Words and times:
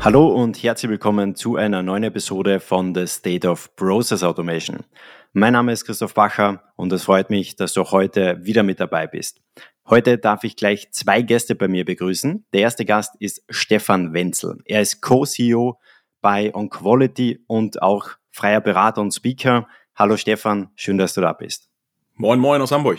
Hallo 0.00 0.28
und 0.28 0.62
herzlich 0.62 0.90
willkommen 0.90 1.34
zu 1.34 1.56
einer 1.56 1.82
neuen 1.82 2.04
Episode 2.04 2.60
von 2.60 2.94
The 2.94 3.08
State 3.08 3.48
of 3.48 3.74
Process 3.74 4.22
Automation. 4.22 4.84
Mein 5.32 5.54
Name 5.54 5.72
ist 5.72 5.84
Christoph 5.84 6.14
Bacher 6.14 6.62
und 6.76 6.92
es 6.92 7.02
freut 7.02 7.30
mich, 7.30 7.56
dass 7.56 7.72
du 7.74 7.82
heute 7.82 8.38
wieder 8.44 8.62
mit 8.62 8.78
dabei 8.78 9.08
bist. 9.08 9.40
Heute 9.88 10.16
darf 10.16 10.44
ich 10.44 10.54
gleich 10.54 10.92
zwei 10.92 11.22
Gäste 11.22 11.56
bei 11.56 11.66
mir 11.66 11.84
begrüßen. 11.84 12.46
Der 12.52 12.60
erste 12.60 12.84
Gast 12.84 13.16
ist 13.18 13.42
Stefan 13.50 14.12
Wenzel. 14.12 14.58
Er 14.66 14.82
ist 14.82 15.02
Co-CEO 15.02 15.80
bei 16.20 16.54
OnQuality 16.54 17.44
und 17.48 17.82
auch 17.82 18.10
freier 18.30 18.60
Berater 18.60 19.00
und 19.00 19.12
Speaker. 19.12 19.66
Hallo 19.96 20.16
Stefan, 20.16 20.70
schön, 20.76 20.96
dass 20.96 21.14
du 21.14 21.22
da 21.22 21.32
bist. 21.32 21.68
Moin, 22.14 22.38
moin 22.38 22.62
aus 22.62 22.70
Hamburg. 22.70 22.98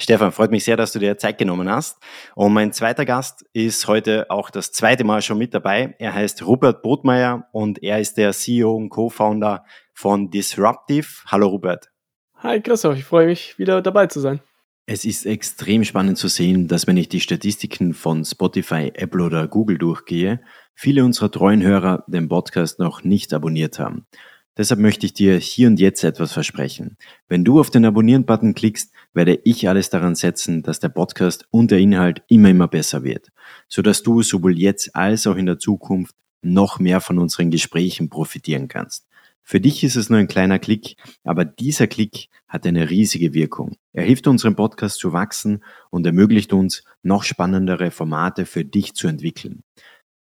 Stefan, 0.00 0.30
freut 0.30 0.52
mich 0.52 0.62
sehr, 0.62 0.76
dass 0.76 0.92
du 0.92 1.00
dir 1.00 1.18
Zeit 1.18 1.38
genommen 1.38 1.68
hast. 1.68 1.98
Und 2.36 2.52
mein 2.52 2.72
zweiter 2.72 3.04
Gast 3.04 3.44
ist 3.52 3.88
heute 3.88 4.30
auch 4.30 4.48
das 4.48 4.70
zweite 4.70 5.02
Mal 5.02 5.22
schon 5.22 5.38
mit 5.38 5.52
dabei. 5.54 5.96
Er 5.98 6.14
heißt 6.14 6.46
Rupert 6.46 6.82
Botmeier 6.82 7.48
und 7.52 7.82
er 7.82 7.98
ist 7.98 8.16
der 8.16 8.32
CEO 8.32 8.76
und 8.76 8.90
Co-Founder 8.90 9.64
von 9.92 10.30
Disruptive. 10.30 11.08
Hallo 11.26 11.48
Rupert. 11.48 11.90
Hi 12.36 12.60
Christoph, 12.60 12.96
ich 12.96 13.04
freue 13.04 13.26
mich 13.26 13.58
wieder 13.58 13.82
dabei 13.82 14.06
zu 14.06 14.20
sein. 14.20 14.38
Es 14.86 15.04
ist 15.04 15.26
extrem 15.26 15.82
spannend 15.82 16.16
zu 16.16 16.28
sehen, 16.28 16.68
dass 16.68 16.86
wenn 16.86 16.96
ich 16.96 17.08
die 17.08 17.20
Statistiken 17.20 17.92
von 17.92 18.24
Spotify, 18.24 18.92
Apple 18.94 19.24
oder 19.24 19.48
Google 19.48 19.78
durchgehe, 19.78 20.40
viele 20.74 21.04
unserer 21.04 21.32
treuen 21.32 21.62
Hörer 21.62 22.04
den 22.06 22.28
Podcast 22.28 22.78
noch 22.78 23.02
nicht 23.02 23.34
abonniert 23.34 23.80
haben. 23.80 24.06
Deshalb 24.58 24.80
möchte 24.80 25.06
ich 25.06 25.12
dir 25.12 25.36
hier 25.36 25.68
und 25.68 25.78
jetzt 25.78 26.02
etwas 26.02 26.32
versprechen. 26.32 26.96
Wenn 27.28 27.44
du 27.44 27.60
auf 27.60 27.70
den 27.70 27.84
Abonnieren-Button 27.84 28.54
klickst, 28.54 28.92
werde 29.18 29.40
ich 29.42 29.68
alles 29.68 29.90
daran 29.90 30.14
setzen, 30.14 30.62
dass 30.62 30.78
der 30.78 30.90
Podcast 30.90 31.48
und 31.50 31.72
der 31.72 31.80
Inhalt 31.80 32.22
immer, 32.28 32.50
immer 32.50 32.68
besser 32.68 33.02
wird, 33.02 33.32
sodass 33.66 34.04
du 34.04 34.22
sowohl 34.22 34.56
jetzt 34.56 34.94
als 34.94 35.26
auch 35.26 35.34
in 35.34 35.46
der 35.46 35.58
Zukunft 35.58 36.14
noch 36.40 36.78
mehr 36.78 37.00
von 37.00 37.18
unseren 37.18 37.50
Gesprächen 37.50 38.10
profitieren 38.10 38.68
kannst. 38.68 39.08
Für 39.42 39.60
dich 39.60 39.82
ist 39.82 39.96
es 39.96 40.08
nur 40.08 40.20
ein 40.20 40.28
kleiner 40.28 40.60
Klick, 40.60 40.94
aber 41.24 41.44
dieser 41.44 41.88
Klick 41.88 42.28
hat 42.46 42.64
eine 42.64 42.90
riesige 42.90 43.34
Wirkung. 43.34 43.74
Er 43.92 44.04
hilft 44.04 44.28
unserem 44.28 44.54
Podcast 44.54 45.00
zu 45.00 45.12
wachsen 45.12 45.64
und 45.90 46.06
ermöglicht 46.06 46.52
uns, 46.52 46.84
noch 47.02 47.24
spannendere 47.24 47.90
Formate 47.90 48.46
für 48.46 48.64
dich 48.64 48.94
zu 48.94 49.08
entwickeln. 49.08 49.64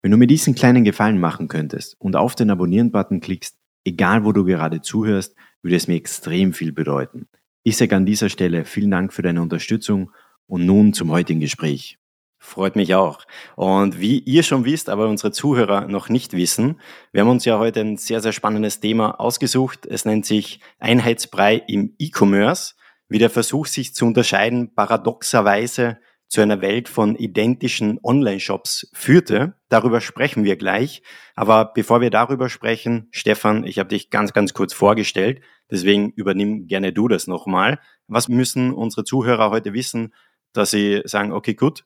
Wenn 0.01 0.09
du 0.09 0.17
mir 0.17 0.25
diesen 0.25 0.55
kleinen 0.55 0.83
Gefallen 0.83 1.19
machen 1.19 1.49
könntest 1.49 1.97
und 1.99 2.15
auf 2.15 2.33
den 2.33 2.49
Abonnieren-Button 2.49 3.19
klickst, 3.19 3.57
egal 3.85 4.25
wo 4.25 4.31
du 4.31 4.43
gerade 4.43 4.81
zuhörst, 4.81 5.35
würde 5.61 5.75
es 5.75 5.87
mir 5.87 5.97
extrem 5.97 6.51
viel 6.51 6.71
bedeuten. 6.71 7.27
Ich 7.67 7.75
sage 7.75 7.97
an 7.97 8.05
dieser 8.05 8.29
Stelle 8.29 8.63
vielen 8.63 8.91
Dank 8.91 9.11
für 9.11 9.23
deine 9.23 9.41
Unterstützung 9.41 10.11
und 10.45 10.65
nun 10.65 10.93
zum 10.93 11.11
heutigen 11.11 11.41
Gespräch. 11.41 11.99
Freut 12.37 12.77
mich 12.77 12.95
auch. 12.95 13.25
Und 13.57 13.99
wie 13.99 14.19
ihr 14.19 14.43
schon 14.43 14.63
wisst, 14.63 14.87
aber 14.87 15.09
unsere 15.09 15.33
Zuhörer 15.33 15.85
noch 15.89 16.07
nicht 16.07 16.31
wissen, 16.31 16.79
wir 17.11 17.19
haben 17.19 17.29
uns 17.29 17.43
ja 17.43 17.59
heute 17.59 17.81
ein 17.81 17.97
sehr, 17.97 18.21
sehr 18.21 18.31
spannendes 18.31 18.79
Thema 18.79 19.19
ausgesucht. 19.19 19.85
Es 19.85 20.05
nennt 20.05 20.25
sich 20.25 20.61
Einheitsbrei 20.79 21.61
im 21.67 21.93
E-Commerce, 21.99 22.75
wie 23.09 23.19
der 23.19 23.29
Versuch, 23.29 23.65
sich 23.65 23.93
zu 23.93 24.05
unterscheiden, 24.05 24.73
paradoxerweise 24.73 25.97
zu 26.27 26.41
einer 26.41 26.61
Welt 26.61 26.89
von 26.89 27.15
identischen 27.15 27.99
Online-Shops 28.03 28.89
führte. 28.93 29.55
Darüber 29.69 30.01
sprechen 30.01 30.43
wir 30.43 30.57
gleich. 30.57 31.01
Aber 31.35 31.71
bevor 31.73 32.01
wir 32.01 32.09
darüber 32.09 32.49
sprechen, 32.49 33.07
Stefan, 33.11 33.63
ich 33.63 33.79
habe 33.79 33.89
dich 33.89 34.09
ganz, 34.09 34.33
ganz 34.33 34.53
kurz 34.53 34.73
vorgestellt. 34.73 35.41
Deswegen 35.71 36.11
übernimm 36.11 36.67
gerne 36.67 36.93
du 36.93 37.07
das 37.07 37.27
nochmal. 37.27 37.79
Was 38.07 38.27
müssen 38.27 38.73
unsere 38.73 39.03
Zuhörer 39.03 39.49
heute 39.49 39.73
wissen, 39.73 40.13
dass 40.53 40.71
sie 40.71 41.01
sagen, 41.05 41.31
okay, 41.31 41.53
gut, 41.53 41.85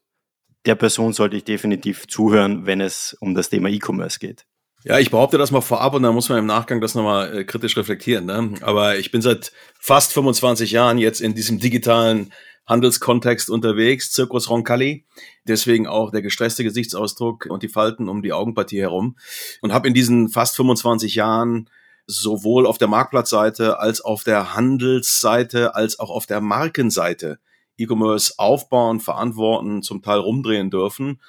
der 0.66 0.76
Person 0.76 1.14
sollte 1.14 1.38
ich 1.38 1.44
definitiv 1.44 2.08
zuhören, 2.08 2.66
wenn 2.66 2.82
es 2.82 3.16
um 3.20 3.34
das 3.34 3.50
Thema 3.50 3.70
E-Commerce 3.70 4.20
geht. 4.20 4.46
Ja, 4.84 4.98
ich 4.98 5.12
behaupte 5.12 5.38
das 5.38 5.52
mal 5.52 5.62
vorab 5.62 5.94
und 5.94 6.02
dann 6.02 6.16
muss 6.16 6.30
man 6.30 6.40
im 6.40 6.48
Nachgang 6.48 6.82
das 6.82 6.96
nochmal 6.96 7.38
äh, 7.38 7.44
kritisch 7.44 7.78
reflektieren. 7.78 8.26
Ne? 8.26 8.54
Aber 8.62 8.98
ich 8.98 9.12
bin 9.12 9.22
seit 9.22 9.52
fast 9.80 10.12
25 10.14 10.72
Jahren 10.72 10.98
jetzt 10.98 11.22
in 11.22 11.36
diesem 11.36 11.60
digitalen 11.60 12.34
Handelskontext 12.68 13.50
unterwegs, 13.50 14.12
Zirkus 14.12 14.50
Roncalli. 14.50 15.06
Deswegen 15.46 15.88
auch 15.88 16.12
der 16.12 16.22
gestresste 16.22 16.64
Gesichtsausdruck 16.64 17.48
und 17.48 17.64
die 17.64 17.70
Falten 17.70 18.08
um 18.08 18.22
die 18.22 18.34
Augenpartie 18.34 18.80
herum. 18.80 19.18
Und 19.62 19.74
habe 19.74 19.88
in 19.88 19.94
diesen 19.94 20.30
fast 20.30 20.56
25 20.56 21.16
Jahren 21.16 21.70
sowohl 22.08 22.66
auf 22.66 22.78
der 22.78 22.88
Marktplatzseite 22.88 23.80
als 23.80 24.02
auf 24.02 24.24
der 24.24 24.56
Handelsseite 24.56 25.76
als 25.76 26.00
auch 26.00 26.10
auf 26.10 26.26
der 26.26 26.42
Markenseite 26.42 27.40
E-Commerce 27.78 28.34
aufbauen, 28.38 29.00
verantworten, 29.00 29.82
zum 29.82 30.02
Teil 30.02 30.20
rumdrehen 30.20 30.70
dürfen. 30.70 31.22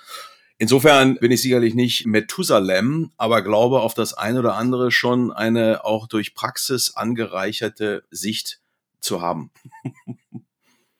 Insofern 0.58 1.16
bin 1.16 1.32
ich 1.32 1.42
sicherlich 1.42 1.74
nicht 1.74 2.06
Methusalem, 2.06 3.10
aber 3.16 3.42
glaube 3.42 3.80
auf 3.80 3.94
das 3.94 4.14
eine 4.14 4.38
oder 4.38 4.54
andere 4.54 4.90
schon 4.90 5.32
eine 5.32 5.84
auch 5.84 6.06
durch 6.06 6.34
Praxis 6.34 6.94
angereicherte 6.94 8.04
Sicht 8.10 8.60
zu 9.00 9.20
haben. 9.20 9.50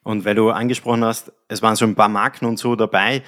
Und 0.03 0.25
weil 0.25 0.35
du 0.35 0.51
angesprochen 0.51 1.03
hast, 1.03 1.31
es 1.47 1.61
waren 1.61 1.77
schon 1.77 1.91
ein 1.91 1.95
paar 1.95 2.09
Marken 2.09 2.45
und 2.45 2.57
so 2.57 2.75
dabei, 2.75 3.23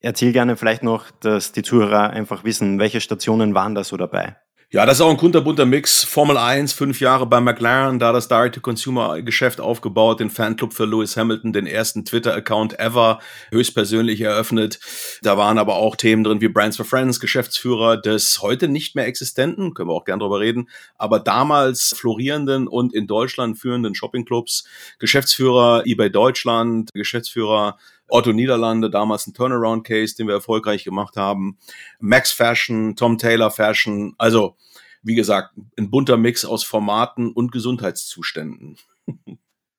erzähl 0.00 0.32
gerne 0.32 0.56
vielleicht 0.56 0.82
noch, 0.82 1.10
dass 1.10 1.52
die 1.52 1.62
Zuhörer 1.62 2.10
einfach 2.10 2.44
wissen, 2.44 2.78
welche 2.78 3.00
Stationen 3.00 3.54
waren 3.54 3.74
da 3.74 3.82
so 3.84 3.96
dabei. 3.96 4.36
Ja, 4.70 4.84
das 4.84 4.98
ist 4.98 5.00
auch 5.00 5.08
ein 5.08 5.16
kunterbunter 5.16 5.64
Mix. 5.64 6.04
Formel 6.04 6.36
1, 6.36 6.74
fünf 6.74 7.00
Jahre 7.00 7.24
bei 7.24 7.40
McLaren, 7.40 7.98
da 7.98 8.12
das 8.12 8.28
Direct-to-Consumer-Geschäft 8.28 9.62
aufgebaut, 9.62 10.20
den 10.20 10.28
Fanclub 10.28 10.74
für 10.74 10.84
Lewis 10.84 11.16
Hamilton, 11.16 11.54
den 11.54 11.66
ersten 11.66 12.04
Twitter-Account 12.04 12.78
ever, 12.78 13.18
höchstpersönlich 13.50 14.20
eröffnet. 14.20 14.78
Da 15.22 15.38
waren 15.38 15.56
aber 15.56 15.76
auch 15.76 15.96
Themen 15.96 16.22
drin 16.22 16.42
wie 16.42 16.48
Brands 16.48 16.76
for 16.76 16.84
Friends, 16.84 17.18
Geschäftsführer 17.18 17.96
des 17.96 18.42
heute 18.42 18.68
nicht 18.68 18.94
mehr 18.94 19.06
existenten, 19.06 19.72
können 19.72 19.88
wir 19.88 19.94
auch 19.94 20.04
gern 20.04 20.18
drüber 20.18 20.38
reden, 20.38 20.68
aber 20.98 21.18
damals 21.18 21.94
florierenden 21.96 22.68
und 22.68 22.92
in 22.92 23.06
Deutschland 23.06 23.58
führenden 23.58 23.94
Shoppingclubs, 23.94 24.64
Geschäftsführer 24.98 25.84
eBay 25.86 26.10
Deutschland, 26.10 26.90
Geschäftsführer 26.92 27.78
Otto 28.08 28.32
Niederlande, 28.32 28.90
damals 28.90 29.26
ein 29.26 29.34
Turnaround-Case, 29.34 30.16
den 30.16 30.26
wir 30.26 30.34
erfolgreich 30.34 30.84
gemacht 30.84 31.16
haben. 31.16 31.58
Max 32.00 32.32
Fashion, 32.32 32.96
Tom 32.96 33.18
Taylor 33.18 33.50
Fashion. 33.50 34.14
Also, 34.18 34.56
wie 35.02 35.14
gesagt, 35.14 35.54
ein 35.78 35.90
bunter 35.90 36.16
Mix 36.16 36.44
aus 36.44 36.64
Formaten 36.64 37.32
und 37.32 37.52
Gesundheitszuständen. 37.52 38.76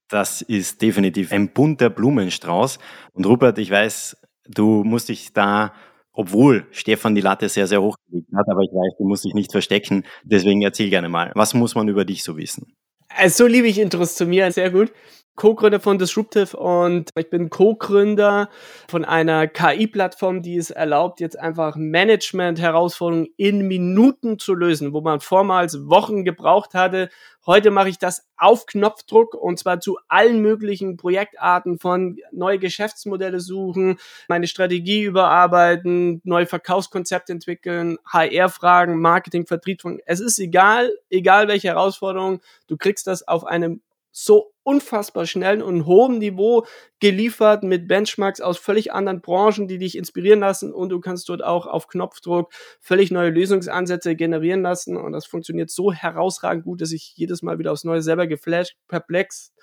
Das 0.10 0.42
ist 0.42 0.82
definitiv 0.82 1.32
ein 1.32 1.54
bunter 1.54 1.90
Blumenstrauß. 1.90 2.80
Und 3.14 3.26
Rupert, 3.26 3.60
ich 3.60 3.70
weiß, 3.70 4.18
du 4.48 4.84
musst 4.84 5.10
dich 5.10 5.34
da, 5.34 5.74
obwohl 6.12 6.66
Stefan 6.72 7.16
die 7.16 7.22
Latte 7.22 7.48
sehr, 7.48 7.68
sehr 7.68 7.82
hoch 7.82 7.96
gelegt 8.08 8.30
hat, 8.36 8.48
aber 8.50 8.62
ich 8.62 8.72
weiß, 8.72 8.98
du 8.98 9.08
musst 9.08 9.24
dich 9.24 9.36
nicht 9.36 9.52
verstecken. 9.52 10.04
Deswegen 10.24 10.64
erzähl 10.64 10.90
gerne 10.90 11.10
mal, 11.10 11.32
was 11.36 11.54
muss 11.54 11.76
man 11.76 11.88
über 11.88 12.06
dich 12.06 12.24
so 12.24 12.38
wissen? 12.38 12.74
Also, 13.10 13.44
so 13.44 13.48
liebe 13.48 13.68
ich 13.68 13.80
Intros 13.80 14.16
zu 14.16 14.26
mir, 14.26 14.52
sehr 14.52 14.72
gut. 14.72 14.92
Co-Gründer 15.36 15.80
von 15.80 15.98
Disruptive 15.98 16.58
und 16.58 17.12
ich 17.16 17.30
bin 17.30 17.50
Co-Gründer 17.50 18.50
von 18.90 19.06
einer 19.06 19.48
KI-Plattform, 19.48 20.42
die 20.42 20.58
es 20.58 20.70
erlaubt, 20.70 21.22
jetzt 21.22 21.40
einfach 21.40 21.78
Management-Herausforderungen 21.78 23.30
in 23.38 23.68
Minuten 23.68 24.38
zu 24.38 24.54
lösen, 24.54 24.92
wo 24.92 25.00
man 25.00 25.22
vormals 25.22 25.88
Wochen 25.88 26.26
gebraucht 26.26 26.74
hatte. 26.74 27.10
Heute 27.46 27.72
mache 27.72 27.88
ich 27.88 27.98
das 27.98 28.28
auf 28.36 28.66
Knopfdruck 28.66 29.34
und 29.34 29.58
zwar 29.58 29.80
zu 29.80 29.98
allen 30.10 30.42
möglichen 30.42 30.98
Projektarten 30.98 31.80
von 31.80 32.18
neue 32.34 32.60
Geschäftsmodelle 32.60 33.40
suchen, 33.40 33.98
meine 34.28 34.48
Strategie 34.48 35.04
überarbeiten, 35.04 36.20
neue 36.26 36.48
Verkaufskonzepte 36.48 37.32
entwickeln, 37.32 37.98
HR-Fragen, 38.06 39.00
Marketing, 39.00 39.48
Vertrieb. 39.48 39.82
Es 40.06 40.20
ist 40.20 40.38
egal, 40.38 40.92
egal 41.10 41.48
welche 41.48 41.70
Herausforderung, 41.70 42.42
du 42.68 42.76
kriegst 42.76 43.08
das 43.08 43.26
auf 43.26 43.46
einem 43.46 43.82
so 44.12 44.52
unfassbar 44.70 45.26
schnellen 45.26 45.64
und 45.64 45.88
hohem 45.88 46.20
Niveau 46.20 46.64
geliefert 47.00 47.64
mit 47.64 47.88
Benchmarks 47.88 48.40
aus 48.40 48.60
völlig 48.60 48.94
anderen 48.94 49.20
Branchen, 49.20 49.68
die 49.68 49.80
dich 49.80 49.98
inspirieren 49.98 50.42
lassen. 50.42 50.72
Und 50.72 50.90
du 50.90 51.00
kannst 51.00 51.28
dort 51.28 51.44
auch 51.44 51.66
auf 51.66 51.88
Knopfdruck 51.88 52.54
völlig 52.80 53.10
neue 53.10 53.32
Lösungsansätze 53.32 54.16
generieren 54.16 54.62
lassen. 54.62 54.96
Und 54.96 55.14
das 55.14 55.26
funktioniert 55.26 55.72
so 55.72 55.92
herausragend 55.92 56.66
gut, 56.66 56.82
dass 56.82 56.92
ich 56.92 57.14
jedes 57.16 57.42
Mal 57.42 57.58
wieder 57.58 57.72
aufs 57.72 57.84
Neue 57.84 58.04
selber 58.04 58.28
geflasht, 58.28 58.76
perplex, 58.88 59.54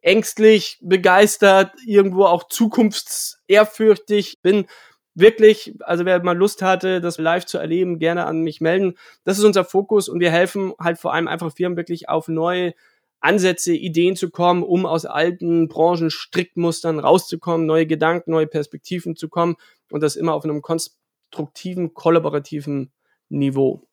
ängstlich, 0.00 0.80
begeistert, 0.82 1.72
irgendwo 1.86 2.24
auch 2.24 2.48
zukunftsehrfürchtig 2.48 4.40
bin. 4.42 4.66
Wirklich, 5.14 5.74
also 5.82 6.04
wer 6.04 6.20
mal 6.24 6.36
Lust 6.36 6.62
hatte, 6.62 7.00
das 7.00 7.18
live 7.18 7.46
zu 7.46 7.58
erleben, 7.58 8.00
gerne 8.00 8.26
an 8.26 8.40
mich 8.40 8.60
melden. 8.60 8.94
Das 9.22 9.38
ist 9.38 9.44
unser 9.44 9.64
Fokus 9.64 10.08
und 10.08 10.18
wir 10.18 10.32
helfen 10.32 10.72
halt 10.80 10.98
vor 10.98 11.14
allem 11.14 11.28
einfach 11.28 11.52
Firmen 11.54 11.76
wirklich 11.76 12.08
auf 12.08 12.26
neue 12.26 12.74
Ansätze, 13.22 13.72
Ideen 13.72 14.16
zu 14.16 14.30
kommen, 14.30 14.62
um 14.62 14.84
aus 14.84 15.06
alten 15.06 15.68
Branchen 15.68 16.10
Strickmustern 16.10 16.98
rauszukommen, 16.98 17.66
neue 17.66 17.86
Gedanken, 17.86 18.32
neue 18.32 18.46
Perspektiven 18.46 19.16
zu 19.16 19.28
kommen 19.28 19.56
und 19.90 20.02
das 20.02 20.16
immer 20.16 20.34
auf 20.34 20.44
einem 20.44 20.60
konstruktiven, 20.60 21.94
kollaborativen 21.94 22.92
Niveau. 23.28 23.86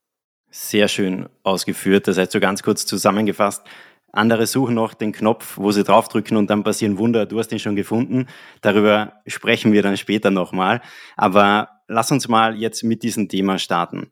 Sehr 0.50 0.88
schön 0.88 1.30
ausgeführt. 1.44 2.08
Das 2.08 2.18
heißt, 2.18 2.32
so 2.32 2.40
ganz 2.40 2.64
kurz 2.64 2.86
zusammengefasst, 2.88 3.64
andere 4.12 4.48
suchen 4.48 4.74
noch 4.74 4.96
den 4.96 5.12
Knopf, 5.12 5.58
wo 5.58 5.72
sie 5.72 5.84
draufdrücken 5.84 6.36
und 6.36 6.50
dann 6.50 6.64
passieren 6.64 6.98
Wunder. 6.98 7.26
Du 7.26 7.38
hast 7.38 7.52
ihn 7.52 7.60
schon 7.60 7.76
gefunden. 7.76 8.28
Darüber 8.62 9.22
sprechen 9.28 9.72
wir 9.72 9.84
dann 9.84 9.98
später 9.98 10.32
nochmal. 10.32 10.82
Aber 11.16 11.70
lass 11.88 12.12
uns 12.12 12.28
mal 12.28 12.56
jetzt 12.56 12.84
mit 12.84 13.04
diesem 13.04 13.30
Thema 13.30 13.60
starten. 13.60 14.10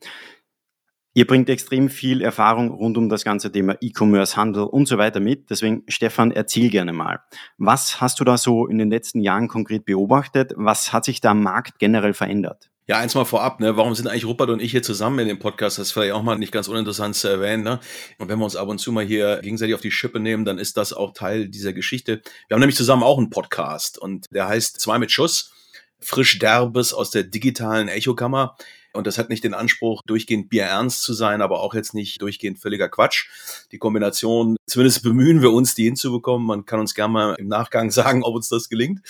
Ihr 1.18 1.26
bringt 1.26 1.50
extrem 1.50 1.90
viel 1.90 2.22
Erfahrung 2.22 2.70
rund 2.70 2.96
um 2.96 3.10
das 3.10 3.24
ganze 3.24 3.52
Thema 3.52 3.76
E-Commerce, 3.82 4.36
Handel 4.36 4.66
und 4.66 4.88
so 4.88 5.00
weiter 5.00 5.20
mit. 5.20 5.50
Deswegen, 5.50 5.82
Stefan, 5.88 6.30
erzähl 6.30 6.70
gerne 6.70 6.94
mal. 6.94 7.22
Was 7.58 8.00
hast 8.00 8.20
du 8.20 8.24
da 8.24 8.38
so 8.38 8.68
in 8.68 8.78
den 8.78 8.92
letzten 8.92 9.22
Jahren 9.22 9.48
konkret 9.48 9.84
beobachtet? 9.84 10.54
Was 10.58 10.94
hat 10.94 11.06
sich 11.06 11.20
da 11.20 11.32
am 11.32 11.42
Markt 11.42 11.80
generell 11.80 12.14
verändert? 12.14 12.70
Ja, 12.86 13.00
eins 13.00 13.16
mal 13.16 13.26
vorab, 13.26 13.60
ne? 13.60 13.76
warum 13.76 13.96
sind 13.96 14.08
eigentlich 14.08 14.26
Rupert 14.26 14.52
und 14.52 14.62
ich 14.62 14.70
hier 14.70 14.84
zusammen 14.84 15.18
in 15.18 15.28
dem 15.28 15.40
Podcast? 15.40 15.80
Das 15.80 15.88
ist 15.88 15.92
vielleicht 15.92 16.14
auch 16.14 16.22
mal 16.22 16.38
nicht 16.38 16.52
ganz 16.52 16.68
uninteressant 16.68 17.16
zu 17.16 17.30
erwähnen. 17.30 17.64
Ne? 17.64 17.80
Und 18.20 18.30
wenn 18.30 18.38
wir 18.38 18.46
uns 18.46 18.56
ab 18.56 18.68
und 18.68 18.78
zu 18.78 18.92
mal 18.92 19.04
hier 19.04 19.40
gegenseitig 19.42 19.74
auf 19.74 19.82
die 19.82 19.90
Schippe 19.90 20.20
nehmen, 20.20 20.46
dann 20.46 20.60
ist 20.60 20.78
das 20.78 20.94
auch 20.94 21.14
Teil 21.14 21.50
dieser 21.50 21.74
Geschichte. 21.74 22.22
Wir 22.48 22.54
haben 22.54 22.60
nämlich 22.60 22.78
zusammen 22.78 23.02
auch 23.02 23.18
einen 23.18 23.32
Podcast 23.32 23.98
und 23.98 24.28
der 24.30 24.48
heißt 24.48 24.80
Zwei 24.80 25.00
mit 25.00 25.12
Schuss, 25.12 25.52
frisch 26.00 26.38
derbes 26.38 26.94
aus 26.94 27.10
der 27.10 27.24
digitalen 27.24 27.88
Echokammer. 27.88 28.56
Und 28.94 29.08
das 29.08 29.18
hat 29.18 29.30
nicht 29.30 29.44
den 29.44 29.54
Anspruch, 29.54 30.02
durchgehend 30.06 30.50
bierernst 30.50 31.04
zu 31.04 31.14
sein, 31.14 31.42
aber 31.42 31.62
auch 31.62 31.74
jetzt 31.74 31.94
nicht 31.94 32.22
durchgehend 32.22 32.60
völliger 32.60 32.90
Quatsch. 32.90 33.28
Die 33.72 33.78
Kombination, 33.78 34.58
zumindest 34.66 35.04
bemühen 35.04 35.42
wir 35.42 35.52
uns, 35.52 35.76
die 35.76 35.84
hinzubekommen. 35.84 36.48
Man 36.48 36.66
kann 36.66 36.80
uns 36.80 36.96
gerne 36.96 37.14
mal 37.14 37.36
im 37.36 37.48
Nachgang 37.48 37.92
sagen, 37.92 38.24
ob 38.24 38.36
uns 38.36 38.50
das 38.50 38.70
gelingt. 38.70 39.02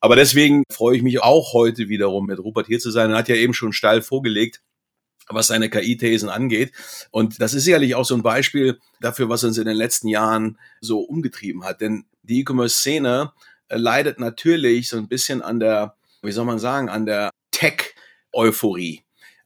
Aber 0.00 0.16
deswegen 0.16 0.64
freue 0.70 0.96
ich 0.96 1.02
mich 1.02 1.22
auch 1.22 1.52
heute 1.52 1.88
wiederum 1.88 2.26
mit 2.26 2.38
Rupert 2.38 2.66
hier 2.66 2.78
zu 2.78 2.90
sein. 2.90 3.10
Er 3.10 3.18
hat 3.18 3.28
ja 3.28 3.36
eben 3.36 3.54
schon 3.54 3.72
steil 3.72 4.02
vorgelegt, 4.02 4.62
was 5.28 5.46
seine 5.46 5.70
KI-Thesen 5.70 6.28
angeht. 6.28 6.72
Und 7.10 7.40
das 7.40 7.54
ist 7.54 7.64
sicherlich 7.64 7.94
auch 7.94 8.04
so 8.04 8.14
ein 8.14 8.22
Beispiel 8.22 8.78
dafür, 9.00 9.28
was 9.28 9.44
uns 9.44 9.58
in 9.58 9.66
den 9.66 9.76
letzten 9.76 10.08
Jahren 10.08 10.58
so 10.80 11.00
umgetrieben 11.00 11.64
hat. 11.64 11.80
Denn 11.80 12.04
die 12.22 12.40
E-Commerce-Szene 12.40 13.32
leidet 13.68 14.20
natürlich 14.20 14.88
so 14.88 14.96
ein 14.98 15.08
bisschen 15.08 15.42
an 15.42 15.60
der, 15.60 15.96
wie 16.22 16.32
soll 16.32 16.44
man 16.44 16.58
sagen, 16.58 16.88
an 16.88 17.06
der 17.06 17.30
Tech-Euphorie. 17.50 19.02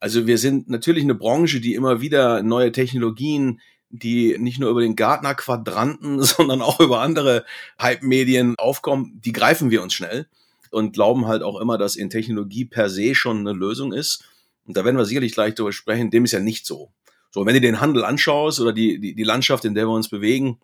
Also 0.07 0.29
wir 0.29 0.39
sind 0.39 0.71
natürlich 0.71 1.03
eine 1.03 1.17
Branche, 1.17 1.59
die 1.59 1.75
immer 1.75 2.01
wieder 2.01 2.45
neue 2.45 2.71
Technologien, 2.71 3.61
die 3.91 4.39
nicht 4.39 4.61
nur 4.61 4.71
über 4.71 4.81
den 4.81 4.95
Gartner-Quadranten, 4.95 6.23
sondern 6.23 6.63
auch 6.63 6.79
über 6.79 7.01
andere 7.01 7.45
Hype-Medien 7.83 8.55
aufkommen, 8.57 9.21
die 9.25 9.33
greifen 9.33 9.73
wir 9.73 9.83
uns 9.83 9.95
schnell 9.95 10.29
und 10.71 10.93
glauben 10.93 11.27
halt 11.27 11.43
auch 11.43 11.61
immer, 11.61 11.77
dass 11.77 11.97
in 11.97 12.09
Technologie 12.09 12.67
per 12.67 12.89
se 12.89 13.17
schon 13.17 13.41
eine 13.41 13.51
Lösung 13.51 13.93
ist. 13.93 14.23
Und 14.65 14.77
da 14.77 14.85
werden 14.85 14.97
wir 14.97 15.07
sicherlich 15.07 15.33
gleich 15.33 15.57
darüber 15.57 15.73
sprechen. 15.73 16.13
Dem 16.13 16.25
ist 16.25 16.31
ja 16.31 16.39
nicht 16.39 16.67
so. 16.67 16.93
So, 17.33 17.45
wenn 17.45 17.55
du 17.55 17.61
den 17.61 17.81
Handel 17.81 18.05
anschaust 18.05 18.61
oder 18.61 18.73
die, 18.73 19.01
die, 19.01 19.17
die 19.17 19.25
Landschaft, 19.25 19.65
in 19.65 19.75
der 19.75 19.87
wir 19.87 19.93
uns 19.93 20.09
bewegen, 20.09 20.61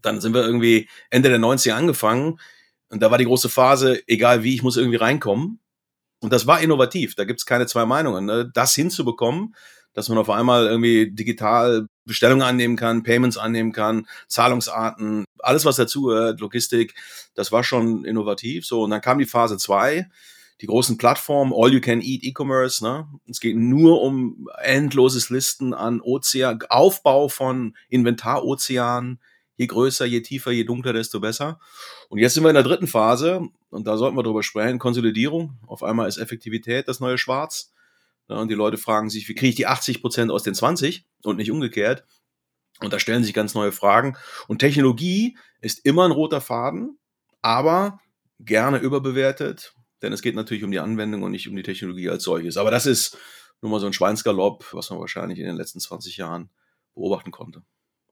dann 0.00 0.20
sind 0.20 0.32
wir 0.32 0.46
irgendwie 0.46 0.88
Ende 1.10 1.28
der 1.28 1.40
90er 1.40 1.72
angefangen. 1.72 2.38
Und 2.88 3.02
da 3.02 3.10
war 3.10 3.18
die 3.18 3.24
große 3.24 3.48
Phase, 3.48 4.00
egal 4.06 4.44
wie, 4.44 4.54
ich 4.54 4.62
muss 4.62 4.76
irgendwie 4.76 4.98
reinkommen. 4.98 5.58
Und 6.20 6.32
das 6.32 6.46
war 6.46 6.60
innovativ, 6.60 7.14
da 7.14 7.24
gibt's 7.24 7.46
keine 7.46 7.66
zwei 7.66 7.86
Meinungen. 7.86 8.26
Ne? 8.26 8.50
Das 8.52 8.74
hinzubekommen, 8.74 9.54
dass 9.92 10.08
man 10.08 10.18
auf 10.18 10.30
einmal 10.30 10.66
irgendwie 10.66 11.10
digital 11.10 11.86
Bestellungen 12.04 12.46
annehmen 12.46 12.76
kann, 12.76 13.02
Payments 13.02 13.38
annehmen 13.38 13.72
kann, 13.72 14.06
Zahlungsarten, 14.28 15.24
alles 15.38 15.64
was 15.64 15.76
dazugehört, 15.76 16.40
Logistik, 16.40 16.94
das 17.34 17.52
war 17.52 17.64
schon 17.64 18.04
innovativ. 18.04 18.66
So, 18.66 18.82
und 18.82 18.90
dann 18.90 19.00
kam 19.00 19.18
die 19.18 19.26
Phase 19.26 19.56
zwei, 19.58 20.08
die 20.60 20.66
großen 20.66 20.98
Plattformen, 20.98 21.52
All 21.54 21.72
You 21.72 21.80
Can 21.80 22.02
Eat 22.02 22.22
E-Commerce, 22.22 22.84
ne? 22.84 23.08
Es 23.28 23.40
geht 23.40 23.56
nur 23.56 24.02
um 24.02 24.48
endloses 24.62 25.30
Listen 25.30 25.72
an 25.72 26.00
Ozean, 26.00 26.60
Aufbau 26.68 27.28
von 27.28 27.74
Inventarozeanen, 27.88 29.20
je 29.60 29.66
größer, 29.66 30.06
je 30.06 30.22
tiefer, 30.22 30.52
je 30.52 30.64
dunkler, 30.64 30.94
desto 30.94 31.20
besser. 31.20 31.60
Und 32.08 32.18
jetzt 32.18 32.32
sind 32.32 32.44
wir 32.44 32.48
in 32.48 32.54
der 32.54 32.62
dritten 32.62 32.86
Phase 32.86 33.42
und 33.68 33.86
da 33.86 33.98
sollten 33.98 34.16
wir 34.16 34.22
drüber 34.22 34.42
sprechen, 34.42 34.78
Konsolidierung. 34.78 35.58
Auf 35.66 35.82
einmal 35.82 36.08
ist 36.08 36.16
Effektivität 36.16 36.88
das 36.88 36.98
neue 36.98 37.18
Schwarz. 37.18 37.70
und 38.26 38.48
die 38.48 38.54
Leute 38.54 38.78
fragen 38.78 39.10
sich, 39.10 39.28
wie 39.28 39.34
kriege 39.34 39.50
ich 39.50 39.56
die 39.56 39.66
80 39.66 40.00
Prozent 40.00 40.30
aus 40.30 40.44
den 40.44 40.54
20 40.54 41.04
und 41.24 41.36
nicht 41.36 41.50
umgekehrt? 41.50 42.04
Und 42.80 42.94
da 42.94 42.98
stellen 42.98 43.22
sich 43.22 43.34
ganz 43.34 43.54
neue 43.54 43.72
Fragen. 43.72 44.16
Und 44.48 44.60
Technologie 44.60 45.36
ist 45.60 45.84
immer 45.84 46.06
ein 46.06 46.12
roter 46.12 46.40
Faden, 46.40 46.98
aber 47.42 48.00
gerne 48.38 48.78
überbewertet, 48.78 49.74
denn 50.00 50.14
es 50.14 50.22
geht 50.22 50.36
natürlich 50.36 50.64
um 50.64 50.70
die 50.70 50.78
Anwendung 50.78 51.22
und 51.22 51.32
nicht 51.32 51.48
um 51.48 51.56
die 51.56 51.62
Technologie 51.62 52.08
als 52.08 52.22
solches. 52.22 52.56
Aber 52.56 52.70
das 52.70 52.86
ist 52.86 53.18
nur 53.60 53.70
mal 53.70 53.80
so 53.80 53.86
ein 53.86 53.92
Schweinsgalopp, 53.92 54.72
was 54.72 54.88
man 54.88 55.00
wahrscheinlich 55.00 55.38
in 55.38 55.44
den 55.44 55.56
letzten 55.56 55.80
20 55.80 56.16
Jahren 56.16 56.48
beobachten 56.94 57.30
konnte. 57.30 57.62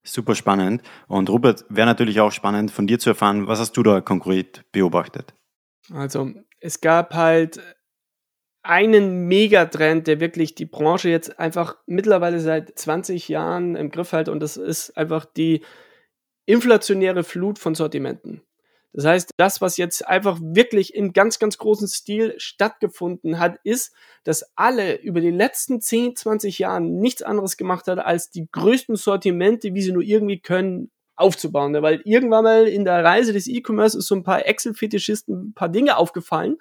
Super 0.02 0.34
spannend. 0.34 0.82
Und 1.06 1.28
Robert, 1.30 1.64
wäre 1.68 1.86
natürlich 1.86 2.20
auch 2.20 2.32
spannend 2.32 2.70
von 2.70 2.86
dir 2.86 2.98
zu 2.98 3.10
erfahren, 3.10 3.46
was 3.46 3.58
hast 3.58 3.76
du 3.76 3.82
da 3.82 4.00
konkret 4.00 4.64
beobachtet? 4.72 5.34
Also 5.92 6.32
es 6.60 6.80
gab 6.80 7.14
halt 7.14 7.60
einen 8.62 9.26
Megatrend, 9.28 10.06
der 10.06 10.20
wirklich 10.20 10.54
die 10.54 10.66
Branche 10.66 11.08
jetzt 11.08 11.38
einfach 11.38 11.76
mittlerweile 11.86 12.40
seit 12.40 12.78
20 12.78 13.28
Jahren 13.28 13.76
im 13.76 13.90
Griff 13.90 14.12
hat 14.12 14.28
und 14.28 14.40
das 14.40 14.56
ist 14.56 14.96
einfach 14.96 15.24
die 15.24 15.64
inflationäre 16.46 17.24
Flut 17.24 17.58
von 17.58 17.74
Sortimenten. 17.74 18.42
Das 18.92 19.04
heißt, 19.04 19.30
das, 19.36 19.60
was 19.60 19.76
jetzt 19.76 20.06
einfach 20.06 20.38
wirklich 20.40 20.94
in 20.94 21.12
ganz, 21.12 21.38
ganz 21.38 21.58
großem 21.58 21.88
Stil 21.88 22.34
stattgefunden 22.38 23.38
hat, 23.38 23.58
ist, 23.62 23.94
dass 24.24 24.50
alle 24.56 24.96
über 24.96 25.20
die 25.20 25.30
letzten 25.30 25.80
10, 25.80 26.16
20 26.16 26.58
Jahren 26.58 26.98
nichts 26.98 27.22
anderes 27.22 27.56
gemacht 27.56 27.86
hat, 27.86 27.98
als 27.98 28.30
die 28.30 28.48
größten 28.50 28.96
Sortimente, 28.96 29.74
wie 29.74 29.82
sie 29.82 29.92
nur 29.92 30.02
irgendwie 30.02 30.40
können, 30.40 30.90
aufzubauen. 31.16 31.74
Weil 31.82 32.00
irgendwann 32.04 32.44
mal 32.44 32.66
in 32.66 32.84
der 32.84 33.04
Reise 33.04 33.32
des 33.32 33.46
E-Commerce 33.46 33.98
ist 33.98 34.06
so 34.06 34.14
ein 34.14 34.22
paar 34.22 34.46
Excel-Fetischisten 34.46 35.48
ein 35.48 35.52
paar 35.52 35.68
Dinge 35.68 35.96
aufgefallen. 35.96 36.56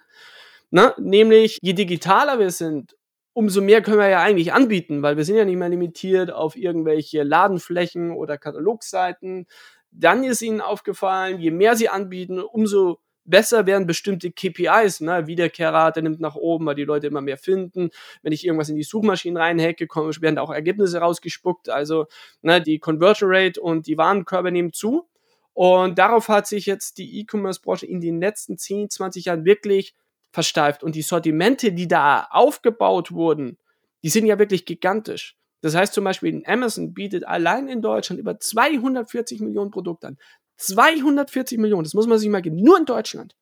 Na, 0.69 0.95
nämlich, 1.00 1.59
je 1.62 1.74
digitaler 1.74 2.39
wir 2.39 2.51
sind, 2.51 2.97
umso 3.38 3.62
mehr 3.62 3.83
können 3.83 4.00
wir 4.00 4.09
ja 4.09 4.21
eigentlich 4.21 4.51
anbieten, 4.51 5.03
weil 5.03 5.15
wir 5.15 5.24
sind 5.24 5.38
ja 5.38 5.45
nicht 5.45 5.57
mehr 5.57 5.69
limitiert 5.69 6.31
auf 6.31 6.57
irgendwelche 6.57 7.21
Ladenflächen 7.21 8.12
oder 8.12 8.38
Katalogseiten, 8.38 9.45
dann 9.92 10.24
ist 10.24 10.42
ihnen 10.42 10.62
aufgefallen, 10.62 11.39
je 11.39 11.51
mehr 11.51 11.75
sie 11.75 11.89
anbieten, 11.89 12.39
umso 12.39 13.00
besser 13.28 13.66
werden 13.66 13.86
bestimmte 13.86 14.31
KPIs, 14.31 15.01
ne? 15.01 15.28
Wiederkehrrate 15.28 16.01
nimmt 16.01 16.19
nach 16.19 16.36
oben, 16.36 16.66
weil 16.66 16.75
die 16.75 16.86
Leute 16.86 17.07
immer 17.07 17.22
mehr 17.22 17.38
finden. 17.38 17.89
Wenn 18.24 18.34
ich 18.34 18.45
irgendwas 18.45 18.69
in 18.69 18.75
die 18.78 18.84
Suchmaschinen 18.84 19.38
reinhacke, 19.38 19.86
kommen, 19.86 20.13
werden 20.22 20.38
auch 20.38 20.50
Ergebnisse 20.50 21.00
rausgespuckt. 21.00 21.69
Also 21.69 22.07
ne, 22.42 22.62
die 22.62 22.80
Conversion 22.80 23.30
Rate 23.31 23.62
und 23.62 23.88
die 23.88 23.98
Warenkörbe 23.98 24.51
nehmen 24.51 24.74
zu. 24.74 25.07
Und 25.54 26.00
darauf 26.00 26.30
hat 26.30 26.48
sich 26.48 26.66
jetzt 26.66 26.98
die 26.98 27.19
E-Commerce-Branche 27.19 27.86
in 27.86 28.00
den 28.00 28.19
letzten 28.19 28.57
10, 28.57 28.89
20 28.89 29.25
Jahren 29.25 29.46
wirklich 29.46 29.96
versteift. 30.32 30.84
Und 30.84 30.96
die 30.96 31.01
Sortimente, 31.01 31.72
die 31.72 31.88
da 31.88 32.27
aufgebaut 32.29 33.12
wurden, 33.12 33.58
die 34.03 34.10
sind 34.10 34.25
ja 34.25 34.39
wirklich 34.39 34.65
gigantisch. 34.65 35.37
Das 35.61 35.75
heißt 35.75 35.93
zum 35.93 36.03
Beispiel, 36.03 36.43
Amazon 36.45 36.93
bietet 36.93 37.25
allein 37.25 37.67
in 37.67 37.81
Deutschland 37.81 38.19
über 38.19 38.39
240 38.39 39.41
Millionen 39.41 39.71
Produkte 39.71 40.07
an. 40.07 40.17
240 40.57 41.57
Millionen, 41.57 41.83
das 41.83 41.93
muss 41.93 42.07
man 42.07 42.17
sich 42.17 42.29
mal 42.29 42.41
geben, 42.41 42.57
nur 42.57 42.77
in 42.77 42.85
Deutschland. 42.85 43.35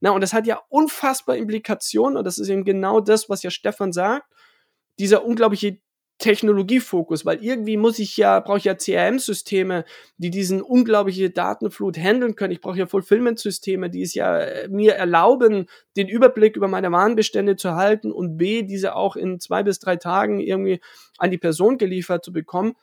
Na, 0.00 0.10
und 0.10 0.20
das 0.20 0.32
hat 0.32 0.46
ja 0.46 0.60
unfassbar 0.68 1.36
Implikationen 1.36 2.16
und 2.18 2.24
das 2.24 2.38
ist 2.38 2.48
eben 2.48 2.64
genau 2.64 3.00
das, 3.00 3.28
was 3.28 3.42
ja 3.42 3.50
Stefan 3.50 3.92
sagt. 3.92 4.30
Dieser 4.98 5.24
unglaubliche 5.24 5.78
Technologiefokus, 6.18 7.26
weil 7.26 7.44
irgendwie 7.44 7.76
muss 7.76 7.98
ich 7.98 8.16
ja, 8.16 8.40
brauche 8.40 8.58
ich 8.58 8.64
ja 8.64 8.74
CRM-Systeme, 8.74 9.84
die 10.16 10.30
diesen 10.30 10.62
unglaubliche 10.62 11.28
Datenflut 11.30 11.98
handeln 11.98 12.36
können. 12.36 12.52
Ich 12.52 12.62
brauche 12.62 12.78
ja 12.78 12.86
Fulfillment-Systeme, 12.86 13.90
die 13.90 14.02
es 14.02 14.14
ja 14.14 14.38
äh, 14.38 14.68
mir 14.68 14.94
erlauben, 14.94 15.66
den 15.96 16.08
Überblick 16.08 16.56
über 16.56 16.68
meine 16.68 16.90
Warenbestände 16.90 17.56
zu 17.56 17.74
halten 17.74 18.12
und 18.12 18.38
B, 18.38 18.62
diese 18.62 18.96
auch 18.96 19.16
in 19.16 19.40
zwei 19.40 19.62
bis 19.62 19.78
drei 19.78 19.96
Tagen 19.96 20.40
irgendwie 20.40 20.80
an 21.18 21.30
die 21.30 21.38
Person 21.38 21.76
geliefert 21.76 22.24
zu 22.24 22.32
bekommen. 22.32 22.74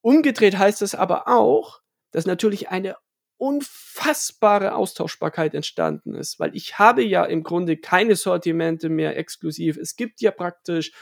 Umgedreht 0.00 0.56
heißt 0.56 0.80
das 0.80 0.94
aber 0.94 1.28
auch, 1.28 1.82
dass 2.10 2.26
natürlich 2.26 2.70
eine 2.70 2.96
unfassbare 3.42 4.76
Austauschbarkeit 4.76 5.52
entstanden 5.52 6.14
ist, 6.14 6.38
weil 6.38 6.54
ich 6.54 6.78
habe 6.78 7.02
ja 7.02 7.24
im 7.24 7.42
Grunde 7.42 7.76
keine 7.76 8.14
Sortimente 8.14 8.88
mehr 8.88 9.16
exklusiv. 9.16 9.76
Es 9.76 9.96
gibt 9.96 10.20
ja 10.20 10.30
praktisch 10.30 10.92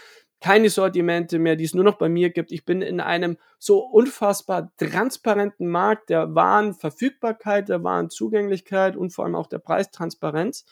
keine 0.41 0.71
Sortimente 0.71 1.39
mehr, 1.39 1.57
die 1.57 1.65
es 1.65 1.75
nur 1.75 1.85
noch 1.85 1.99
bei 1.99 2.09
mir 2.09 2.31
gibt. 2.31 2.51
Ich 2.51 2.65
bin 2.65 2.83
in 2.83 3.01
einem 3.01 3.37
so 3.59 3.81
unfassbar 3.81 4.73
transparenten 4.79 5.69
Markt 5.69 6.09
der 6.09 6.35
Warenverfügbarkeit, 6.35 7.69
der 7.69 7.85
Warenzugänglichkeit 7.85 8.97
und 8.97 9.11
vor 9.11 9.25
allem 9.25 9.35
auch 9.35 9.49
der 9.49 9.59
Preistransparenz, 9.59 10.65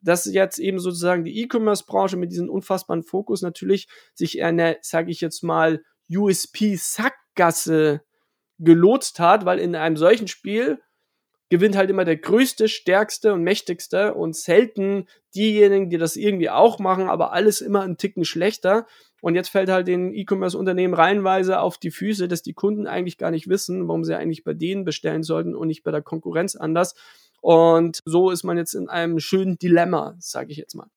dass 0.00 0.24
jetzt 0.24 0.58
eben 0.58 0.78
sozusagen 0.78 1.24
die 1.24 1.42
E-Commerce-Branche 1.42 2.16
mit 2.16 2.30
diesem 2.30 2.48
unfassbaren 2.48 3.02
Fokus 3.02 3.42
natürlich 3.42 3.88
sich 4.14 4.42
eine, 4.42 4.78
sage 4.82 5.10
ich 5.10 5.20
jetzt 5.20 5.42
mal, 5.42 5.82
USP-Sackgasse 6.08 8.02
gelotst 8.58 9.18
hat, 9.20 9.44
weil 9.44 9.58
in 9.58 9.74
einem 9.74 9.96
solchen 9.96 10.28
Spiel 10.28 10.80
gewinnt 11.48 11.76
halt 11.76 11.90
immer 11.90 12.04
der 12.04 12.16
größte, 12.16 12.68
stärkste 12.68 13.32
und 13.32 13.42
mächtigste 13.42 14.14
und 14.14 14.36
selten 14.36 15.06
diejenigen, 15.34 15.90
die 15.90 15.98
das 15.98 16.16
irgendwie 16.16 16.50
auch 16.50 16.78
machen, 16.78 17.08
aber 17.08 17.32
alles 17.32 17.60
immer 17.60 17.82
einen 17.82 17.96
Ticken 17.96 18.24
schlechter. 18.24 18.86
Und 19.20 19.34
jetzt 19.34 19.48
fällt 19.48 19.68
halt 19.68 19.88
den 19.88 20.14
E-Commerce-Unternehmen 20.14 20.94
reihenweise 20.94 21.60
auf 21.60 21.78
die 21.78 21.90
Füße, 21.90 22.28
dass 22.28 22.42
die 22.42 22.54
Kunden 22.54 22.86
eigentlich 22.86 23.18
gar 23.18 23.30
nicht 23.30 23.48
wissen, 23.48 23.88
warum 23.88 24.04
sie 24.04 24.16
eigentlich 24.16 24.44
bei 24.44 24.54
denen 24.54 24.84
bestellen 24.84 25.22
sollten 25.22 25.56
und 25.56 25.68
nicht 25.68 25.82
bei 25.82 25.90
der 25.90 26.02
Konkurrenz 26.02 26.54
anders. 26.54 26.94
Und 27.40 28.00
so 28.04 28.30
ist 28.30 28.44
man 28.44 28.56
jetzt 28.56 28.74
in 28.74 28.88
einem 28.88 29.18
schönen 29.18 29.58
Dilemma, 29.58 30.14
sage 30.18 30.52
ich 30.52 30.58
jetzt 30.58 30.74
mal. 30.74 30.88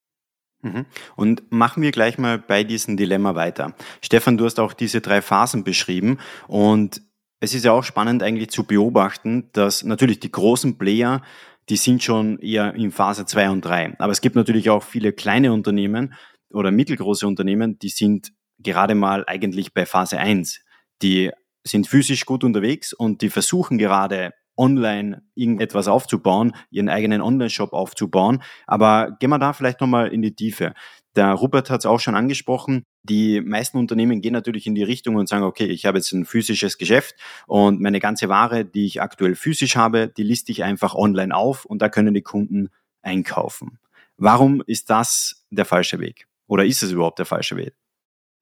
Mhm. 0.61 0.85
Und 1.15 1.51
machen 1.51 1.81
wir 1.81 1.91
gleich 1.91 2.17
mal 2.17 2.37
bei 2.37 2.63
diesem 2.63 2.97
Dilemma 2.97 3.35
weiter. 3.35 3.73
Stefan, 4.01 4.37
du 4.37 4.45
hast 4.45 4.59
auch 4.59 4.73
diese 4.73 5.01
drei 5.01 5.21
Phasen 5.21 5.63
beschrieben 5.63 6.19
und 6.47 7.01
es 7.41 7.55
ist 7.55 7.65
ja 7.65 7.71
auch 7.71 7.83
spannend 7.83 8.21
eigentlich 8.23 8.51
zu 8.51 8.63
beobachten, 8.63 9.49
dass 9.53 9.83
natürlich 9.83 10.19
die 10.19 10.31
großen 10.31 10.77
Player, 10.77 11.21
die 11.69 11.75
sind 11.75 12.03
schon 12.03 12.37
eher 12.39 12.75
in 12.75 12.91
Phase 12.91 13.25
2 13.25 13.49
und 13.49 13.65
3. 13.65 13.95
Aber 13.97 14.11
es 14.11 14.21
gibt 14.21 14.35
natürlich 14.35 14.69
auch 14.69 14.83
viele 14.83 15.11
kleine 15.11 15.51
Unternehmen 15.51 16.13
oder 16.51 16.71
mittelgroße 16.71 17.25
Unternehmen, 17.27 17.79
die 17.79 17.89
sind 17.89 18.31
gerade 18.59 18.93
mal 18.93 19.23
eigentlich 19.25 19.73
bei 19.73 19.87
Phase 19.87 20.19
1. 20.19 20.61
Die 21.01 21.31
sind 21.63 21.87
physisch 21.87 22.25
gut 22.25 22.43
unterwegs 22.43 22.93
und 22.93 23.23
die 23.23 23.29
versuchen 23.29 23.79
gerade 23.79 24.31
online 24.55 25.23
irgendetwas 25.33 25.87
aufzubauen, 25.87 26.53
ihren 26.69 26.89
eigenen 26.89 27.21
Online-Shop 27.21 27.73
aufzubauen. 27.73 28.43
Aber 28.67 29.17
gehen 29.19 29.31
wir 29.31 29.39
da 29.39 29.53
vielleicht 29.53 29.81
nochmal 29.81 30.09
in 30.09 30.21
die 30.21 30.35
Tiefe. 30.35 30.73
Der 31.15 31.33
Rupert 31.33 31.71
hat 31.71 31.79
es 31.79 31.85
auch 31.87 31.99
schon 31.99 32.15
angesprochen. 32.15 32.83
Die 33.03 33.41
meisten 33.41 33.77
Unternehmen 33.77 34.21
gehen 34.21 34.33
natürlich 34.33 34.67
in 34.67 34.75
die 34.75 34.83
Richtung 34.83 35.15
und 35.15 35.27
sagen, 35.27 35.43
okay, 35.43 35.65
ich 35.65 35.85
habe 35.85 35.97
jetzt 35.97 36.11
ein 36.11 36.25
physisches 36.25 36.77
Geschäft 36.77 37.15
und 37.47 37.81
meine 37.81 37.99
ganze 37.99 38.29
Ware, 38.29 38.63
die 38.63 38.85
ich 38.85 39.01
aktuell 39.01 39.35
physisch 39.35 39.75
habe, 39.75 40.07
die 40.07 40.23
liste 40.23 40.51
ich 40.51 40.63
einfach 40.63 40.93
online 40.93 41.35
auf 41.35 41.65
und 41.65 41.81
da 41.81 41.89
können 41.89 42.13
die 42.13 42.21
Kunden 42.21 42.69
einkaufen. 43.01 43.79
Warum 44.17 44.61
ist 44.67 44.89
das 44.91 45.45
der 45.49 45.65
falsche 45.65 45.99
Weg? 45.99 46.27
Oder 46.47 46.65
ist 46.65 46.83
es 46.83 46.91
überhaupt 46.91 47.17
der 47.17 47.25
falsche 47.25 47.57
Weg? 47.57 47.73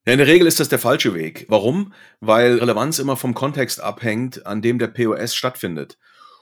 Ja, 0.06 0.14
in 0.14 0.20
der 0.20 0.28
Regel 0.28 0.48
ist 0.48 0.60
das 0.60 0.70
der 0.70 0.80
falsche 0.80 1.14
Weg. 1.14 1.46
Warum? 1.50 1.94
Weil 2.20 2.58
Relevanz 2.58 3.00
immer 3.00 3.16
vom 3.16 3.34
Kontext 3.34 3.80
abhängt, 3.80 4.46
an 4.46 4.62
dem 4.62 4.80
der 4.80 4.88
POS 4.88 5.36
stattfindet. 5.36 5.98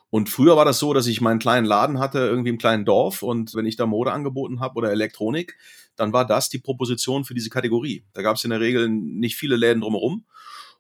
Und 0.10 0.30
früher 0.30 0.56
war 0.56 0.66
das 0.66 0.80
so, 0.80 0.94
dass 0.94 1.08
ich 1.08 1.22
meinen 1.22 1.40
kleinen 1.40 1.66
Laden 1.66 2.00
hatte, 2.00 2.20
irgendwie 2.20 2.50
im 2.50 2.58
kleinen 2.58 2.86
Dorf, 2.86 3.24
und 3.24 3.54
wenn 3.56 3.66
ich 3.66 3.76
da 3.76 3.86
Mode 3.86 4.14
angeboten 4.14 4.62
habe 4.62 4.76
oder 4.76 4.92
Elektronik, 4.92 5.58
dann 5.98 6.14
war 6.14 6.26
das 6.26 6.50
die 6.50 6.60
Proposition 6.60 7.26
für 7.26 7.34
diese 7.34 7.50
Kategorie. 7.50 8.06
Da 8.14 8.22
gab 8.22 8.38
es 8.38 8.44
in 8.44 8.52
der 8.52 8.62
Regel 8.62 8.90
nicht 8.90 9.36
viele 9.36 9.56
Läden 9.56 9.82
drumherum. 9.82 10.26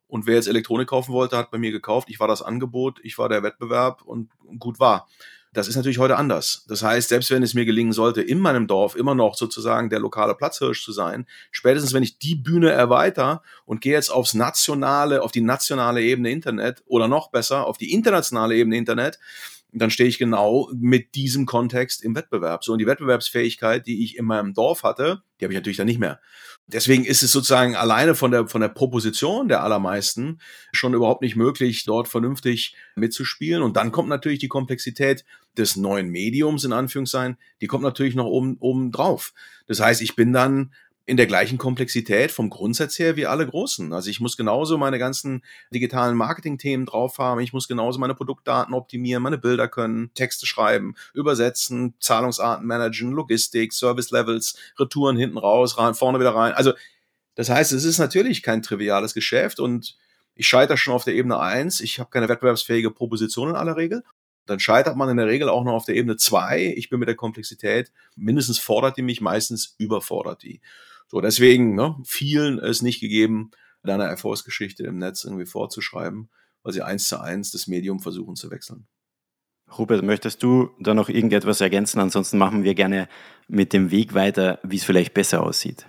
Und 0.07 0.25
wer 0.25 0.35
jetzt 0.35 0.47
Elektronik 0.47 0.87
kaufen 0.87 1.11
wollte, 1.11 1.37
hat 1.37 1.51
bei 1.51 1.57
mir 1.57 1.71
gekauft. 1.71 2.09
Ich 2.09 2.19
war 2.19 2.29
das 2.29 2.41
Angebot, 2.41 2.99
ich 3.03 3.17
war 3.17 3.27
der 3.27 3.43
Wettbewerb 3.43 4.03
und 4.03 4.29
gut 4.57 4.79
war. 4.79 5.07
Das 5.53 5.67
ist 5.67 5.75
natürlich 5.75 5.97
heute 5.97 6.17
anders. 6.17 6.65
Das 6.67 6.83
heißt, 6.83 7.09
selbst 7.09 7.31
wenn 7.31 7.41
es 7.41 7.53
mir 7.53 7.65
gelingen 7.65 7.91
sollte, 7.91 8.21
in 8.21 8.39
meinem 8.39 8.67
Dorf 8.67 8.95
immer 8.95 9.15
noch 9.15 9.35
sozusagen 9.35 9.89
der 9.89 9.99
lokale 9.99 10.35
Platzhirsch 10.35 10.83
zu 10.83 10.91
sein, 10.91 11.25
spätestens 11.51 11.93
wenn 11.93 12.03
ich 12.03 12.19
die 12.19 12.35
Bühne 12.35 12.69
erweitere 12.69 13.39
und 13.65 13.81
gehe 13.81 13.93
jetzt 13.93 14.09
aufs 14.09 14.33
nationale, 14.33 15.23
auf 15.23 15.31
die 15.31 15.41
nationale 15.41 16.03
Ebene 16.03 16.29
Internet 16.29 16.83
oder 16.85 17.07
noch 17.07 17.31
besser 17.31 17.65
auf 17.65 17.77
die 17.77 17.91
internationale 17.91 18.55
Ebene 18.55 18.77
Internet, 18.77 19.19
dann 19.71 19.89
stehe 19.89 20.09
ich 20.09 20.17
genau 20.17 20.71
mit 20.73 21.15
diesem 21.15 21.45
Kontext 21.45 22.03
im 22.03 22.15
Wettbewerb. 22.15 22.63
So, 22.63 22.73
und 22.73 22.79
die 22.79 22.87
Wettbewerbsfähigkeit, 22.87 23.85
die 23.85 24.03
ich 24.03 24.17
in 24.17 24.25
meinem 24.25 24.53
Dorf 24.53 24.83
hatte, 24.83 25.21
die 25.39 25.45
habe 25.45 25.53
ich 25.53 25.57
natürlich 25.57 25.77
dann 25.77 25.87
nicht 25.87 25.99
mehr. 25.99 26.19
Deswegen 26.67 27.05
ist 27.05 27.23
es 27.23 27.31
sozusagen 27.31 27.75
alleine 27.75 28.15
von 28.15 28.31
der, 28.31 28.47
von 28.47 28.61
der 28.61 28.69
Proposition 28.69 29.47
der 29.47 29.63
allermeisten 29.63 30.39
schon 30.71 30.93
überhaupt 30.93 31.21
nicht 31.21 31.35
möglich, 31.35 31.85
dort 31.85 32.07
vernünftig 32.07 32.75
mitzuspielen. 32.95 33.61
Und 33.61 33.77
dann 33.77 33.91
kommt 33.91 34.09
natürlich 34.09 34.39
die 34.39 34.47
Komplexität 34.47 35.23
des 35.57 35.75
neuen 35.75 36.09
Mediums, 36.09 36.63
in 36.63 36.73
Anführungszeichen, 36.73 37.37
die 37.61 37.67
kommt 37.67 37.83
natürlich 37.83 38.15
noch 38.15 38.25
oben, 38.25 38.57
oben 38.59 38.91
drauf. 38.91 39.33
Das 39.65 39.79
heißt, 39.79 40.01
ich 40.01 40.15
bin 40.15 40.33
dann 40.33 40.73
in 41.07 41.15
der 41.15 41.25
gleichen 41.25 41.57
Komplexität 41.57 42.31
vom 42.31 42.49
Grundsatz 42.49 42.99
her 42.99 43.15
wie 43.15 43.25
alle 43.25 43.47
Großen. 43.47 43.93
Also 43.93 44.09
ich 44.09 44.19
muss 44.19 44.35
genauso 44.35 44.77
meine 44.77 44.99
ganzen 44.99 45.41
digitalen 45.73 46.17
Marketing-Themen 46.17 46.85
drauf 46.85 47.17
haben. 47.17 47.39
Ich 47.39 47.53
muss 47.53 47.69
genauso 47.69 47.97
meine 47.97 48.13
Produktdaten 48.13 48.73
optimieren, 48.73 49.23
meine 49.23 49.37
Bilder 49.37 49.69
können, 49.69 50.11
Texte 50.15 50.45
schreiben, 50.45 50.95
übersetzen, 51.13 51.93
Zahlungsarten 52.01 52.67
managen, 52.67 53.13
Logistik, 53.13 53.71
Service 53.71 54.11
Levels, 54.11 54.57
Retouren 54.77 55.15
hinten 55.15 55.37
raus, 55.37 55.77
rein, 55.77 55.95
vorne 55.95 56.19
wieder 56.19 56.35
rein. 56.35 56.51
Also 56.53 56.73
das 57.35 57.49
heißt, 57.49 57.71
es 57.71 57.85
ist 57.85 57.99
natürlich 57.99 58.43
kein 58.43 58.61
triviales 58.61 59.13
Geschäft 59.13 59.61
und 59.61 59.97
ich 60.35 60.45
scheitere 60.45 60.75
schon 60.75 60.93
auf 60.93 61.05
der 61.05 61.15
Ebene 61.15 61.39
eins. 61.39 61.79
Ich 61.79 61.99
habe 61.99 62.09
keine 62.09 62.27
wettbewerbsfähige 62.27 62.91
Proposition 62.91 63.49
in 63.49 63.55
aller 63.55 63.77
Regel 63.77 64.03
dann 64.47 64.59
scheitert 64.59 64.95
man 64.95 65.09
in 65.09 65.17
der 65.17 65.27
Regel 65.27 65.49
auch 65.49 65.63
noch 65.63 65.73
auf 65.73 65.85
der 65.85 65.95
Ebene 65.95 66.15
zwei. 66.15 66.73
Ich 66.77 66.89
bin 66.89 66.99
mit 66.99 67.09
der 67.09 67.15
Komplexität, 67.15 67.91
mindestens 68.15 68.59
fordert 68.59 68.97
die 68.97 69.01
mich, 69.01 69.19
meistens 69.19 69.75
überfordert 69.77 70.41
die. 70.41 70.61
So, 71.07 71.21
deswegen, 71.21 71.75
ne, 71.75 71.95
vielen 72.05 72.59
ist 72.59 72.81
nicht 72.81 72.99
gegeben, 72.99 73.51
deine 73.83 74.03
Erfolgsgeschichte 74.03 74.83
im 74.83 74.97
Netz 74.97 75.23
irgendwie 75.23 75.45
vorzuschreiben, 75.45 76.29
weil 76.63 76.73
sie 76.73 76.81
eins 76.81 77.07
zu 77.07 77.19
eins 77.19 77.51
das 77.51 77.67
Medium 77.67 77.99
versuchen 77.99 78.35
zu 78.35 78.51
wechseln. 78.51 78.87
Rupert, 79.77 80.03
möchtest 80.03 80.43
du 80.43 80.69
da 80.79 80.93
noch 80.93 81.09
irgendetwas 81.09 81.61
ergänzen? 81.61 81.99
Ansonsten 81.99 82.37
machen 82.37 82.63
wir 82.63 82.73
gerne 82.73 83.09
mit 83.47 83.73
dem 83.73 83.91
Weg 83.91 84.13
weiter, 84.13 84.59
wie 84.63 84.77
es 84.77 84.83
vielleicht 84.83 85.13
besser 85.13 85.43
aussieht. 85.43 85.87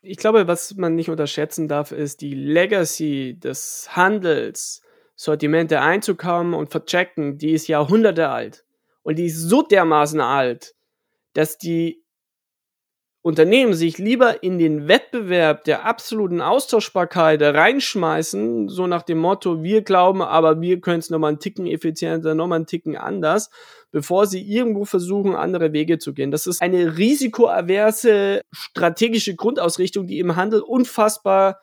Ich 0.00 0.16
glaube, 0.16 0.48
was 0.48 0.74
man 0.76 0.94
nicht 0.94 1.10
unterschätzen 1.10 1.68
darf, 1.68 1.92
ist 1.92 2.22
die 2.22 2.34
Legacy 2.34 3.38
des 3.38 3.88
Handels, 3.90 4.82
Sortimente 5.14 5.80
einzukaufen 5.80 6.54
und 6.54 6.70
verchecken, 6.70 7.38
die 7.38 7.52
ist 7.52 7.68
Jahrhunderte 7.68 8.28
alt. 8.30 8.64
Und 9.02 9.18
die 9.18 9.26
ist 9.26 9.40
so 9.40 9.62
dermaßen 9.62 10.20
alt, 10.20 10.74
dass 11.34 11.58
die 11.58 12.01
Unternehmen 13.24 13.72
sich 13.72 13.98
lieber 13.98 14.42
in 14.42 14.58
den 14.58 14.88
Wettbewerb 14.88 15.62
der 15.62 15.86
absoluten 15.86 16.40
Austauschbarkeit 16.40 17.40
reinschmeißen, 17.40 18.68
so 18.68 18.88
nach 18.88 19.02
dem 19.02 19.18
Motto, 19.18 19.62
wir 19.62 19.82
glauben, 19.82 20.22
aber 20.22 20.60
wir 20.60 20.80
können 20.80 20.98
es 20.98 21.08
nochmal 21.08 21.28
einen 21.28 21.38
Ticken 21.38 21.68
effizienter, 21.68 22.34
nochmal 22.34 22.56
einen 22.56 22.66
Ticken 22.66 22.96
anders, 22.96 23.50
bevor 23.92 24.26
sie 24.26 24.42
irgendwo 24.42 24.84
versuchen, 24.84 25.36
andere 25.36 25.72
Wege 25.72 25.98
zu 25.98 26.14
gehen. 26.14 26.32
Das 26.32 26.48
ist 26.48 26.60
eine 26.60 26.96
risikoaverse 26.98 28.40
strategische 28.50 29.36
Grundausrichtung, 29.36 30.08
die 30.08 30.18
im 30.18 30.34
Handel 30.34 30.60
unfassbar 30.60 31.60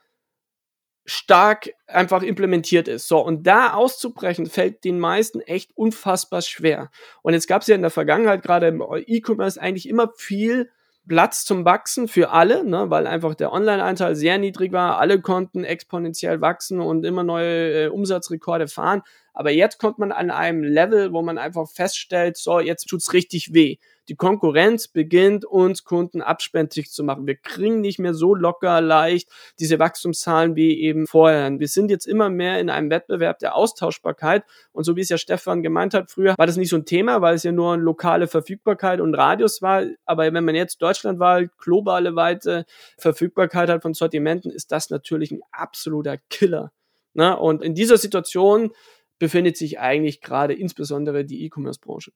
stark 1.05 1.71
einfach 1.87 2.23
implementiert 2.23 2.87
ist. 2.87 3.09
So, 3.09 3.19
und 3.19 3.45
da 3.47 3.73
auszubrechen, 3.73 4.45
fällt 4.45 4.85
den 4.85 4.99
meisten 4.99 5.41
echt 5.41 5.75
unfassbar 5.75 6.41
schwer. 6.41 6.89
Und 7.21 7.33
jetzt 7.33 7.47
gab 7.47 7.63
es 7.63 7.67
ja 7.67 7.75
in 7.75 7.81
der 7.81 7.91
Vergangenheit, 7.91 8.43
gerade 8.43 8.67
im 8.67 8.81
E-Commerce, 9.07 9.59
eigentlich 9.59 9.89
immer 9.89 10.13
viel 10.15 10.69
Platz 11.07 11.43
zum 11.45 11.65
Wachsen 11.65 12.07
für 12.07 12.29
alle, 12.31 12.63
ne, 12.63 12.89
weil 12.89 13.07
einfach 13.07 13.33
der 13.35 13.51
Online-Anteil 13.51 14.15
sehr 14.15 14.37
niedrig 14.37 14.71
war. 14.71 14.99
Alle 14.99 15.21
konnten 15.21 15.63
exponentiell 15.63 16.41
wachsen 16.41 16.79
und 16.79 17.05
immer 17.05 17.23
neue 17.23 17.85
äh, 17.85 17.87
Umsatzrekorde 17.87 18.67
fahren. 18.67 19.01
Aber 19.39 19.51
jetzt 19.51 19.77
kommt 19.77 19.99
man 19.99 20.11
an 20.11 20.31
einem 20.31 20.63
Level, 20.63 21.13
wo 21.13 21.21
man 21.21 21.37
einfach 21.37 21.65
feststellt, 21.69 22.35
so, 22.35 22.59
jetzt 22.59 22.89
tut's 22.89 23.13
richtig 23.13 23.53
weh. 23.53 23.77
Die 24.09 24.17
Konkurrenz 24.17 24.89
beginnt 24.89 25.45
uns 25.45 25.85
Kunden 25.85 26.21
abspenstig 26.21 26.91
zu 26.91 27.05
machen. 27.05 27.25
Wir 27.25 27.37
kriegen 27.37 27.79
nicht 27.79 27.99
mehr 27.99 28.13
so 28.13 28.35
locker 28.35 28.81
leicht 28.81 29.29
diese 29.57 29.79
Wachstumszahlen 29.79 30.57
wie 30.57 30.81
eben 30.81 31.07
vorher. 31.07 31.57
Wir 31.57 31.69
sind 31.69 31.89
jetzt 31.89 32.05
immer 32.05 32.29
mehr 32.29 32.59
in 32.59 32.69
einem 32.69 32.89
Wettbewerb 32.89 33.39
der 33.39 33.55
Austauschbarkeit. 33.55 34.43
Und 34.73 34.83
so 34.83 34.97
wie 34.97 35.01
es 35.01 35.09
ja 35.09 35.17
Stefan 35.17 35.63
gemeint 35.63 35.93
hat, 35.93 36.11
früher 36.11 36.35
war 36.37 36.45
das 36.45 36.57
nicht 36.57 36.69
so 36.69 36.75
ein 36.75 36.83
Thema, 36.83 37.21
weil 37.21 37.35
es 37.35 37.43
ja 37.43 37.53
nur 37.53 37.71
eine 37.71 37.81
lokale 37.81 38.27
Verfügbarkeit 38.27 38.99
und 38.99 39.15
Radius 39.15 39.61
war. 39.61 39.85
Aber 40.03 40.33
wenn 40.33 40.43
man 40.43 40.55
jetzt 40.55 40.81
deutschlandweit 40.81 41.57
globale 41.57 42.13
weite 42.17 42.65
Verfügbarkeit 42.97 43.69
hat 43.69 43.83
von 43.83 43.93
Sortimenten, 43.93 44.51
ist 44.51 44.73
das 44.73 44.89
natürlich 44.89 45.31
ein 45.31 45.43
absoluter 45.53 46.17
Killer. 46.29 46.73
Na, 47.13 47.33
und 47.33 47.63
in 47.63 47.73
dieser 47.73 47.97
Situation 47.97 48.71
befindet 49.19 49.57
sich 49.57 49.79
eigentlich 49.79 50.21
gerade 50.21 50.53
insbesondere 50.53 51.25
die 51.25 51.43
E-Commerce-Branche. 51.45 52.11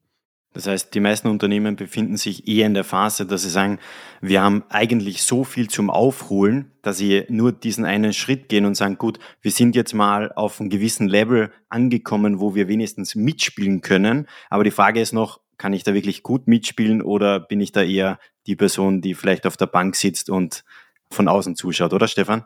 Das 0.53 0.67
heißt, 0.67 0.93
die 0.93 1.00
meisten 1.00 1.27
Unternehmen 1.27 1.75
befinden 1.75 2.15
sich 2.15 2.48
eher 2.48 2.67
in 2.67 2.75
der 2.75 2.83
Phase, 2.83 3.25
dass 3.25 3.41
sie 3.41 3.50
sagen, 3.50 3.79
wir 4.22 4.41
haben 4.43 4.63
eigentlich 4.69 5.24
so 5.24 5.43
viel 5.43 5.67
zum 5.67 5.89
Aufholen, 5.89 6.72
dass 6.83 6.98
sie 6.98 7.24
nur 7.27 7.51
diesen 7.51 7.86
einen 7.86 8.13
Schritt 8.13 8.50
gehen 8.50 8.65
und 8.65 8.75
sagen, 8.75 9.00
gut, 9.00 9.17
wir 9.41 9.50
sind 9.50 9.75
jetzt 9.75 9.93
mal 9.93 10.31
auf 10.31 10.60
einem 10.60 10.69
gewissen 10.69 11.07
Level 11.07 11.51
angekommen, 11.69 12.39
wo 12.39 12.53
wir 12.53 12.67
wenigstens 12.67 13.15
mitspielen 13.15 13.81
können. 13.81 14.27
Aber 14.51 14.63
die 14.63 14.72
Frage 14.72 15.01
ist 15.01 15.12
noch, 15.12 15.41
kann 15.57 15.74
ich 15.74 15.83
da 15.83 15.95
wirklich 15.95 16.22
gut 16.22 16.48
mitspielen 16.48 17.01
oder 17.01 17.39
bin 17.39 17.60
ich 17.60 17.72
da 17.72 17.81
eher 17.81 18.19
die 18.45 18.55
Person, 18.55 19.01
die 19.01 19.15
vielleicht 19.15 19.48
auf 19.48 19.57
der 19.57 19.67
Bank 19.67 19.95
sitzt 19.95 20.29
und 20.29 20.63
von 21.10 21.27
außen 21.27 21.55
zuschaut, 21.55 21.93
oder 21.93 22.07
Stefan? 22.07 22.45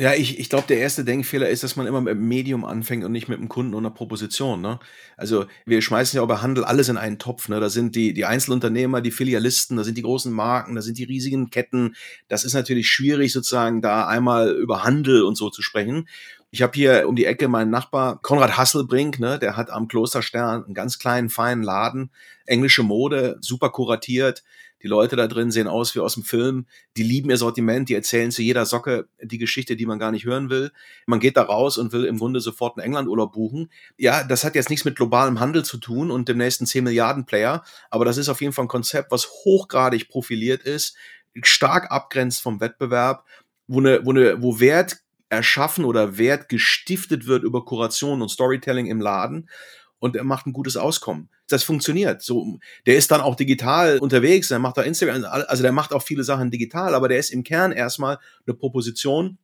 Ja, 0.00 0.14
ich, 0.14 0.38
ich 0.38 0.48
glaube, 0.48 0.68
der 0.68 0.78
erste 0.78 1.04
Denkfehler 1.04 1.48
ist, 1.48 1.64
dass 1.64 1.74
man 1.74 1.88
immer 1.88 2.00
mit 2.00 2.14
dem 2.14 2.28
Medium 2.28 2.64
anfängt 2.64 3.02
und 3.04 3.10
nicht 3.10 3.28
mit 3.28 3.40
dem 3.40 3.48
Kunden 3.48 3.74
und 3.74 3.84
einer 3.84 3.92
Proposition. 3.92 4.60
Ne? 4.60 4.78
Also 5.16 5.46
wir 5.66 5.82
schmeißen 5.82 6.16
ja 6.16 6.22
auch 6.22 6.28
bei 6.28 6.36
Handel 6.36 6.62
alles 6.64 6.88
in 6.88 6.96
einen 6.96 7.18
Topf. 7.18 7.48
Ne? 7.48 7.58
Da 7.58 7.68
sind 7.68 7.96
die, 7.96 8.12
die 8.12 8.24
Einzelunternehmer, 8.24 9.00
die 9.00 9.10
Filialisten, 9.10 9.76
da 9.76 9.82
sind 9.82 9.98
die 9.98 10.02
großen 10.02 10.32
Marken, 10.32 10.76
da 10.76 10.82
sind 10.82 10.98
die 10.98 11.04
riesigen 11.04 11.50
Ketten. 11.50 11.96
Das 12.28 12.44
ist 12.44 12.54
natürlich 12.54 12.88
schwierig, 12.88 13.32
sozusagen 13.32 13.82
da 13.82 14.06
einmal 14.06 14.52
über 14.52 14.84
Handel 14.84 15.24
und 15.24 15.36
so 15.36 15.50
zu 15.50 15.62
sprechen. 15.62 16.08
Ich 16.52 16.62
habe 16.62 16.74
hier 16.76 17.08
um 17.08 17.16
die 17.16 17.24
Ecke 17.24 17.48
meinen 17.48 17.70
Nachbar 17.70 18.22
Konrad 18.22 18.56
Hasselbrink, 18.56 19.18
ne, 19.18 19.40
der 19.40 19.56
hat 19.56 19.68
am 19.68 19.88
Klosterstern 19.88 20.64
einen 20.64 20.74
ganz 20.74 21.00
kleinen, 21.00 21.28
feinen 21.28 21.64
Laden, 21.64 22.10
englische 22.46 22.84
Mode, 22.84 23.36
super 23.40 23.70
kuratiert. 23.70 24.44
Die 24.82 24.88
Leute 24.88 25.16
da 25.16 25.26
drin 25.26 25.50
sehen 25.50 25.66
aus 25.66 25.94
wie 25.94 26.00
aus 26.00 26.14
dem 26.14 26.22
Film. 26.22 26.66
Die 26.96 27.02
lieben 27.02 27.30
ihr 27.30 27.36
Sortiment, 27.36 27.88
die 27.88 27.94
erzählen 27.94 28.30
zu 28.30 28.42
jeder 28.42 28.64
Socke 28.64 29.08
die 29.20 29.38
Geschichte, 29.38 29.76
die 29.76 29.86
man 29.86 29.98
gar 29.98 30.12
nicht 30.12 30.24
hören 30.24 30.50
will. 30.50 30.70
Man 31.06 31.20
geht 31.20 31.36
da 31.36 31.42
raus 31.42 31.78
und 31.78 31.92
will 31.92 32.04
im 32.04 32.18
Grunde 32.18 32.40
sofort 32.40 32.76
einen 32.76 32.84
Englandurlaub 32.84 33.32
buchen. 33.32 33.70
Ja, 33.96 34.22
das 34.24 34.44
hat 34.44 34.54
jetzt 34.54 34.70
nichts 34.70 34.84
mit 34.84 34.96
globalem 34.96 35.40
Handel 35.40 35.64
zu 35.64 35.78
tun 35.78 36.10
und 36.10 36.28
dem 36.28 36.38
nächsten 36.38 36.66
10 36.66 36.84
Milliarden 36.84 37.26
Player, 37.26 37.64
aber 37.90 38.04
das 38.04 38.18
ist 38.18 38.28
auf 38.28 38.40
jeden 38.40 38.52
Fall 38.52 38.66
ein 38.66 38.68
Konzept, 38.68 39.10
was 39.10 39.28
hochgradig 39.44 40.08
profiliert 40.08 40.62
ist, 40.62 40.96
stark 41.42 41.90
abgrenzt 41.90 42.40
vom 42.40 42.60
Wettbewerb, 42.60 43.24
wo, 43.66 43.80
eine, 43.80 44.04
wo, 44.04 44.10
eine, 44.10 44.40
wo 44.42 44.60
Wert 44.60 44.98
erschaffen 45.28 45.84
oder 45.84 46.18
Wert 46.18 46.48
gestiftet 46.48 47.26
wird 47.26 47.42
über 47.42 47.64
Kuration 47.64 48.22
und 48.22 48.30
Storytelling 48.30 48.86
im 48.86 49.00
Laden 49.00 49.48
und 49.98 50.16
er 50.16 50.24
macht 50.24 50.46
ein 50.46 50.52
gutes 50.52 50.76
Auskommen. 50.76 51.28
Das 51.48 51.62
funktioniert. 51.62 52.22
So, 52.22 52.58
der 52.86 52.96
ist 52.96 53.10
dann 53.10 53.20
auch 53.20 53.34
digital 53.34 53.98
unterwegs, 53.98 54.48
der 54.48 54.58
macht 54.58 54.76
da 54.76 54.82
Instagram, 54.82 55.24
also 55.24 55.62
der 55.62 55.72
macht 55.72 55.92
auch 55.92 56.02
viele 56.02 56.22
Sachen 56.22 56.50
digital, 56.50 56.94
aber 56.94 57.08
der 57.08 57.18
ist 57.18 57.30
im 57.30 57.42
Kern 57.42 57.72
erstmal 57.72 58.18
eine 58.46 58.54
Proposition, 58.54 59.38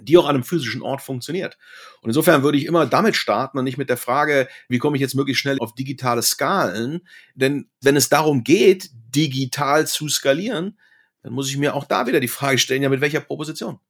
die 0.00 0.16
auch 0.16 0.26
an 0.26 0.36
einem 0.36 0.44
physischen 0.44 0.82
Ort 0.82 1.02
funktioniert. 1.02 1.58
Und 2.02 2.10
insofern 2.10 2.42
würde 2.42 2.58
ich 2.58 2.66
immer 2.66 2.86
damit 2.86 3.16
starten 3.16 3.58
und 3.58 3.64
nicht 3.64 3.78
mit 3.78 3.88
der 3.88 3.96
Frage, 3.96 4.48
wie 4.68 4.78
komme 4.78 4.96
ich 4.96 5.00
jetzt 5.00 5.14
möglichst 5.14 5.40
schnell 5.40 5.58
auf 5.60 5.74
digitale 5.74 6.22
Skalen? 6.22 7.00
Denn 7.34 7.68
wenn 7.80 7.96
es 7.96 8.08
darum 8.08 8.44
geht, 8.44 8.90
digital 8.92 9.86
zu 9.86 10.08
skalieren, 10.08 10.78
dann 11.22 11.32
muss 11.32 11.48
ich 11.48 11.56
mir 11.56 11.74
auch 11.74 11.84
da 11.84 12.06
wieder 12.06 12.20
die 12.20 12.28
Frage 12.28 12.58
stellen, 12.58 12.82
ja, 12.82 12.88
mit 12.88 13.00
welcher 13.00 13.20
Proposition? 13.20 13.80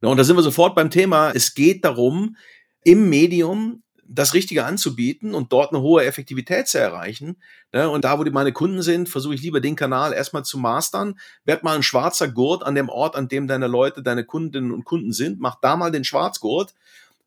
und 0.00 0.16
da 0.16 0.22
sind 0.22 0.36
wir 0.36 0.42
sofort 0.42 0.76
beim 0.76 0.90
Thema. 0.90 1.32
Es 1.32 1.54
geht 1.54 1.84
darum, 1.84 2.36
im 2.84 3.08
Medium 3.08 3.82
das 4.08 4.32
Richtige 4.32 4.64
anzubieten 4.64 5.34
und 5.34 5.52
dort 5.52 5.72
eine 5.72 5.82
hohe 5.82 6.04
Effektivität 6.04 6.66
zu 6.66 6.78
erreichen. 6.78 7.36
Ne? 7.72 7.88
Und 7.90 8.04
da, 8.04 8.18
wo 8.18 8.24
die 8.24 8.30
meine 8.30 8.52
Kunden 8.52 8.82
sind, 8.82 9.08
versuche 9.08 9.34
ich 9.34 9.42
lieber 9.42 9.60
den 9.60 9.76
Kanal 9.76 10.14
erstmal 10.14 10.44
zu 10.44 10.58
mastern. 10.58 11.18
Werd 11.44 11.62
mal 11.62 11.76
ein 11.76 11.82
schwarzer 11.82 12.28
Gurt 12.28 12.64
an 12.64 12.74
dem 12.74 12.88
Ort, 12.88 13.16
an 13.16 13.28
dem 13.28 13.46
deine 13.46 13.66
Leute, 13.66 14.02
deine 14.02 14.24
Kundinnen 14.24 14.72
und 14.72 14.84
Kunden 14.84 15.12
sind. 15.12 15.40
Mach 15.40 15.60
da 15.60 15.76
mal 15.76 15.92
den 15.92 16.04
Schwarzgurt, 16.04 16.74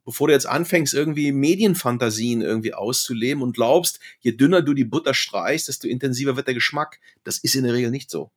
bevor 0.05 0.27
du 0.27 0.33
jetzt 0.33 0.47
anfängst, 0.47 0.93
irgendwie 0.93 1.31
Medienfantasien 1.31 2.41
irgendwie 2.41 2.73
auszuleben 2.73 3.43
und 3.43 3.53
glaubst, 3.53 3.99
je 4.19 4.31
dünner 4.31 4.63
du 4.63 4.73
die 4.73 4.83
Butter 4.83 5.13
streichst, 5.13 5.67
desto 5.67 5.87
intensiver 5.87 6.35
wird 6.35 6.47
der 6.47 6.55
Geschmack. 6.55 6.99
Das 7.23 7.37
ist 7.37 7.55
in 7.55 7.63
der 7.63 7.73
Regel 7.73 7.91
nicht 7.91 8.09
so. 8.09 8.31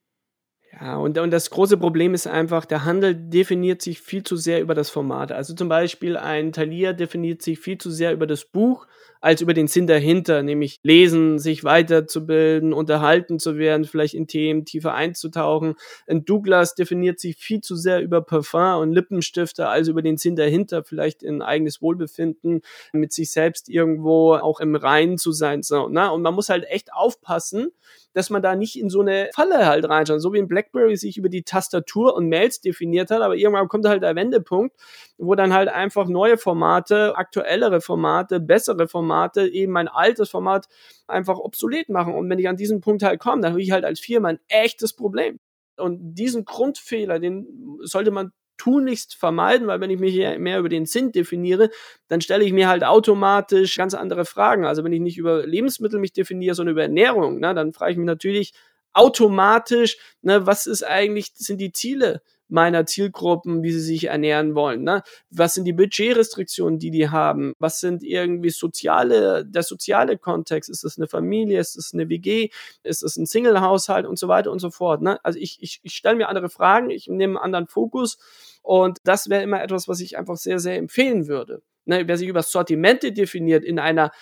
Ja, 0.80 0.96
und, 0.96 1.18
und 1.18 1.30
das 1.30 1.50
große 1.50 1.76
Problem 1.76 2.14
ist 2.14 2.26
einfach, 2.26 2.64
der 2.64 2.84
Handel 2.84 3.14
definiert 3.14 3.82
sich 3.82 4.00
viel 4.00 4.22
zu 4.24 4.36
sehr 4.36 4.60
über 4.60 4.74
das 4.74 4.90
Format. 4.90 5.30
Also 5.30 5.54
zum 5.54 5.68
Beispiel 5.68 6.16
ein 6.16 6.52
Talier 6.52 6.92
definiert 6.92 7.42
sich 7.42 7.58
viel 7.58 7.78
zu 7.78 7.90
sehr 7.90 8.12
über 8.12 8.26
das 8.26 8.44
Buch 8.44 8.86
als 9.24 9.40
über 9.40 9.54
den 9.54 9.68
Sinn 9.68 9.86
dahinter, 9.86 10.42
nämlich 10.42 10.80
lesen, 10.82 11.38
sich 11.38 11.64
weiterzubilden, 11.64 12.74
unterhalten 12.74 13.38
zu 13.38 13.56
werden, 13.56 13.86
vielleicht 13.86 14.12
in 14.12 14.26
Themen 14.26 14.66
tiefer 14.66 14.92
einzutauchen. 14.92 15.76
Ein 16.06 16.26
Douglas 16.26 16.74
definiert 16.74 17.18
sich 17.18 17.36
viel 17.38 17.62
zu 17.62 17.74
sehr 17.74 18.02
über 18.02 18.20
Parfum 18.20 18.82
und 18.82 18.92
Lippenstifter, 18.92 19.70
als 19.70 19.88
über 19.88 20.02
den 20.02 20.18
Sinn 20.18 20.36
dahinter, 20.36 20.84
vielleicht 20.84 21.22
in 21.22 21.40
eigenes 21.40 21.80
Wohlbefinden, 21.80 22.60
mit 22.92 23.14
sich 23.14 23.32
selbst 23.32 23.70
irgendwo 23.70 24.34
auch 24.34 24.60
im 24.60 24.76
Reinen 24.76 25.16
zu 25.16 25.32
sein. 25.32 25.62
So, 25.62 25.88
ne? 25.88 26.12
Und 26.12 26.20
man 26.20 26.34
muss 26.34 26.50
halt 26.50 26.66
echt 26.68 26.92
aufpassen, 26.92 27.70
dass 28.12 28.28
man 28.30 28.42
da 28.42 28.54
nicht 28.54 28.78
in 28.78 28.90
so 28.90 29.00
eine 29.00 29.30
Falle 29.34 29.66
halt 29.66 29.88
reinschaut. 29.88 30.20
So 30.20 30.32
wie 30.34 30.38
ein 30.38 30.48
Blackberry 30.48 30.96
sich 30.96 31.16
über 31.16 31.30
die 31.30 31.42
Tastatur 31.42 32.14
und 32.14 32.28
Mails 32.28 32.60
definiert 32.60 33.10
hat, 33.10 33.22
aber 33.22 33.36
irgendwann 33.36 33.68
kommt 33.68 33.86
halt 33.86 34.02
der 34.02 34.16
Wendepunkt, 34.16 34.76
wo 35.18 35.34
dann 35.34 35.52
halt 35.52 35.68
einfach 35.68 36.06
neue 36.08 36.36
Formate, 36.36 37.16
aktuellere 37.16 37.80
Formate, 37.80 38.40
bessere 38.40 38.88
Formate, 38.88 39.46
eben 39.46 39.72
mein 39.72 39.88
altes 39.88 40.28
Format 40.30 40.66
einfach 41.06 41.38
obsolet 41.38 41.88
machen. 41.88 42.14
Und 42.14 42.28
wenn 42.28 42.38
ich 42.38 42.48
an 42.48 42.56
diesen 42.56 42.80
Punkt 42.80 43.02
halt 43.02 43.20
komme, 43.20 43.42
dann 43.42 43.52
habe 43.52 43.62
ich 43.62 43.70
halt 43.70 43.84
als 43.84 44.00
Firma 44.00 44.28
ein 44.28 44.40
echtes 44.48 44.94
Problem. 44.94 45.38
Und 45.76 46.14
diesen 46.14 46.44
Grundfehler, 46.44 47.18
den 47.18 47.78
sollte 47.82 48.10
man 48.10 48.32
tunlichst 48.56 49.16
vermeiden, 49.16 49.66
weil 49.66 49.80
wenn 49.80 49.90
ich 49.90 49.98
mich 49.98 50.16
mehr 50.38 50.58
über 50.58 50.68
den 50.68 50.86
Sinn 50.86 51.10
definiere, 51.12 51.70
dann 52.08 52.20
stelle 52.20 52.44
ich 52.44 52.52
mir 52.52 52.68
halt 52.68 52.84
automatisch 52.84 53.76
ganz 53.76 53.94
andere 53.94 54.24
Fragen. 54.24 54.64
Also 54.64 54.84
wenn 54.84 54.92
ich 54.92 55.00
nicht 55.00 55.18
über 55.18 55.46
Lebensmittel 55.46 55.98
mich 55.98 56.12
definiere, 56.12 56.54
sondern 56.54 56.74
über 56.74 56.82
Ernährung, 56.82 57.40
ne, 57.40 57.54
dann 57.54 57.72
frage 57.72 57.92
ich 57.92 57.98
mich 57.98 58.06
natürlich 58.06 58.52
automatisch, 58.92 59.98
ne, 60.22 60.46
was 60.46 60.66
ist 60.66 60.84
eigentlich, 60.84 61.32
sind 61.34 61.60
die 61.60 61.72
Ziele 61.72 62.22
meiner 62.54 62.86
Zielgruppen, 62.86 63.64
wie 63.64 63.72
sie 63.72 63.80
sich 63.80 64.04
ernähren 64.04 64.54
wollen. 64.54 64.84
Ne? 64.84 65.02
Was 65.28 65.54
sind 65.54 65.64
die 65.64 65.72
Budgetrestriktionen, 65.72 66.78
die 66.78 66.92
die 66.92 67.10
haben? 67.10 67.54
Was 67.58 67.80
sind 67.80 68.04
irgendwie 68.04 68.50
soziale, 68.50 69.44
der 69.44 69.64
soziale 69.64 70.16
Kontext? 70.16 70.70
Ist 70.70 70.84
es 70.84 70.96
eine 70.96 71.08
Familie? 71.08 71.58
Ist 71.58 71.76
es 71.76 71.92
eine 71.92 72.08
WG? 72.08 72.50
Ist 72.84 73.02
es 73.02 73.16
ein 73.16 73.26
Single-Haushalt 73.26 74.06
und 74.06 74.20
so 74.20 74.28
weiter 74.28 74.52
und 74.52 74.60
so 74.60 74.70
fort? 74.70 75.02
Ne? 75.02 75.18
Also 75.24 75.40
ich, 75.40 75.58
ich, 75.60 75.80
ich 75.82 75.96
stelle 75.96 76.14
mir 76.14 76.28
andere 76.28 76.48
Fragen, 76.48 76.90
ich 76.90 77.08
nehme 77.08 77.40
einen 77.40 77.44
anderen 77.44 77.66
Fokus 77.66 78.18
und 78.62 78.98
das 79.02 79.28
wäre 79.28 79.42
immer 79.42 79.60
etwas, 79.60 79.88
was 79.88 79.98
ich 79.98 80.16
einfach 80.16 80.36
sehr, 80.36 80.60
sehr 80.60 80.78
empfehlen 80.78 81.26
würde. 81.26 81.60
Ne? 81.86 82.06
Wer 82.06 82.16
sich 82.16 82.28
über 82.28 82.44
Sortimente 82.44 83.10
definiert 83.10 83.64
in 83.64 83.80
einer 83.80 84.12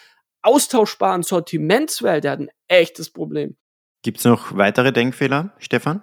austauschbaren 0.40 1.23
Sortimentswelt, 1.23 2.25
der 2.25 2.31
hat 2.33 2.40
ein 2.40 2.51
echtes 2.66 3.11
Problem. 3.11 3.57
Gibt 4.01 4.18
es 4.18 4.25
noch 4.25 4.57
weitere 4.57 4.90
Denkfehler, 4.90 5.53
Stefan? 5.59 6.03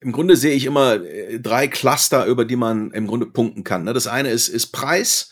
Im 0.00 0.12
Grunde 0.12 0.36
sehe 0.36 0.54
ich 0.54 0.64
immer 0.64 0.94
äh, 0.94 1.38
drei 1.40 1.68
Cluster, 1.68 2.24
über 2.26 2.44
die 2.44 2.56
man 2.56 2.90
im 2.92 3.06
Grunde 3.06 3.26
punkten 3.26 3.64
kann. 3.64 3.84
Ne? 3.84 3.92
Das 3.92 4.06
eine 4.06 4.30
ist, 4.30 4.48
ist 4.48 4.68
Preis. 4.68 5.30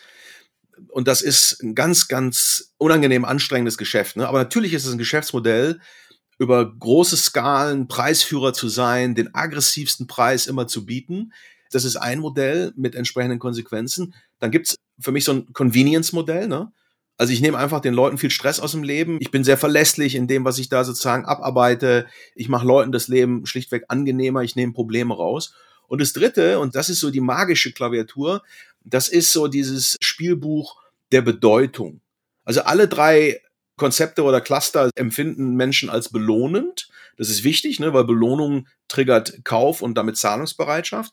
Und 0.88 1.08
das 1.08 1.22
ist 1.22 1.62
ein 1.62 1.74
ganz, 1.74 2.08
ganz 2.08 2.74
unangenehm 2.78 3.24
anstrengendes 3.24 3.78
Geschäft. 3.78 4.16
Ne? 4.16 4.28
Aber 4.28 4.38
natürlich 4.38 4.74
ist 4.74 4.84
es 4.84 4.92
ein 4.92 4.98
Geschäftsmodell, 4.98 5.80
über 6.38 6.72
große 6.78 7.16
Skalen 7.16 7.88
Preisführer 7.88 8.52
zu 8.52 8.68
sein, 8.68 9.14
den 9.14 9.34
aggressivsten 9.34 10.06
Preis 10.06 10.46
immer 10.46 10.68
zu 10.68 10.86
bieten. 10.86 11.32
Das 11.72 11.84
ist 11.84 11.96
ein 11.96 12.20
Modell 12.20 12.72
mit 12.76 12.94
entsprechenden 12.94 13.38
Konsequenzen. 13.38 14.14
Dann 14.38 14.50
gibt's 14.50 14.76
für 15.00 15.12
mich 15.12 15.24
so 15.24 15.32
ein 15.32 15.52
Convenience-Modell. 15.52 16.46
Ne? 16.46 16.72
Also 17.18 17.32
ich 17.32 17.40
nehme 17.40 17.58
einfach 17.58 17.80
den 17.80 17.94
Leuten 17.94 18.16
viel 18.16 18.30
Stress 18.30 18.60
aus 18.60 18.70
dem 18.70 18.84
Leben. 18.84 19.18
Ich 19.20 19.32
bin 19.32 19.42
sehr 19.42 19.58
verlässlich 19.58 20.14
in 20.14 20.28
dem, 20.28 20.44
was 20.44 20.58
ich 20.58 20.68
da 20.68 20.84
sozusagen 20.84 21.26
abarbeite. 21.26 22.06
Ich 22.36 22.48
mache 22.48 22.66
Leuten 22.66 22.92
das 22.92 23.08
Leben 23.08 23.44
schlichtweg 23.44 23.84
angenehmer. 23.88 24.42
Ich 24.44 24.54
nehme 24.54 24.72
Probleme 24.72 25.14
raus. 25.14 25.52
Und 25.88 26.00
das 26.00 26.12
Dritte, 26.12 26.60
und 26.60 26.76
das 26.76 26.88
ist 26.88 27.00
so 27.00 27.10
die 27.10 27.20
magische 27.20 27.72
Klaviatur, 27.72 28.42
das 28.84 29.08
ist 29.08 29.32
so 29.32 29.48
dieses 29.48 29.96
Spielbuch 30.00 30.80
der 31.10 31.22
Bedeutung. 31.22 32.00
Also 32.44 32.62
alle 32.62 32.86
drei 32.86 33.40
Konzepte 33.76 34.22
oder 34.22 34.40
Cluster 34.40 34.90
empfinden 34.94 35.56
Menschen 35.56 35.90
als 35.90 36.10
belohnend. 36.10 36.88
Das 37.16 37.30
ist 37.30 37.42
wichtig, 37.42 37.80
ne, 37.80 37.92
weil 37.92 38.04
Belohnung 38.04 38.68
triggert 38.86 39.44
Kauf 39.44 39.82
und 39.82 39.96
damit 39.96 40.16
Zahlungsbereitschaft. 40.16 41.12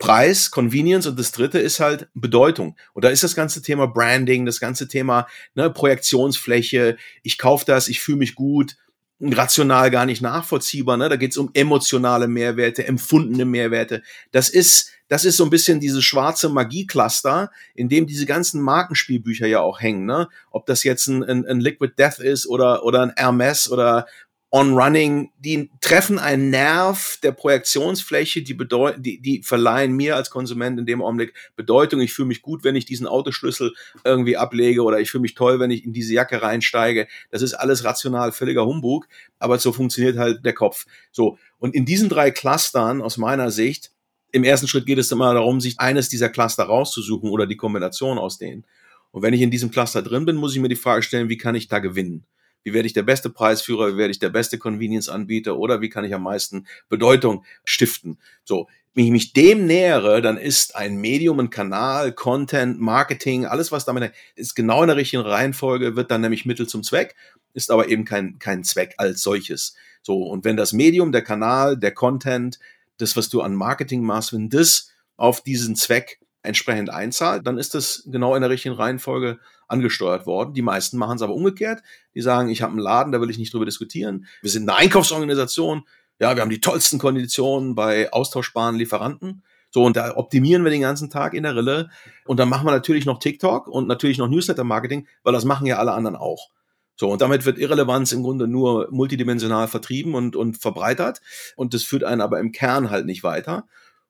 Preis, 0.00 0.50
Convenience 0.50 1.06
und 1.06 1.18
das 1.18 1.30
dritte 1.30 1.58
ist 1.58 1.78
halt 1.78 2.08
Bedeutung. 2.14 2.74
Und 2.94 3.04
da 3.04 3.10
ist 3.10 3.22
das 3.22 3.36
ganze 3.36 3.60
Thema 3.60 3.86
Branding, 3.86 4.46
das 4.46 4.58
ganze 4.58 4.88
Thema 4.88 5.28
ne, 5.54 5.68
Projektionsfläche, 5.68 6.96
ich 7.22 7.36
kaufe 7.36 7.66
das, 7.66 7.86
ich 7.86 8.00
fühle 8.00 8.16
mich 8.16 8.34
gut, 8.34 8.76
rational 9.20 9.90
gar 9.90 10.06
nicht 10.06 10.22
nachvollziehbar. 10.22 10.96
Ne? 10.96 11.10
Da 11.10 11.16
geht 11.16 11.32
es 11.32 11.36
um 11.36 11.50
emotionale 11.52 12.28
Mehrwerte, 12.28 12.86
empfundene 12.86 13.44
Mehrwerte. 13.44 14.02
Das 14.32 14.48
ist, 14.48 14.90
das 15.08 15.26
ist 15.26 15.36
so 15.36 15.44
ein 15.44 15.50
bisschen 15.50 15.80
dieses 15.80 16.02
schwarze 16.02 16.48
Magie-Cluster, 16.48 17.50
in 17.74 17.90
dem 17.90 18.06
diese 18.06 18.24
ganzen 18.24 18.62
Markenspielbücher 18.62 19.46
ja 19.46 19.60
auch 19.60 19.82
hängen. 19.82 20.06
Ne? 20.06 20.28
Ob 20.50 20.64
das 20.64 20.82
jetzt 20.82 21.08
ein, 21.08 21.22
ein, 21.22 21.44
ein 21.44 21.60
Liquid 21.60 21.92
Death 21.98 22.20
ist 22.20 22.46
oder, 22.46 22.84
oder 22.86 23.02
ein 23.02 23.12
Hermes 23.16 23.70
oder 23.70 24.06
On-Running, 24.52 25.30
die 25.38 25.70
treffen 25.80 26.18
einen 26.18 26.50
Nerv 26.50 27.18
der 27.22 27.30
Projektionsfläche, 27.30 28.42
die, 28.42 28.54
bedeuten, 28.54 29.00
die, 29.00 29.20
die 29.20 29.42
verleihen 29.44 29.92
mir 29.92 30.16
als 30.16 30.30
Konsument 30.30 30.76
in 30.76 30.86
dem 30.86 31.02
Augenblick 31.02 31.34
Bedeutung. 31.54 32.00
Ich 32.00 32.12
fühle 32.12 32.26
mich 32.26 32.42
gut, 32.42 32.64
wenn 32.64 32.74
ich 32.74 32.84
diesen 32.84 33.06
Autoschlüssel 33.06 33.72
irgendwie 34.02 34.36
ablege 34.36 34.82
oder 34.82 34.98
ich 34.98 35.10
fühle 35.10 35.22
mich 35.22 35.34
toll, 35.34 35.60
wenn 35.60 35.70
ich 35.70 35.84
in 35.84 35.92
diese 35.92 36.14
Jacke 36.14 36.42
reinsteige. 36.42 37.06
Das 37.30 37.42
ist 37.42 37.54
alles 37.54 37.84
rational 37.84 38.32
völliger 38.32 38.66
Humbug, 38.66 39.06
aber 39.38 39.56
so 39.58 39.72
funktioniert 39.72 40.18
halt 40.18 40.44
der 40.44 40.54
Kopf. 40.54 40.84
So. 41.12 41.38
Und 41.58 41.76
in 41.76 41.84
diesen 41.84 42.08
drei 42.08 42.32
Clustern 42.32 43.02
aus 43.02 43.18
meiner 43.18 43.52
Sicht, 43.52 43.92
im 44.32 44.42
ersten 44.42 44.66
Schritt 44.66 44.86
geht 44.86 44.98
es 44.98 45.12
immer 45.12 45.32
darum, 45.32 45.60
sich 45.60 45.78
eines 45.78 46.08
dieser 46.08 46.28
Cluster 46.28 46.64
rauszusuchen 46.64 47.30
oder 47.30 47.46
die 47.46 47.56
Kombination 47.56 48.18
aus 48.18 48.38
denen. 48.38 48.64
Und 49.12 49.22
wenn 49.22 49.34
ich 49.34 49.42
in 49.42 49.50
diesem 49.52 49.70
Cluster 49.70 50.02
drin 50.02 50.24
bin, 50.24 50.36
muss 50.36 50.54
ich 50.54 50.60
mir 50.60 50.68
die 50.68 50.76
Frage 50.76 51.02
stellen, 51.02 51.28
wie 51.28 51.38
kann 51.38 51.54
ich 51.54 51.68
da 51.68 51.78
gewinnen? 51.78 52.26
Wie 52.62 52.72
werde 52.72 52.86
ich 52.86 52.92
der 52.92 53.02
beste 53.02 53.30
Preisführer, 53.30 53.94
wie 53.94 53.96
werde 53.96 54.10
ich 54.10 54.18
der 54.18 54.28
beste 54.28 54.58
Convenience-Anbieter 54.58 55.56
oder 55.56 55.80
wie 55.80 55.88
kann 55.88 56.04
ich 56.04 56.14
am 56.14 56.22
meisten 56.22 56.66
Bedeutung 56.88 57.44
stiften. 57.64 58.18
So, 58.44 58.68
wenn 58.94 59.04
ich 59.04 59.10
mich 59.10 59.32
dem 59.32 59.66
nähere, 59.66 60.20
dann 60.20 60.36
ist 60.36 60.74
ein 60.74 60.96
Medium, 60.96 61.38
ein 61.38 61.50
Kanal, 61.50 62.12
Content, 62.12 62.80
Marketing, 62.80 63.46
alles 63.46 63.70
was 63.70 63.84
damit 63.84 64.12
ist 64.34 64.54
genau 64.56 64.82
in 64.82 64.88
der 64.88 64.96
richtigen 64.96 65.22
Reihenfolge, 65.22 65.96
wird 65.96 66.10
dann 66.10 66.22
nämlich 66.22 66.44
Mittel 66.44 66.66
zum 66.66 66.82
Zweck, 66.82 67.14
ist 67.54 67.70
aber 67.70 67.88
eben 67.88 68.04
kein, 68.04 68.38
kein 68.38 68.64
Zweck 68.64 68.94
als 68.98 69.22
solches. 69.22 69.74
So, 70.02 70.24
und 70.24 70.44
wenn 70.44 70.56
das 70.56 70.72
Medium, 70.72 71.12
der 71.12 71.22
Kanal, 71.22 71.76
der 71.76 71.92
Content, 71.92 72.58
das, 72.98 73.16
was 73.16 73.28
du 73.28 73.42
an 73.42 73.54
Marketing 73.54 74.02
machst, 74.02 74.32
wenn 74.32 74.48
das 74.48 74.90
auf 75.16 75.42
diesen 75.42 75.76
Zweck 75.76 76.18
entsprechend 76.42 76.90
einzahlt, 76.90 77.46
dann 77.46 77.58
ist 77.58 77.74
das 77.74 78.04
genau 78.06 78.34
in 78.34 78.40
der 78.40 78.50
richtigen 78.50 78.74
Reihenfolge 78.74 79.38
angesteuert 79.70 80.26
worden. 80.26 80.54
Die 80.54 80.62
meisten 80.62 80.98
machen 80.98 81.16
es 81.16 81.22
aber 81.22 81.34
umgekehrt. 81.34 81.82
Die 82.14 82.20
sagen, 82.20 82.48
ich 82.48 82.62
habe 82.62 82.72
einen 82.72 82.80
Laden, 82.80 83.12
da 83.12 83.20
will 83.20 83.30
ich 83.30 83.38
nicht 83.38 83.52
drüber 83.52 83.64
diskutieren. 83.64 84.26
Wir 84.42 84.50
sind 84.50 84.68
eine 84.68 84.78
Einkaufsorganisation. 84.78 85.84
Ja, 86.18 86.34
wir 86.34 86.42
haben 86.42 86.50
die 86.50 86.60
tollsten 86.60 86.98
Konditionen 86.98 87.74
bei 87.74 88.12
austauschbaren 88.12 88.76
Lieferanten. 88.76 89.42
So, 89.70 89.84
und 89.84 89.96
da 89.96 90.16
optimieren 90.16 90.64
wir 90.64 90.70
den 90.70 90.80
ganzen 90.80 91.10
Tag 91.10 91.32
in 91.32 91.44
der 91.44 91.54
Rille. 91.54 91.90
Und 92.26 92.38
dann 92.38 92.48
machen 92.48 92.66
wir 92.66 92.72
natürlich 92.72 93.06
noch 93.06 93.20
TikTok 93.20 93.68
und 93.68 93.86
natürlich 93.86 94.18
noch 94.18 94.28
Newsletter-Marketing, 94.28 95.06
weil 95.22 95.32
das 95.32 95.44
machen 95.44 95.66
ja 95.66 95.78
alle 95.78 95.92
anderen 95.92 96.16
auch. 96.16 96.50
So, 96.96 97.10
und 97.10 97.22
damit 97.22 97.46
wird 97.46 97.58
Irrelevanz 97.58 98.12
im 98.12 98.22
Grunde 98.22 98.46
nur 98.46 98.88
multidimensional 98.90 99.68
vertrieben 99.68 100.14
und, 100.14 100.36
und 100.36 100.58
verbreitert. 100.58 101.22
Und 101.56 101.72
das 101.72 101.84
führt 101.84 102.04
einen 102.04 102.20
aber 102.20 102.40
im 102.40 102.52
Kern 102.52 102.90
halt 102.90 103.06
nicht 103.06 103.22
weiter. 103.22 103.66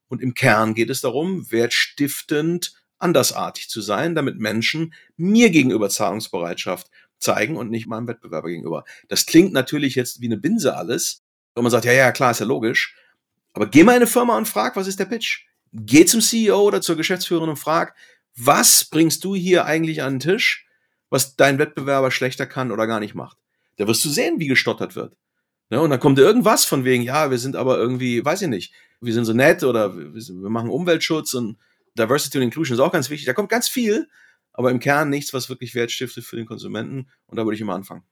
Und 0.08 0.20
im 0.20 0.34
Kern 0.34 0.74
geht 0.74 0.90
es 0.90 1.00
darum, 1.00 1.52
wertstiftend 1.52 2.72
andersartig 3.00 3.68
zu 3.68 3.80
sein, 3.80 4.14
damit 4.14 4.38
Menschen 4.38 4.94
mir 5.16 5.50
gegenüber 5.50 5.88
Zahlungsbereitschaft 5.88 6.90
zeigen 7.18 7.56
und 7.56 7.70
nicht 7.70 7.86
meinem 7.86 8.08
Wettbewerber 8.08 8.48
gegenüber. 8.48 8.84
Das 9.08 9.26
klingt 9.26 9.52
natürlich 9.52 9.94
jetzt 9.94 10.20
wie 10.20 10.26
eine 10.26 10.36
Binse 10.36 10.76
alles. 10.76 11.22
Und 11.54 11.62
man 11.62 11.70
sagt, 11.70 11.84
ja, 11.84 11.92
ja, 11.92 12.12
klar, 12.12 12.30
ist 12.30 12.40
ja 12.40 12.46
logisch. 12.46 12.96
Aber 13.52 13.66
geh 13.66 13.82
mal 13.82 13.92
in 13.92 13.96
eine 13.96 14.06
Firma 14.06 14.36
und 14.36 14.48
frag, 14.48 14.76
was 14.76 14.86
ist 14.86 14.98
der 14.98 15.04
Pitch? 15.04 15.44
Geh 15.72 16.04
zum 16.04 16.20
CEO 16.20 16.62
oder 16.62 16.80
zur 16.80 16.96
Geschäftsführerin 16.96 17.50
und 17.50 17.56
frag, 17.56 17.94
was 18.36 18.84
bringst 18.84 19.24
du 19.24 19.34
hier 19.34 19.66
eigentlich 19.66 20.02
an 20.02 20.14
den 20.14 20.20
Tisch, 20.20 20.66
was 21.10 21.36
dein 21.36 21.58
Wettbewerber 21.58 22.10
schlechter 22.10 22.46
kann 22.46 22.72
oder 22.72 22.86
gar 22.86 23.00
nicht 23.00 23.14
macht? 23.14 23.36
Da 23.76 23.86
wirst 23.86 24.04
du 24.04 24.08
sehen, 24.08 24.38
wie 24.38 24.46
gestottert 24.46 24.96
wird. 24.96 25.14
Ja, 25.70 25.78
und 25.78 25.90
dann 25.90 26.00
kommt 26.00 26.18
irgendwas 26.18 26.64
von 26.64 26.84
wegen, 26.84 27.02
ja, 27.02 27.30
wir 27.30 27.38
sind 27.38 27.56
aber 27.56 27.78
irgendwie, 27.78 28.24
weiß 28.24 28.42
ich 28.42 28.48
nicht, 28.48 28.72
wir 29.00 29.12
sind 29.12 29.24
so 29.24 29.32
nett 29.32 29.62
oder 29.62 29.96
wir 29.96 30.50
machen 30.50 30.68
Umweltschutz 30.68 31.34
und 31.34 31.58
Diversity 31.98 32.38
und 32.38 32.44
Inclusion 32.44 32.74
ist 32.74 32.80
auch 32.80 32.92
ganz 32.92 33.10
wichtig. 33.10 33.26
Da 33.26 33.32
kommt 33.32 33.48
ganz 33.48 33.68
viel, 33.68 34.08
aber 34.52 34.70
im 34.70 34.80
Kern 34.80 35.10
nichts, 35.10 35.32
was 35.32 35.48
wirklich 35.48 35.74
Wert 35.74 35.90
stiftet 35.90 36.24
für 36.24 36.36
den 36.36 36.46
Konsumenten. 36.46 37.10
Und 37.26 37.36
da 37.36 37.44
würde 37.44 37.54
ich 37.54 37.60
immer 37.60 37.74
anfangen. 37.74 38.02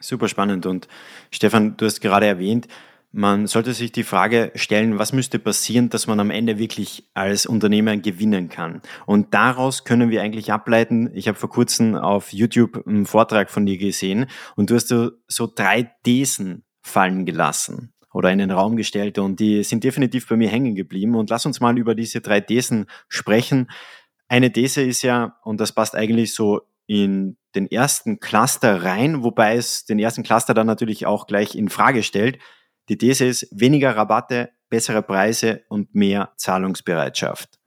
Super 0.00 0.28
spannend. 0.28 0.66
Und 0.66 0.88
Stefan, 1.30 1.76
du 1.76 1.86
hast 1.86 2.00
gerade 2.00 2.26
erwähnt, 2.26 2.68
man 3.12 3.46
sollte 3.46 3.72
sich 3.72 3.92
die 3.92 4.02
Frage 4.02 4.52
stellen, 4.56 4.98
was 4.98 5.14
müsste 5.14 5.38
passieren, 5.38 5.88
dass 5.88 6.06
man 6.06 6.20
am 6.20 6.30
Ende 6.30 6.58
wirklich 6.58 7.08
als 7.14 7.46
Unternehmer 7.46 7.96
gewinnen 7.96 8.50
kann. 8.50 8.82
Und 9.06 9.32
daraus 9.32 9.84
können 9.84 10.10
wir 10.10 10.20
eigentlich 10.20 10.52
ableiten, 10.52 11.10
ich 11.14 11.26
habe 11.26 11.38
vor 11.38 11.48
kurzem 11.48 11.94
auf 11.94 12.32
YouTube 12.32 12.86
einen 12.86 13.06
Vortrag 13.06 13.50
von 13.50 13.64
dir 13.64 13.78
gesehen 13.78 14.26
und 14.54 14.68
du 14.68 14.74
hast 14.74 14.88
so, 14.88 15.12
so 15.28 15.50
drei 15.52 15.90
Thesen 16.04 16.64
fallen 16.82 17.24
gelassen 17.24 17.94
oder 18.16 18.32
in 18.32 18.38
den 18.38 18.50
Raum 18.50 18.76
gestellt 18.76 19.18
und 19.18 19.40
die 19.40 19.62
sind 19.62 19.84
definitiv 19.84 20.26
bei 20.26 20.38
mir 20.38 20.48
hängen 20.48 20.74
geblieben. 20.74 21.16
Und 21.16 21.28
lass 21.28 21.44
uns 21.44 21.60
mal 21.60 21.76
über 21.76 21.94
diese 21.94 22.22
drei 22.22 22.40
Thesen 22.40 22.86
sprechen. 23.08 23.70
Eine 24.26 24.50
These 24.50 24.80
ist 24.80 25.02
ja, 25.02 25.36
und 25.44 25.60
das 25.60 25.72
passt 25.72 25.94
eigentlich 25.94 26.34
so 26.34 26.62
in 26.86 27.36
den 27.54 27.70
ersten 27.70 28.18
Cluster 28.18 28.82
rein, 28.84 29.22
wobei 29.22 29.56
es 29.56 29.84
den 29.84 29.98
ersten 29.98 30.22
Cluster 30.22 30.54
dann 30.54 30.66
natürlich 30.66 31.04
auch 31.04 31.26
gleich 31.26 31.54
in 31.54 31.68
Frage 31.68 32.02
stellt. 32.02 32.38
Die 32.88 32.96
These 32.96 33.26
ist 33.26 33.48
weniger 33.50 33.94
Rabatte, 33.94 34.48
bessere 34.70 35.02
Preise 35.02 35.64
und 35.68 35.94
mehr 35.94 36.32
Zahlungsbereitschaft. 36.38 37.58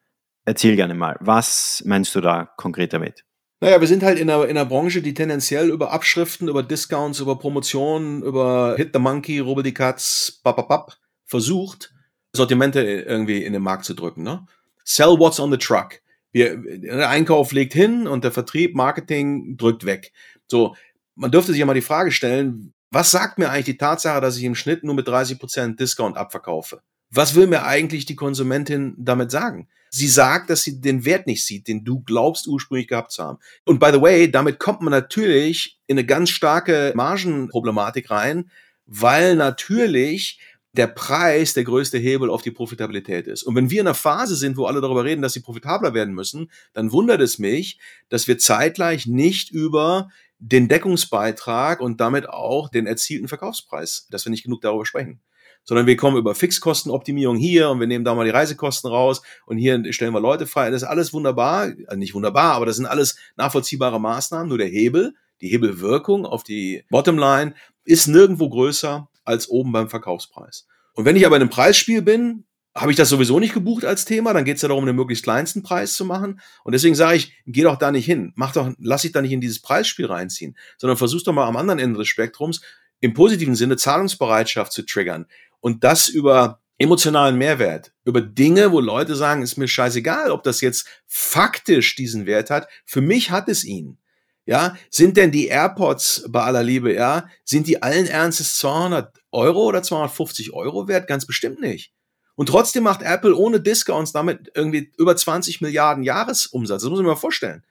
Erzähl 0.46 0.76
gerne 0.76 0.96
mal, 0.96 1.16
was 1.20 1.84
meinst 1.86 2.16
du 2.16 2.22
da 2.22 2.46
konkret 2.58 2.94
damit? 2.94 3.24
Naja, 3.62 3.82
wir 3.82 3.88
sind 3.88 4.04
halt 4.04 4.20
in 4.20 4.30
einer, 4.30 4.44
in 4.46 4.58
einer 4.58 4.66
Branche, 4.66 5.02
die 5.02 5.14
tendenziell 5.14 5.70
über 5.70 5.92
Abschriften, 5.92 6.48
über 6.48 6.64
Discounts, 6.64 7.20
über 7.20 7.38
Promotionen, 7.38 8.24
über 8.24 8.76
Hit 8.78 8.92
the 8.94 9.00
Monkey, 9.00 9.40
Rubel 9.40 9.64
die 9.64 9.74
Katz, 9.74 10.40
papapap, 10.44 10.96
versucht, 11.26 11.94
Sortimente 12.34 12.82
irgendwie 12.82 13.44
in 13.44 13.54
den 13.54 13.62
Markt 13.62 13.86
zu 13.86 13.94
drücken. 13.94 14.24
Ne? 14.24 14.46
Sell 14.86 15.20
what's 15.20 15.40
on 15.40 15.52
the 15.52 15.58
truck. 15.58 16.00
Wir, 16.32 16.58
der 16.58 17.10
Einkauf 17.10 17.52
legt 17.52 17.74
hin 17.74 18.08
und 18.08 18.24
der 18.24 18.32
Vertrieb, 18.32 18.76
Marketing 18.76 19.58
drückt 19.58 19.86
weg. 19.86 20.14
So, 20.48 20.76
man 21.16 21.32
dürfte 21.32 21.52
sich 21.52 21.60
ja 21.60 21.66
mal 21.66 21.74
die 21.74 21.82
Frage 21.82 22.12
stellen, 22.12 22.74
was 22.92 23.12
sagt 23.12 23.40
mir 23.40 23.50
eigentlich 23.50 23.66
die 23.66 23.78
Tatsache, 23.78 24.22
dass 24.22 24.38
ich 24.38 24.44
im 24.44 24.56
Schnitt 24.56 24.84
nur 24.84 24.96
mit 24.96 25.08
30% 25.08 25.76
Discount 25.76 26.18
abverkaufe? 26.18 26.82
Was 27.12 27.36
will 27.36 27.48
mir 27.48 27.66
eigentlich 27.66 28.06
die 28.06 28.16
Konsumentin 28.16 28.96
damit 28.98 29.32
sagen? 29.32 29.68
Sie 29.90 30.08
sagt, 30.08 30.50
dass 30.50 30.64
sie 30.64 30.80
den 30.82 31.06
Wert 31.06 31.28
nicht 31.28 31.46
sieht, 31.46 31.68
den 31.68 31.84
du 31.84 32.02
glaubst 32.02 32.48
ursprünglich 32.48 32.88
gehabt 32.88 33.12
zu 33.12 33.24
haben. 33.24 33.40
Und 33.66 33.80
by 33.80 33.90
the 33.92 34.02
way, 34.02 34.30
damit 34.30 34.60
kommt 34.60 34.82
man 34.82 34.92
natürlich 34.92 35.80
in 35.88 35.98
eine 35.98 36.06
ganz 36.06 36.30
starke 36.30 36.94
Margenproblematik 36.96 38.12
rein, 38.12 38.52
weil 38.86 39.36
natürlich 39.36 40.40
der 40.74 40.88
Preis 40.88 41.54
der 41.54 41.64
größte 41.64 41.98
Hebel 41.98 42.30
auf 42.30 42.44
die 42.44 42.52
Profitabilität 42.52 43.28
ist. 43.28 43.44
Und 43.44 43.56
wenn 43.56 43.70
wir 43.70 43.82
in 43.82 43.88
einer 43.88 43.96
Phase 43.96 44.36
sind, 44.36 44.56
wo 44.56 44.66
alle 44.66 44.82
darüber 44.82 45.04
reden, 45.04 45.22
dass 45.22 45.34
sie 45.34 45.42
profitabler 45.42 45.94
werden 45.94 46.14
müssen, 46.14 46.52
dann 46.74 46.92
wundert 46.92 47.22
es 47.22 47.40
mich, 47.40 47.80
dass 48.10 48.28
wir 48.28 48.38
zeitgleich 48.38 49.08
nicht 49.08 49.50
über 49.52 50.10
den 50.38 50.68
Deckungsbeitrag 50.68 51.82
und 51.82 52.00
damit 52.00 52.30
auch 52.30 52.70
den 52.70 52.86
erzielten 52.86 53.28
Verkaufspreis, 53.28 54.08
dass 54.10 54.26
wir 54.26 54.30
nicht 54.30 54.44
genug 54.44 54.62
darüber 54.62 54.86
sprechen. 54.86 55.20
Sondern 55.64 55.86
wir 55.86 55.98
kommen 55.98 56.18
über 56.18 56.34
Fixkostenoptimierung 56.34 57.38
hier 57.38 57.70
und 57.70 57.80
wir 57.80 57.88
nehmen 57.88 58.06
da 58.06 58.16
mal 58.16 58.26
die 58.26 58.32
Reisekosten 58.32 58.90
raus 58.90 59.22
und 59.46 59.58
hier 59.58 59.82
stellen 59.94 60.14
wir 60.14 60.20
Leute 60.20 60.48
frei. 60.48 60.72
Das 60.72 60.82
ist 60.82 60.88
alles 60.88 61.14
wunderbar, 61.14 61.72
also 61.88 61.98
nicht 61.98 62.14
wunderbar, 62.16 62.54
aber 62.54 62.66
das 62.66 62.78
sind 62.78 62.88
alles 62.88 63.18
nachvollziehbare 63.38 64.02
Maßnahmen. 64.02 64.48
Nur 64.48 64.58
der 64.58 64.68
Hebel, 64.68 65.14
die 65.42 65.50
Hebelwirkung 65.50 66.26
auf 66.26 66.44
die 66.44 66.84
Bottomline 66.90 67.54
ist 67.86 68.08
nirgendwo 68.08 68.50
größer 68.50 69.08
als 69.26 69.50
oben 69.50 69.72
beim 69.72 69.90
Verkaufspreis. 69.90 70.66
Und 70.94 71.06
wenn 71.06 71.16
ich 71.16 71.26
aber 71.26 71.36
in 71.36 71.44
einem 71.44 71.52
Preisspiel 71.52 72.02
bin, 72.02 72.46
habe 72.76 72.92
ich 72.92 72.98
das 72.98 73.10
sowieso 73.10 73.40
nicht 73.40 73.54
gebucht 73.54 73.84
als 73.84 74.06
Thema, 74.06 74.34
dann 74.34 74.46
geht 74.46 74.58
es 74.58 74.62
ja 74.62 74.68
darum, 74.68 74.86
den 74.86 74.96
möglichst 74.96 75.24
kleinsten 75.24 75.64
Preis 75.64 75.96
zu 75.96 76.06
machen. 76.06 76.40
Und 76.64 76.74
deswegen 76.74 76.96
sage 76.96 77.18
ich, 77.18 77.34
geh 77.46 77.64
doch 77.64 77.78
da 77.78 77.92
nicht 77.92 78.06
hin. 78.06 78.32
Mach 78.36 78.54
doch, 78.54 78.72
lass 78.80 79.02
dich 79.02 79.12
da 79.12 79.22
nicht 79.22 79.32
in 79.32 79.42
dieses 79.42 79.62
Preisspiel 79.62 80.06
reinziehen, 80.06 80.56
sondern 80.78 80.98
versuch 80.98 81.24
doch 81.24 81.34
mal 81.34 81.48
am 81.48 81.58
anderen 81.58 81.80
Ende 81.80 82.00
des 82.00 82.08
Spektrums 82.08 82.62
im 83.02 83.14
positiven 83.14 83.56
Sinne 83.56 83.78
Zahlungsbereitschaft 83.78 84.72
zu 84.72 84.86
triggern. 84.86 85.26
Und 85.60 85.84
das 85.84 86.08
über 86.08 86.62
emotionalen 86.78 87.38
Mehrwert, 87.38 87.92
über 88.06 88.22
Dinge, 88.22 88.72
wo 88.72 88.80
Leute 88.80 89.16
sagen, 89.16 89.42
ist 89.42 89.58
mir 89.58 89.68
scheißegal, 89.68 90.32
ob 90.32 90.44
das 90.44 90.62
jetzt 90.62 90.88
faktisch 91.06 91.96
diesen 91.96 92.26
Wert 92.26 92.50
hat. 92.50 92.68
Für 92.86 93.02
mich 93.02 93.32
hat 93.32 93.50
es 93.50 93.64
ihn. 93.64 93.98
Ja, 94.46 94.76
sind 94.90 95.16
denn 95.16 95.32
die 95.32 95.48
AirPods 95.48 96.26
bei 96.30 96.42
aller 96.42 96.64
Liebe, 96.64 96.92
ja, 96.94 97.28
sind 97.46 97.68
die 97.68 97.84
allen 97.84 98.08
Ernstes 98.08 98.58
200 98.58 99.16
Euro 99.32 99.66
oder 99.66 99.84
250 99.84 100.54
Euro 100.54 100.88
wert? 100.88 101.08
Ganz 101.08 101.28
bestimmt 101.28 101.62
nicht. 101.62 101.94
Und 102.36 102.48
trotzdem 102.48 102.84
macht 102.84 103.04
Apple 103.04 103.36
ohne 103.36 103.60
Discounts 103.60 104.14
damit 104.14 104.50
irgendwie 104.56 104.92
über 104.98 105.16
20 105.16 105.62
Milliarden 105.62 106.04
Jahresumsatz. 106.04 106.82
Das 106.82 106.90
muss 106.90 107.00
man 107.00 107.08
mal 107.08 107.16
vorstellen. 107.16 107.64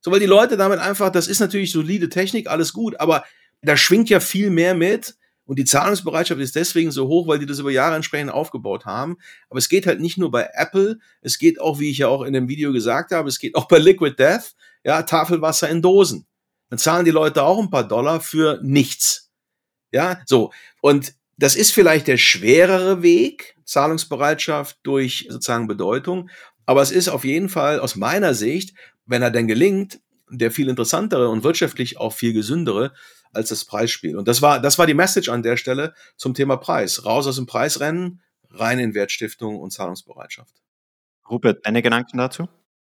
So, 0.00 0.10
weil 0.10 0.18
die 0.18 0.26
Leute 0.26 0.56
damit 0.56 0.78
einfach, 0.78 1.10
das 1.10 1.28
ist 1.28 1.38
natürlich 1.38 1.70
solide 1.70 2.08
Technik, 2.08 2.48
alles 2.48 2.72
gut, 2.72 2.98
aber 2.98 3.24
da 3.62 3.76
schwingt 3.76 4.08
ja 4.08 4.18
viel 4.18 4.50
mehr 4.50 4.74
mit. 4.74 5.16
Und 5.46 5.58
die 5.58 5.64
Zahlungsbereitschaft 5.64 6.40
ist 6.40 6.56
deswegen 6.56 6.90
so 6.90 7.06
hoch, 7.06 7.28
weil 7.28 7.38
die 7.38 7.46
das 7.46 7.60
über 7.60 7.70
Jahre 7.70 7.94
entsprechend 7.94 8.32
aufgebaut 8.32 8.84
haben. 8.84 9.16
Aber 9.48 9.58
es 9.58 9.68
geht 9.68 9.86
halt 9.86 10.00
nicht 10.00 10.18
nur 10.18 10.30
bei 10.30 10.50
Apple, 10.52 10.98
es 11.22 11.38
geht 11.38 11.60
auch, 11.60 11.78
wie 11.78 11.90
ich 11.90 11.98
ja 11.98 12.08
auch 12.08 12.22
in 12.22 12.32
dem 12.32 12.48
Video 12.48 12.72
gesagt 12.72 13.12
habe, 13.12 13.28
es 13.28 13.38
geht 13.38 13.54
auch 13.54 13.68
bei 13.68 13.78
Liquid 13.78 14.16
Death, 14.18 14.54
ja, 14.84 15.02
Tafelwasser 15.02 15.68
in 15.68 15.82
Dosen. 15.82 16.26
Dann 16.68 16.78
zahlen 16.78 17.04
die 17.04 17.12
Leute 17.12 17.44
auch 17.44 17.60
ein 17.60 17.70
paar 17.70 17.86
Dollar 17.86 18.20
für 18.20 18.60
nichts. 18.62 19.30
Ja, 19.92 20.20
so. 20.26 20.52
Und 20.80 21.14
das 21.38 21.54
ist 21.54 21.70
vielleicht 21.70 22.08
der 22.08 22.16
schwerere 22.16 23.02
Weg, 23.02 23.56
Zahlungsbereitschaft 23.64 24.78
durch 24.82 25.26
sozusagen 25.28 25.68
Bedeutung. 25.68 26.28
Aber 26.64 26.82
es 26.82 26.90
ist 26.90 27.08
auf 27.08 27.24
jeden 27.24 27.48
Fall 27.48 27.78
aus 27.78 27.94
meiner 27.94 28.34
Sicht, 28.34 28.74
wenn 29.04 29.22
er 29.22 29.30
denn 29.30 29.46
gelingt, 29.46 30.00
der 30.28 30.50
viel 30.50 30.68
interessantere 30.68 31.28
und 31.28 31.44
wirtschaftlich 31.44 31.98
auch 31.98 32.12
viel 32.12 32.32
gesündere 32.32 32.92
als 33.36 33.50
das 33.50 33.64
Preisspiel. 33.64 34.16
Und 34.16 34.26
das 34.26 34.42
war, 34.42 34.60
das 34.60 34.78
war 34.78 34.86
die 34.86 34.94
Message 34.94 35.28
an 35.28 35.42
der 35.42 35.56
Stelle 35.56 35.94
zum 36.16 36.34
Thema 36.34 36.56
Preis. 36.56 37.04
Raus 37.04 37.26
aus 37.26 37.36
dem 37.36 37.46
Preisrennen, 37.46 38.22
rein 38.50 38.78
in 38.78 38.94
Wertstiftung 38.94 39.60
und 39.60 39.70
Zahlungsbereitschaft. 39.70 40.54
Rupert, 41.30 41.64
deine 41.66 41.82
Gedanken 41.82 42.18
dazu? 42.18 42.48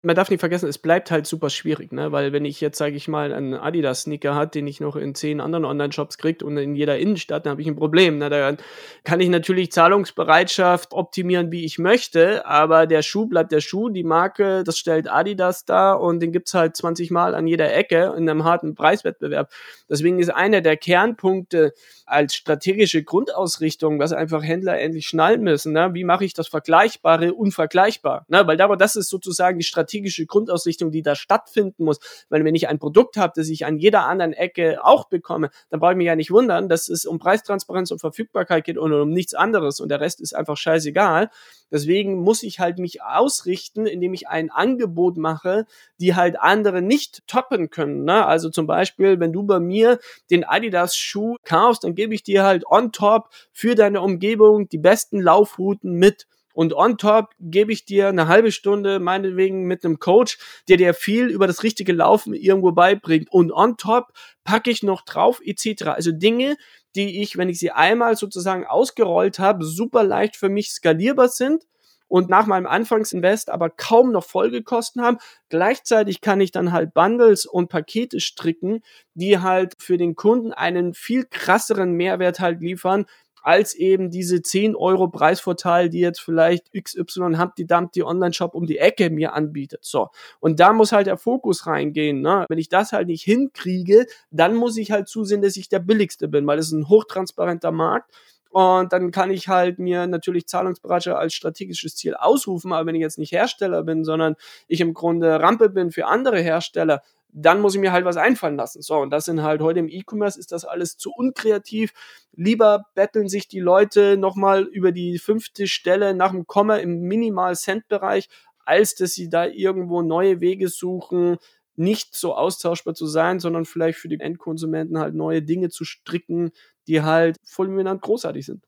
Man 0.07 0.15
darf 0.15 0.31
nicht 0.31 0.39
vergessen, 0.39 0.69
es 0.69 0.79
bleibt 0.79 1.11
halt 1.11 1.27
super 1.27 1.51
schwierig, 1.51 1.91
ne? 1.93 2.13
Weil 2.13 2.33
wenn 2.33 2.45
ich 2.45 2.61
jetzt, 2.61 2.79
sage 2.79 2.95
ich 2.95 3.09
mal, 3.09 3.33
einen 3.33 3.55
Adidas-Sneaker 3.55 4.37
hat, 4.37 4.55
den 4.55 4.69
ich 4.69 4.79
noch 4.79 4.95
in 4.95 5.17
zehn 5.17 5.41
anderen 5.41 5.65
Online-Shops 5.65 6.17
kriege 6.17 6.45
und 6.45 6.57
in 6.57 6.77
jeder 6.77 6.97
Innenstadt, 6.97 7.45
dann 7.45 7.51
habe 7.51 7.63
ich 7.63 7.67
ein 7.67 7.75
Problem. 7.75 8.19
Ne? 8.19 8.31
Da 8.31 8.57
kann 9.03 9.21
ich 9.21 9.29
natürlich 9.29 9.73
Zahlungsbereitschaft 9.73 10.93
optimieren, 10.93 11.51
wie 11.51 11.65
ich 11.65 11.81
möchte, 11.81 12.47
aber 12.47 12.87
der 12.87 13.03
Schuh 13.03 13.27
bleibt 13.27 13.51
der 13.51 13.61
Schuh, 13.61 13.89
die 13.89 14.05
Marke, 14.05 14.63
das 14.63 14.79
stellt 14.79 15.11
Adidas 15.11 15.65
da 15.65 15.93
und 15.95 16.21
den 16.21 16.31
gibt's 16.31 16.55
halt 16.55 16.77
20 16.77 17.11
Mal 17.11 17.35
an 17.35 17.49
jeder 17.49 17.75
Ecke 17.75 18.15
in 18.17 18.31
einem 18.31 18.45
harten 18.45 18.77
Preiswettbewerb. 18.77 19.51
Deswegen 19.91 20.21
ist 20.21 20.31
einer 20.31 20.61
der 20.61 20.77
Kernpunkte 20.77 21.73
als 22.05 22.37
strategische 22.37 23.03
Grundausrichtung, 23.03 23.99
was 23.99 24.13
einfach 24.13 24.45
Händler 24.45 24.79
endlich 24.79 25.09
schnallen 25.09 25.43
müssen. 25.43 25.73
Ne? 25.73 25.91
Wie 25.95 26.05
mache 26.05 26.25
ich 26.25 26.33
das 26.33 26.47
Vergleichbare 26.47 27.35
unvergleichbar? 27.35 28.25
Ne? 28.29 28.47
Weil 28.47 28.61
aber 28.61 28.77
das 28.77 28.95
ist 28.95 29.11
sozusagen 29.11 29.59
die 29.59 29.65
Strategie 29.65 29.96
strategische 29.97 30.27
Grundausrichtung, 30.27 30.91
die 30.91 31.03
da 31.03 31.15
stattfinden 31.15 31.85
muss. 31.85 31.99
Weil 32.29 32.45
wenn 32.45 32.55
ich 32.55 32.69
ein 32.69 32.79
Produkt 32.79 33.17
habe, 33.17 33.33
das 33.37 33.49
ich 33.49 33.65
an 33.65 33.79
jeder 33.79 34.07
anderen 34.07 34.33
Ecke 34.33 34.85
auch 34.85 35.09
bekomme, 35.09 35.51
dann 35.71 35.81
brauche 35.81 35.93
ich 35.93 35.97
mich 35.97 36.07
ja 36.07 36.17
nicht 36.17 36.31
wundern, 36.31 36.69
dass 36.69 36.89
es 36.89 37.07
um 37.07 37.19
Preistransparenz 37.19 37.91
und 37.91 38.01
Verfügbarkeit 38.01 38.65
geht 38.65 38.79
und 38.79 38.93
um 38.93 39.11
nichts 39.11 39.35
anderes 39.35 39.81
und 39.81 39.89
der 39.89 40.01
Rest 40.01 40.21
ist 40.21 40.35
einfach 40.35 40.57
scheißegal. 40.57 41.31
Deswegen 41.71 42.23
muss 42.23 42.43
ich 42.43 42.61
halt 42.61 42.79
mich 42.79 43.03
ausrichten, 43.03 43.87
indem 43.87 44.15
ich 44.15 44.29
ein 44.29 44.51
Angebot 44.51 45.17
mache, 45.17 45.67
die 45.99 46.15
halt 46.15 46.39
andere 46.39 46.83
nicht 46.83 47.27
toppen 47.27 47.71
können. 47.71 48.05
Ne? 48.05 48.25
Also 48.25 48.51
zum 48.51 48.67
Beispiel, 48.67 49.19
wenn 49.19 49.33
du 49.33 49.43
bei 49.43 49.59
mir 49.59 49.99
den 50.31 50.45
Adidas 50.45 50.97
Schuh 50.97 51.37
kaufst, 51.45 51.85
dann 51.85 51.95
gebe 51.95 52.15
ich 52.15 52.23
dir 52.23 52.45
halt 52.45 52.65
on 52.67 52.93
top 52.93 53.31
für 53.53 53.75
deine 53.75 54.01
Umgebung 54.01 54.69
die 54.69 54.79
besten 54.79 55.21
Laufrouten 55.21 55.95
mit 55.95 56.27
Und 56.57 56.73
on 56.73 56.97
top 56.97 57.35
gebe 57.39 57.71
ich 57.71 57.85
dir 57.85 58.09
eine 58.09 58.29
halbe 58.29 58.51
Stunde, 58.51 58.99
meinetwegen 58.99 59.65
mit 59.65 59.85
einem 59.85 59.99
Coach, 59.99 60.39
der 60.71 60.79
dir 60.79 60.95
viel 60.95 61.27
über 61.27 61.47
das 61.47 61.63
richtige 61.63 61.93
Laufen 61.93 62.33
irgendwo 62.33 62.73
beibringt. 62.73 63.31
Und 63.31 63.53
on 63.53 63.77
top 63.77 64.15
packe 64.43 64.71
ich 64.71 64.83
noch 64.83 65.03
drauf, 65.03 65.43
etc. 65.45 65.89
Also 65.89 66.13
Dinge, 66.13 66.57
die 66.95 67.21
ich, 67.21 67.37
wenn 67.37 67.51
ich 67.51 67.59
sie 67.59 67.73
einmal 67.73 68.17
sozusagen 68.17 68.65
ausgerollt 68.65 69.39
habe, 69.39 69.67
super 69.67 70.03
leicht 70.03 70.35
für 70.37 70.49
mich 70.49 70.71
skalierbar 70.71 71.29
sind 71.29 71.67
und 72.09 72.31
nach 72.31 72.47
meinem 72.47 72.67
Anfangsinvest 72.67 73.51
aber 73.51 73.69
kaum 73.69 74.13
noch 74.13 74.25
Folgekosten 74.25 75.03
haben. 75.03 75.19
Gleichzeitig 75.51 76.23
kann 76.23 76.41
ich 76.41 76.53
dann 76.53 76.73
halt 76.73 76.95
Bundles 76.95 77.45
und 77.45 77.69
Pakete 77.69 78.19
stricken, 78.21 78.81
die 79.13 79.41
halt 79.41 79.75
für 79.79 79.99
den 79.99 80.15
Kunden 80.15 80.55
einen 80.55 80.95
viel 80.95 81.27
krasseren 81.27 81.93
Mehrwert 81.93 82.41
halt 82.41 82.63
liefern, 82.63 83.05
als 83.47 83.75
eben 83.75 84.11
diese 84.11 84.43
10 84.43 84.75
Euro 84.75 85.07
Preisvorteil, 85.07 85.89
die 85.89 86.01
jetzt 86.01 86.21
vielleicht 86.21 86.73
XY 86.73 87.37
Humpty 87.39 87.65
Dumpty 87.65 88.03
Online-Shop 88.03 88.57
um 88.57 88.67
die 88.67 88.79
Ecke 88.79 89.09
mir 89.09 89.35
anbietet. 89.35 89.85
So. 89.85 90.09
Und 90.41 90.59
da 90.59 90.73
muss 90.73 90.91
halt 90.91 91.07
der 91.07 91.17
Fokus 91.17 91.65
reingehen. 91.65 92.23
Ne? 92.23 92.45
Wenn 92.49 92.59
ich 92.59 92.69
das 92.69 92.91
halt 92.91 93.07
nicht 93.07 93.23
hinkriege, 93.23 94.07
dann 94.33 94.57
muss 94.57 94.77
ich 94.77 94.91
halt 94.91 95.07
zusehen, 95.07 95.43
dass 95.43 95.57
ich 95.57 95.69
der 95.69 95.79
Billigste 95.79 96.27
bin, 96.27 96.45
weil 96.45 96.59
es 96.59 96.67
ist 96.67 96.73
ein 96.73 96.89
hochtransparenter 96.89 97.71
Markt. 97.71 98.11
Und 98.51 98.93
dann 98.93 99.13
kann 99.13 99.31
ich 99.31 99.47
halt 99.47 99.79
mir 99.79 100.09
natürlich 100.09 100.49
Zahlungsbereitschaft 100.49 101.17
als 101.17 101.35
strategisches 101.35 101.95
Ziel 101.95 102.15
ausrufen. 102.15 102.73
Aber 102.73 102.85
wenn 102.87 102.97
ich 102.97 103.01
jetzt 103.01 103.19
nicht 103.19 103.31
Hersteller 103.31 103.85
bin, 103.85 104.03
sondern 104.03 104.35
ich 104.67 104.81
im 104.81 104.93
Grunde 104.93 105.39
Rampe 105.39 105.69
bin 105.69 105.93
für 105.93 106.07
andere 106.07 106.41
Hersteller, 106.41 107.03
dann 107.29 107.61
muss 107.61 107.75
ich 107.75 107.81
mir 107.81 107.93
halt 107.93 108.05
was 108.05 108.17
einfallen 108.17 108.57
lassen. 108.57 108.83
So, 108.83 108.97
und 108.97 109.11
das 109.11 109.27
sind 109.27 109.43
halt 109.43 109.61
heute 109.61 109.81
im 109.81 109.89
E-Commerce 109.89 110.39
ist 110.39 110.53
das 110.53 110.65
alles 110.65 110.97
zu 110.97 111.13
unkreativ. 111.13 111.93
Lieber 112.35 112.87
betteln 112.95 113.29
sich 113.29 113.49
die 113.49 113.61
Leute 113.61 114.17
nochmal 114.17 114.63
über 114.63 114.93
die 114.93 115.19
fünfte 115.19 115.67
Stelle 115.67 116.15
nach 116.15 116.31
dem 116.31 116.47
Komma 116.47 116.77
im 116.77 117.03
Minimal-Cent-Bereich, 117.03 118.29
als 118.65 118.95
dass 118.95 119.13
sie 119.13 119.29
da 119.29 119.47
irgendwo 119.47 120.03
neue 120.03 120.41
Wege 120.41 120.69
suchen, 120.69 121.37
nicht 121.77 122.15
so 122.15 122.35
austauschbar 122.35 122.95
zu 122.95 123.07
sein, 123.07 123.39
sondern 123.39 123.67
vielleicht 123.67 123.99
für 123.99 124.09
die 124.09 124.19
Endkonsumenten 124.19 124.99
halt 124.99 125.15
neue 125.15 125.43
Dinge 125.43 125.69
zu 125.69 125.85
stricken, 125.85 126.53
die 126.89 127.03
halt 127.03 127.37
fulminant 127.45 128.01
großartig 128.01 128.47
sind. 128.47 128.65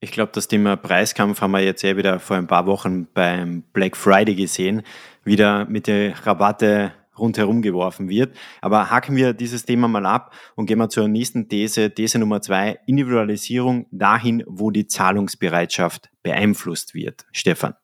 Ich 0.00 0.10
glaube, 0.10 0.32
das 0.34 0.48
Thema 0.48 0.76
Preiskampf 0.76 1.40
haben 1.40 1.52
wir 1.52 1.60
jetzt 1.60 1.82
ja 1.82 1.96
wieder 1.96 2.18
vor 2.18 2.36
ein 2.36 2.48
paar 2.48 2.66
Wochen 2.66 3.06
beim 3.14 3.62
Black 3.72 3.96
Friday 3.96 4.34
gesehen, 4.34 4.82
wieder 5.24 5.64
mit 5.66 5.86
der 5.86 6.26
Rabatte 6.26 6.92
rundherum 7.18 7.62
geworfen 7.62 8.08
wird. 8.08 8.34
Aber 8.60 8.90
haken 8.90 9.16
wir 9.16 9.32
dieses 9.32 9.64
Thema 9.64 9.88
mal 9.88 10.06
ab 10.06 10.34
und 10.54 10.66
gehen 10.66 10.78
wir 10.78 10.88
zur 10.88 11.08
nächsten 11.08 11.48
These, 11.48 11.92
These 11.94 12.18
Nummer 12.18 12.40
zwei, 12.40 12.78
Individualisierung 12.86 13.86
dahin, 13.90 14.42
wo 14.46 14.70
die 14.70 14.86
Zahlungsbereitschaft 14.86 16.10
beeinflusst 16.22 16.94
wird. 16.94 17.26
Stefan. 17.32 17.74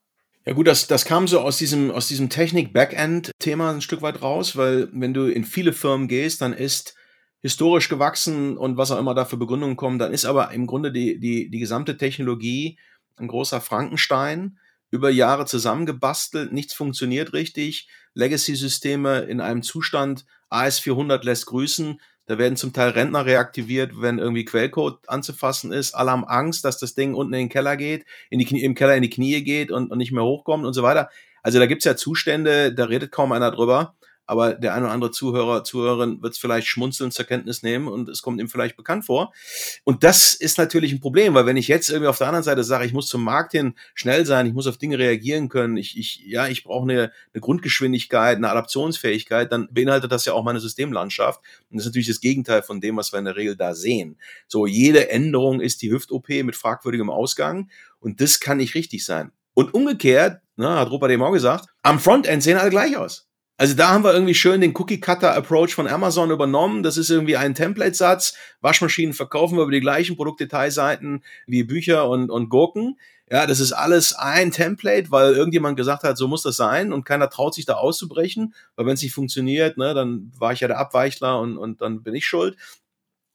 Ja 0.47 0.55
gut, 0.55 0.67
das, 0.67 0.87
das 0.87 1.05
kam 1.05 1.29
so 1.29 1.41
aus 1.41 1.59
diesem, 1.59 1.91
aus 1.91 2.09
diesem 2.09 2.31
Technik-Backend-Thema 2.31 3.71
ein 3.71 3.83
Stück 3.83 4.01
weit 4.01 4.23
raus, 4.23 4.57
weil 4.57 4.89
wenn 4.93 5.13
du 5.13 5.27
in 5.27 5.45
viele 5.45 5.75
Firmen 5.75 6.09
gehst, 6.09 6.41
dann 6.41 6.55
ist 6.55 6.95
historisch 7.41 7.89
gewachsen 7.89 8.57
und 8.57 8.77
was 8.77 8.91
auch 8.91 8.99
immer 8.99 9.15
da 9.15 9.25
für 9.25 9.37
Begründungen 9.37 9.77
kommen, 9.77 9.99
dann 9.99 10.13
ist 10.13 10.25
aber 10.25 10.51
im 10.53 10.67
Grunde 10.67 10.91
die, 10.91 11.21
die, 11.21 11.51
die 11.51 11.59
gesamte 11.59 11.97
Technologie 11.97 12.79
ein 13.17 13.29
großer 13.29 13.61
Frankenstein, 13.61 14.59
über 14.91 15.11
Jahre 15.11 15.47
zusammengebastelt, 15.47 16.53
nichts 16.53 16.75
funktioniert 16.75 17.33
richtig, 17.33 17.89
Legacy-Systeme 18.15 19.21
in 19.21 19.41
einem 19.41 19.63
Zustand, 19.63 20.25
AS400 20.51 21.25
lässt 21.25 21.47
grüßen, 21.47 22.01
da 22.29 22.37
werden 22.37 22.57
zum 22.57 22.75
Teil 22.75 22.91
Rentner 22.91 23.25
reaktiviert, 23.25 23.93
wenn 24.03 24.19
irgendwie 24.19 24.45
Quellcode 24.45 24.99
anzufassen 25.09 25.73
ist. 25.73 25.95
Alle 25.95 26.11
haben 26.11 26.27
Angst, 26.27 26.63
dass 26.63 26.79
das 26.79 26.95
Ding 26.95 27.15
unten 27.15 27.33
in 27.33 27.41
den 27.41 27.49
Keller 27.49 27.79
geht, 27.79 28.05
in 28.29 28.39
die 28.39 28.45
Knie, 28.45 28.63
im 28.63 28.75
Keller 28.75 28.97
in 28.97 29.03
die 29.03 29.09
Knie 29.09 29.43
geht 29.43 29.71
und, 29.71 29.91
und 29.91 29.97
nicht 29.97 30.13
mehr 30.13 30.25
hochkommt 30.25 30.67
und 30.67 30.75
so 30.75 30.83
weiter. 30.83 31.09
Also 31.43 31.59
da 31.59 31.65
gibt's 31.65 31.87
ja 31.87 31.97
Zustände, 31.97 32.75
da 32.75 32.85
redet 32.85 33.13
kaum 33.13 33.33
einer 33.33 33.51
drüber 33.51 33.97
aber 34.29 34.53
der 34.53 34.75
eine 34.75 34.85
oder 34.85 34.93
andere 34.93 35.11
Zuhörer, 35.11 35.65
Zuhörerin 35.65 36.21
wird 36.21 36.35
es 36.35 36.39
vielleicht 36.39 36.67
schmunzeln 36.67 37.11
zur 37.11 37.25
Kenntnis 37.25 37.63
nehmen 37.63 37.89
und 37.89 38.11
es 38.11 38.21
kommt 38.21 38.39
ihm 38.41 38.51
vielleicht 38.51 38.77
bekannt 38.77 39.07
vor. 39.07 39.33
Und 39.85 40.05
das 40.05 40.35
ist 40.35 40.59
natürlich 40.59 40.93
ein 40.93 41.01
Problem, 41.01 41.33
weil 41.33 41.47
wenn 41.47 41.57
ich 41.57 41.67
jetzt 41.67 41.89
irgendwie 41.89 42.09
auf 42.09 42.19
der 42.19 42.27
anderen 42.27 42.45
Seite 42.45 42.63
sage, 42.63 42.85
ich 42.85 42.93
muss 42.93 43.07
zum 43.07 43.25
Markt 43.25 43.53
hin 43.53 43.75
schnell 43.95 44.27
sein, 44.27 44.47
ich 44.47 44.53
muss 44.53 44.67
auf 44.67 44.77
Dinge 44.77 44.99
reagieren 44.99 45.49
können, 45.49 45.79
ich, 45.79 45.99
ich 45.99 46.23
ja, 46.27 46.47
ich 46.47 46.63
brauche 46.63 46.83
eine, 46.83 47.11
eine 47.33 47.41
Grundgeschwindigkeit, 47.41 48.37
eine 48.37 48.51
Adaptionsfähigkeit, 48.51 49.51
dann 49.51 49.69
beinhaltet 49.71 50.13
das 50.13 50.27
ja 50.27 50.35
auch 50.35 50.45
meine 50.45 50.61
Systemlandschaft. 50.61 51.41
Und 51.71 51.79
das 51.79 51.85
ist 51.85 51.89
natürlich 51.89 52.09
das 52.09 52.21
Gegenteil 52.21 52.63
von 52.63 52.83
dem, 52.83 52.99
was 52.99 53.13
wir 53.13 53.19
in 53.19 53.25
der 53.25 53.37
Regel 53.37 53.57
da 53.57 53.75
sehen. 53.75 54.19
So, 54.47 54.67
jede 54.67 55.09
Änderung 55.09 55.63
ist 55.63 55.81
die 55.81 55.91
Hüft-OP 55.91 56.29
mit 56.29 56.55
fragwürdigem 56.55 57.09
Ausgang 57.09 57.71
und 57.99 58.21
das 58.21 58.41
kann 58.41 58.59
nicht 58.59 58.75
richtig 58.75 59.07
sein. 59.07 59.33
Und 59.55 59.73
umgekehrt, 59.73 60.43
na, 60.57 60.81
hat 60.81 60.91
Rupert 60.91 61.13
eben 61.13 61.23
auch 61.23 61.33
gesagt, 61.33 61.67
am 61.83 61.99
Frontend 61.99 62.43
sehen 62.43 62.59
alle 62.59 62.71
gleich 62.71 62.97
aus. 62.97 63.28
Also 63.61 63.75
da 63.75 63.89
haben 63.89 64.05
wir 64.05 64.15
irgendwie 64.15 64.37
schön 64.37 64.61
den 64.61 64.73
Cookie-Cutter-Approach 64.75 65.75
von 65.75 65.89
Amazon 65.89 66.31
übernommen. 66.31 66.85
Das 66.85 66.97
ist 66.97 67.11
irgendwie 67.11 67.37
ein 67.37 67.57
Template-Satz. 67.57 68.35
Waschmaschinen 68.61 69.15
verkaufen 69.15 69.57
wir 69.59 69.65
über 69.65 69.73
die 69.73 69.81
gleichen 69.81 70.17
Produktdetailseiten 70.17 71.25
wie 71.49 71.65
Bücher 71.65 72.09
und, 72.09 72.31
und 72.31 72.51
Gurken. 72.51 73.01
Ja, 73.29 73.49
das 73.49 73.59
ist 73.59 73.73
alles 73.73 74.15
ein 74.15 74.53
Template, 74.53 75.11
weil 75.11 75.35
irgendjemand 75.35 75.77
gesagt 75.77 76.05
hat, 76.05 76.17
so 76.17 76.29
muss 76.29 76.45
das 76.45 76.57
sein 76.57 76.93
und 76.93 77.05
keiner 77.05 77.29
traut 77.31 77.53
sich 77.53 77.67
da 77.67 77.75
auszubrechen, 77.75 78.55
weil 78.77 78.87
wenn 78.87 78.95
es 78.95 79.03
nicht 79.03 79.13
funktioniert, 79.13 79.77
ne, 79.77 79.93
dann 79.93 80.33
war 80.39 80.53
ich 80.53 80.61
ja 80.61 80.69
der 80.69 80.79
Abweichler 80.79 81.41
und, 81.41 81.59
und 81.59 81.81
dann 81.81 82.05
bin 82.05 82.15
ich 82.15 82.27
schuld. 82.27 82.57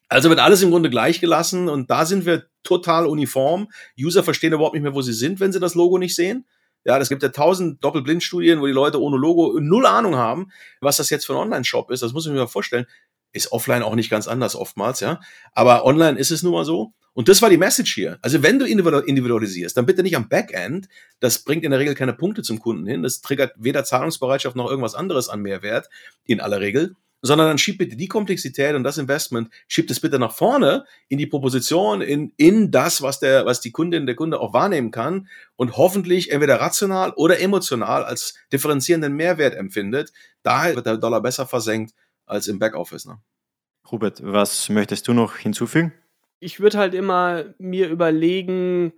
Also 0.07 0.29
wird 0.29 0.39
alles 0.39 0.61
im 0.61 0.71
Grunde 0.71 0.89
gleich 0.89 1.19
gelassen 1.19 1.67
und 1.67 1.91
da 1.91 2.05
sind 2.05 2.25
wir 2.25 2.45
total 2.63 3.07
uniform. 3.07 3.67
User 3.99 4.23
verstehen 4.23 4.53
überhaupt 4.53 4.73
nicht 4.73 4.83
mehr, 4.83 4.95
wo 4.95 5.01
sie 5.01 5.13
sind, 5.13 5.41
wenn 5.41 5.51
sie 5.51 5.59
das 5.59 5.75
Logo 5.75 5.97
nicht 5.97 6.15
sehen. 6.15 6.45
Ja, 6.85 6.97
es 6.97 7.09
gibt 7.09 7.23
ja 7.23 7.29
tausend 7.29 7.83
Doppelblindstudien, 7.83 8.59
wo 8.61 8.65
die 8.65 8.73
Leute 8.73 9.01
ohne 9.01 9.17
Logo 9.17 9.59
null 9.59 9.85
Ahnung 9.85 10.15
haben, 10.15 10.51
was 10.81 10.97
das 10.97 11.09
jetzt 11.09 11.25
für 11.25 11.33
ein 11.33 11.39
Online-Shop 11.39 11.91
ist. 11.91 12.03
Das 12.03 12.13
muss 12.13 12.25
ich 12.25 12.31
mir 12.31 12.39
mal 12.39 12.47
vorstellen. 12.47 12.85
Ist 13.31 13.51
offline 13.51 13.83
auch 13.83 13.95
nicht 13.95 14.09
ganz 14.09 14.27
anders 14.27 14.55
oftmals, 14.55 14.99
ja. 14.99 15.19
Aber 15.53 15.85
online 15.85 16.19
ist 16.19 16.31
es 16.31 16.43
nun 16.43 16.53
mal 16.53 16.65
so. 16.65 16.93
Und 17.13 17.29
das 17.29 17.41
war 17.41 17.49
die 17.49 17.57
Message 17.57 17.93
hier. 17.93 18.17
Also 18.21 18.43
wenn 18.43 18.59
du 18.59 18.65
individualisierst, 18.65 19.77
dann 19.77 19.85
bitte 19.85 20.03
nicht 20.03 20.15
am 20.15 20.29
Backend. 20.29 20.87
Das 21.19 21.39
bringt 21.39 21.63
in 21.63 21.71
der 21.71 21.79
Regel 21.79 21.95
keine 21.95 22.13
Punkte 22.13 22.41
zum 22.41 22.59
Kunden 22.59 22.85
hin. 22.85 23.03
Das 23.03 23.21
triggert 23.21 23.53
weder 23.55 23.83
Zahlungsbereitschaft 23.83 24.55
noch 24.55 24.69
irgendwas 24.69 24.95
anderes 24.95 25.29
an 25.29 25.41
Mehrwert 25.41 25.89
in 26.25 26.41
aller 26.41 26.59
Regel 26.59 26.95
sondern 27.25 27.47
dann 27.47 27.57
schiebt 27.57 27.77
bitte 27.79 27.95
die 27.95 28.09
Komplexität 28.09 28.75
und 28.75 28.83
das 28.83 28.97
Investment, 28.97 29.49
schiebt 29.67 29.89
es 29.89 30.01
bitte 30.01 30.19
nach 30.19 30.33
vorne 30.33 30.85
in 31.07 31.17
die 31.17 31.25
Proposition, 31.25 32.01
in, 32.01 32.33
in 32.35 32.69
das, 32.69 33.01
was 33.01 33.19
der, 33.19 33.45
was 33.45 33.61
die 33.61 33.71
Kundin, 33.71 34.05
der 34.05 34.15
Kunde 34.15 34.39
auch 34.39 34.53
wahrnehmen 34.53 34.91
kann 34.91 35.29
und 35.55 35.77
hoffentlich 35.77 36.31
entweder 36.31 36.59
rational 36.59 37.13
oder 37.15 37.39
emotional 37.39 38.03
als 38.03 38.35
differenzierenden 38.51 39.13
Mehrwert 39.13 39.55
empfindet. 39.55 40.11
Daher 40.43 40.75
wird 40.75 40.85
der 40.85 40.97
Dollar 40.97 41.21
besser 41.21 41.47
versenkt 41.47 41.93
als 42.25 42.47
im 42.47 42.59
Backoffice. 42.59 43.05
Ne? 43.05 43.19
Robert, 43.89 44.21
was 44.21 44.67
möchtest 44.67 45.07
du 45.07 45.13
noch 45.13 45.37
hinzufügen? 45.37 45.93
Ich 46.41 46.59
würde 46.59 46.77
halt 46.77 46.93
immer 46.93 47.45
mir 47.57 47.87
überlegen, 47.87 48.91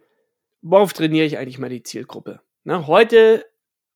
worauf 0.63 0.93
trainiere 0.93 1.27
ich 1.27 1.37
eigentlich 1.37 1.59
mal 1.59 1.69
die 1.69 1.83
Zielgruppe? 1.83 2.41
Ne, 2.63 2.87
heute 2.87 3.45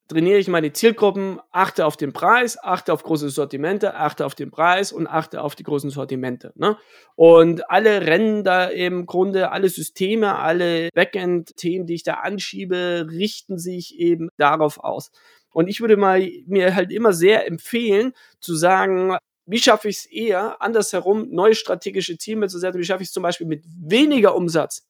trainiere 0.09 0.39
ich 0.39 0.47
meine 0.47 0.73
Zielgruppen, 0.73 1.39
achte 1.51 1.85
auf 1.85 1.95
den 1.95 2.11
Preis, 2.13 2.57
achte 2.61 2.91
auf 2.91 3.03
große 3.03 3.29
Sortimente, 3.29 3.93
achte 3.93 4.25
auf 4.25 4.35
den 4.35 4.49
Preis 4.49 4.91
und 4.91 5.07
achte 5.07 5.41
auf 5.41 5.55
die 5.55 5.63
großen 5.63 5.91
Sortimente. 5.91 6.51
Ne? 6.55 6.77
Und 7.15 7.69
alle 7.69 8.01
rennen 8.01 8.43
da 8.43 8.65
im 8.65 9.05
Grunde, 9.05 9.51
alle 9.51 9.69
Systeme, 9.69 10.35
alle 10.35 10.89
Backend-Themen, 10.93 11.85
die 11.85 11.93
ich 11.93 12.03
da 12.03 12.15
anschiebe, 12.15 13.07
richten 13.09 13.59
sich 13.59 13.97
eben 13.99 14.29
darauf 14.37 14.79
aus. 14.83 15.11
Und 15.51 15.67
ich 15.67 15.79
würde 15.79 15.95
mal 15.95 16.27
mir 16.47 16.75
halt 16.75 16.91
immer 16.91 17.13
sehr 17.13 17.47
empfehlen, 17.47 18.13
zu 18.39 18.55
sagen, 18.55 19.15
wie 19.45 19.59
schaffe 19.59 19.89
ich 19.89 19.97
es 19.97 20.05
eher, 20.05 20.61
andersherum 20.61 21.29
neue 21.29 21.55
strategische 21.55 22.17
Ziele 22.17 22.47
zu 22.47 22.59
setzen? 22.59 22.79
Wie 22.79 22.83
schaffe 22.83 23.03
ich 23.03 23.09
es 23.09 23.13
zum 23.13 23.23
Beispiel 23.23 23.47
mit 23.47 23.63
weniger 23.79 24.35
Umsatz, 24.35 24.87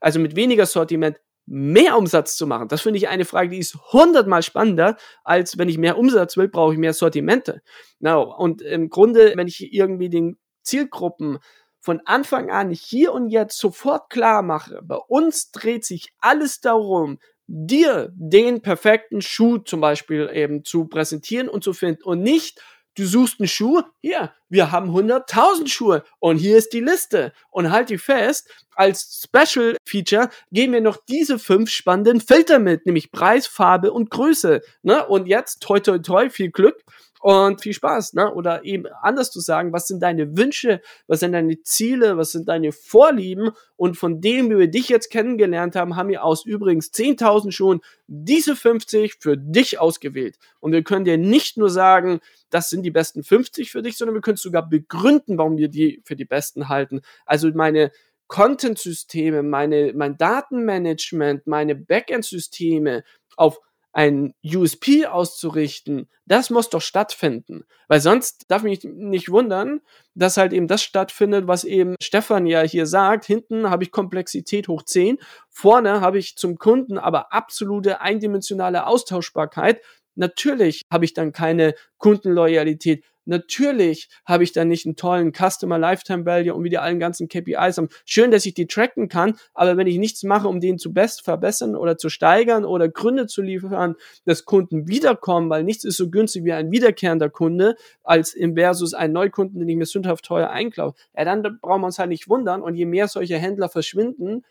also 0.00 0.18
mit 0.18 0.34
weniger 0.34 0.66
Sortiment, 0.66 1.18
mehr 1.46 1.96
Umsatz 1.96 2.36
zu 2.36 2.46
machen? 2.46 2.68
Das 2.68 2.82
finde 2.82 2.98
ich 2.98 3.08
eine 3.08 3.24
Frage, 3.24 3.50
die 3.50 3.58
ist 3.58 3.76
hundertmal 3.92 4.42
spannender, 4.42 4.96
als 5.24 5.58
wenn 5.58 5.68
ich 5.68 5.78
mehr 5.78 5.98
Umsatz 5.98 6.36
will, 6.36 6.48
brauche 6.48 6.72
ich 6.72 6.78
mehr 6.78 6.92
Sortimente. 6.92 7.62
No. 7.98 8.22
Und 8.36 8.62
im 8.62 8.88
Grunde, 8.88 9.32
wenn 9.36 9.48
ich 9.48 9.72
irgendwie 9.72 10.10
den 10.10 10.38
Zielgruppen 10.62 11.38
von 11.80 12.00
Anfang 12.04 12.50
an 12.50 12.70
hier 12.70 13.12
und 13.12 13.30
jetzt 13.30 13.58
sofort 13.58 14.10
klar 14.10 14.42
mache, 14.42 14.80
bei 14.82 14.96
uns 14.96 15.52
dreht 15.52 15.84
sich 15.84 16.12
alles 16.18 16.60
darum, 16.60 17.18
dir 17.46 18.10
den 18.14 18.60
perfekten 18.60 19.22
Schuh 19.22 19.58
zum 19.58 19.80
Beispiel 19.80 20.28
eben 20.32 20.64
zu 20.64 20.86
präsentieren 20.86 21.48
und 21.48 21.62
zu 21.62 21.72
finden 21.72 22.02
und 22.02 22.22
nicht 22.22 22.60
du 22.96 23.06
suchst 23.06 23.40
einen 23.40 23.48
Schuh, 23.48 23.82
hier, 24.00 24.32
wir 24.48 24.72
haben 24.72 24.90
100.000 24.90 25.68
Schuhe 25.68 26.04
und 26.18 26.38
hier 26.38 26.56
ist 26.56 26.72
die 26.72 26.80
Liste. 26.80 27.32
Und 27.50 27.70
halt 27.70 27.90
die 27.90 27.98
fest, 27.98 28.48
als 28.74 29.24
Special 29.24 29.76
Feature 29.84 30.30
geben 30.50 30.72
wir 30.72 30.80
noch 30.80 30.98
diese 31.08 31.38
fünf 31.38 31.70
spannenden 31.70 32.20
Filter 32.20 32.58
mit, 32.58 32.86
nämlich 32.86 33.10
Preis, 33.12 33.46
Farbe 33.46 33.92
und 33.92 34.10
Größe. 34.10 34.60
Ne? 34.82 35.06
Und 35.06 35.26
jetzt, 35.26 35.60
toi, 35.60 35.80
toi, 35.80 35.98
toi, 35.98 36.30
viel 36.30 36.50
Glück. 36.50 36.82
Und 37.26 37.60
viel 37.60 37.72
Spaß, 37.72 38.12
ne? 38.12 38.32
Oder 38.32 38.64
eben 38.64 38.86
anders 39.02 39.32
zu 39.32 39.40
sagen, 39.40 39.72
was 39.72 39.88
sind 39.88 40.00
deine 40.00 40.36
Wünsche, 40.36 40.80
was 41.08 41.18
sind 41.18 41.32
deine 41.32 41.60
Ziele, 41.62 42.16
was 42.16 42.30
sind 42.30 42.48
deine 42.48 42.70
Vorlieben 42.70 43.50
und 43.74 43.96
von 43.96 44.20
dem, 44.20 44.48
wie 44.48 44.58
wir 44.58 44.68
dich 44.68 44.88
jetzt 44.88 45.10
kennengelernt 45.10 45.74
haben, 45.74 45.96
haben 45.96 46.08
wir 46.08 46.22
aus 46.22 46.46
übrigens 46.46 46.92
10.000 46.92 47.50
schon 47.50 47.80
diese 48.06 48.54
50 48.54 49.16
für 49.18 49.36
dich 49.36 49.80
ausgewählt. 49.80 50.36
Und 50.60 50.70
wir 50.70 50.84
können 50.84 51.04
dir 51.04 51.18
nicht 51.18 51.56
nur 51.56 51.68
sagen, 51.68 52.20
das 52.50 52.70
sind 52.70 52.84
die 52.84 52.92
besten 52.92 53.24
50 53.24 53.72
für 53.72 53.82
dich, 53.82 53.96
sondern 53.96 54.14
wir 54.14 54.20
können 54.22 54.36
sogar 54.36 54.68
begründen, 54.68 55.36
warum 55.36 55.56
wir 55.56 55.66
die 55.66 56.02
für 56.04 56.14
die 56.14 56.26
besten 56.26 56.68
halten. 56.68 57.00
Also 57.24 57.50
meine 57.52 57.90
Content-Systeme, 58.28 59.42
meine, 59.42 59.92
mein 59.96 60.16
Datenmanagement, 60.16 61.48
meine 61.48 61.74
Backend-Systeme 61.74 63.02
auf 63.36 63.58
ein 63.96 64.34
USP 64.44 65.06
auszurichten, 65.06 66.10
das 66.26 66.50
muss 66.50 66.68
doch 66.68 66.82
stattfinden. 66.82 67.64
Weil 67.88 68.00
sonst 68.00 68.44
darf 68.48 68.62
mich 68.62 68.84
nicht 68.84 69.30
wundern, 69.30 69.80
dass 70.14 70.36
halt 70.36 70.52
eben 70.52 70.68
das 70.68 70.82
stattfindet, 70.82 71.46
was 71.46 71.64
eben 71.64 71.94
Stefan 72.02 72.46
ja 72.46 72.60
hier 72.60 72.84
sagt. 72.84 73.24
Hinten 73.24 73.70
habe 73.70 73.84
ich 73.84 73.92
Komplexität 73.92 74.68
hoch 74.68 74.82
10, 74.82 75.16
vorne 75.48 76.02
habe 76.02 76.18
ich 76.18 76.36
zum 76.36 76.58
Kunden 76.58 76.98
aber 76.98 77.32
absolute 77.32 78.02
eindimensionale 78.02 78.86
Austauschbarkeit. 78.86 79.80
Natürlich 80.16 80.82
habe 80.90 81.04
ich 81.04 81.14
dann 81.14 81.32
keine 81.32 81.74
Kundenloyalität. 81.98 83.04
Natürlich 83.26 84.08
habe 84.24 84.44
ich 84.44 84.52
dann 84.52 84.68
nicht 84.68 84.86
einen 84.86 84.94
tollen 84.94 85.32
Customer 85.32 85.78
Lifetime 85.78 86.24
Value 86.24 86.54
und 86.54 86.62
wieder 86.62 86.82
allen 86.82 87.00
ganzen 87.00 87.28
KPIs 87.28 87.76
haben. 87.76 87.88
Schön, 88.04 88.30
dass 88.30 88.46
ich 88.46 88.54
die 88.54 88.68
tracken 88.68 89.08
kann, 89.08 89.36
aber 89.52 89.76
wenn 89.76 89.88
ich 89.88 89.98
nichts 89.98 90.22
mache, 90.22 90.46
um 90.46 90.60
den 90.60 90.78
zu 90.78 90.94
best 90.94 91.24
verbessern 91.24 91.74
oder 91.74 91.98
zu 91.98 92.08
steigern 92.08 92.64
oder 92.64 92.88
Gründe 92.88 93.26
zu 93.26 93.42
liefern, 93.42 93.96
dass 94.24 94.44
Kunden 94.44 94.86
wiederkommen, 94.86 95.50
weil 95.50 95.64
nichts 95.64 95.82
ist 95.84 95.96
so 95.96 96.08
günstig 96.08 96.44
wie 96.44 96.52
ein 96.52 96.70
wiederkehrender 96.70 97.28
Kunde 97.28 97.74
als 98.04 98.32
im 98.32 98.54
versus 98.54 98.94
ein 98.94 99.12
Neukunden, 99.12 99.58
den 99.58 99.68
ich 99.68 99.76
mir 99.76 99.86
sündhaft 99.86 100.24
teuer 100.24 100.50
einkaufe. 100.50 100.96
Ja, 101.16 101.24
dann 101.24 101.42
brauchen 101.60 101.82
wir 101.82 101.86
uns 101.86 101.98
halt 101.98 102.10
nicht 102.10 102.28
wundern 102.28 102.62
und 102.62 102.76
je 102.76 102.86
mehr 102.86 103.08
solche 103.08 103.38
Händler 103.38 103.68
verschwinden, 103.68 104.44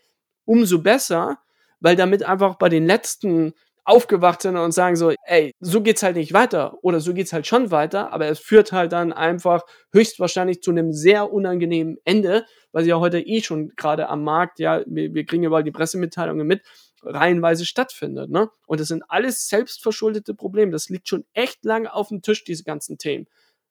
umso 0.44 0.82
besser, 0.82 1.38
weil 1.80 1.96
damit 1.96 2.24
einfach 2.24 2.56
bei 2.56 2.68
den 2.68 2.86
letzten 2.86 3.54
aufgewacht 3.86 4.42
sind 4.42 4.56
und 4.56 4.72
sagen 4.72 4.96
so, 4.96 5.12
ey, 5.26 5.54
so 5.60 5.80
geht's 5.80 6.02
halt 6.02 6.16
nicht 6.16 6.32
weiter 6.32 6.76
oder 6.82 7.00
so 7.00 7.14
geht's 7.14 7.32
halt 7.32 7.46
schon 7.46 7.70
weiter, 7.70 8.12
aber 8.12 8.26
es 8.26 8.40
führt 8.40 8.72
halt 8.72 8.92
dann 8.92 9.12
einfach 9.12 9.62
höchstwahrscheinlich 9.92 10.60
zu 10.60 10.72
einem 10.72 10.92
sehr 10.92 11.32
unangenehmen 11.32 11.96
Ende, 12.04 12.44
was 12.72 12.86
ja 12.86 12.98
heute 12.98 13.20
eh 13.20 13.42
schon 13.42 13.70
gerade 13.76 14.08
am 14.08 14.24
Markt, 14.24 14.58
ja, 14.58 14.82
wir, 14.86 15.14
wir 15.14 15.24
kriegen 15.24 15.44
überall 15.44 15.64
die 15.64 15.70
Pressemitteilungen 15.70 16.46
mit, 16.46 16.62
reihenweise 17.02 17.64
stattfindet, 17.64 18.30
ne? 18.30 18.50
Und 18.66 18.80
das 18.80 18.88
sind 18.88 19.04
alles 19.08 19.48
selbstverschuldete 19.48 20.34
Probleme. 20.34 20.72
Das 20.72 20.88
liegt 20.88 21.08
schon 21.08 21.24
echt 21.32 21.64
lange 21.64 21.94
auf 21.94 22.08
dem 22.08 22.22
Tisch, 22.22 22.42
diese 22.44 22.64
ganzen 22.64 22.98
Themen. 22.98 23.26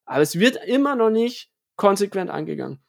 Aber 0.06 0.21
es 0.21 0.39
wird 0.39 0.58
immer 0.65 0.95
noch 0.95 1.10
nicht 1.10 1.49
konsequent 1.75 2.30
angegangen. 2.30 2.85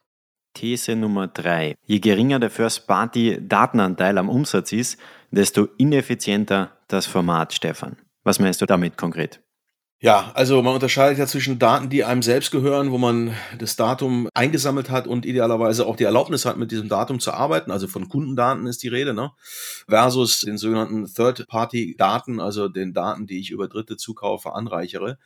These 0.57 0.95
Nummer 0.95 1.27
drei. 1.27 1.75
Je 1.85 1.99
geringer 1.99 2.39
der 2.39 2.49
First-Party-Datenanteil 2.49 4.17
am 4.17 4.29
Umsatz 4.29 4.71
ist, 4.71 4.97
desto 5.29 5.67
ineffizienter 5.77 6.71
das 6.87 7.05
Format, 7.05 7.53
Stefan. 7.53 7.97
Was 8.23 8.39
meinst 8.39 8.61
du 8.61 8.65
damit 8.65 8.97
konkret? 8.97 9.39
Ja, 9.99 10.31
also 10.35 10.61
man 10.61 10.75
unterscheidet 10.75 11.17
ja 11.17 11.25
zwischen 11.25 11.57
Daten, 11.57 11.89
die 11.89 12.03
einem 12.03 12.21
selbst 12.21 12.51
gehören, 12.51 12.91
wo 12.91 12.99
man 12.99 13.33
das 13.57 13.75
Datum 13.75 14.29
eingesammelt 14.33 14.91
hat 14.91 15.07
und 15.07 15.25
idealerweise 15.25 15.87
auch 15.87 15.95
die 15.95 16.03
Erlaubnis 16.03 16.45
hat, 16.45 16.57
mit 16.57 16.71
diesem 16.71 16.87
Datum 16.87 17.19
zu 17.19 17.31
arbeiten. 17.33 17.71
Also 17.71 17.87
von 17.87 18.07
Kundendaten 18.07 18.67
ist 18.67 18.83
die 18.83 18.89
Rede, 18.89 19.15
ne? 19.15 19.31
Versus 19.87 20.41
den 20.41 20.57
sogenannten 20.57 21.05
Third-Party-Daten, 21.05 22.39
also 22.39 22.67
den 22.67 22.93
Daten, 22.93 23.25
die 23.25 23.39
ich 23.39 23.49
über 23.49 23.67
Dritte 23.67 23.97
zukaufe, 23.97 24.53
anreichere. 24.53 25.17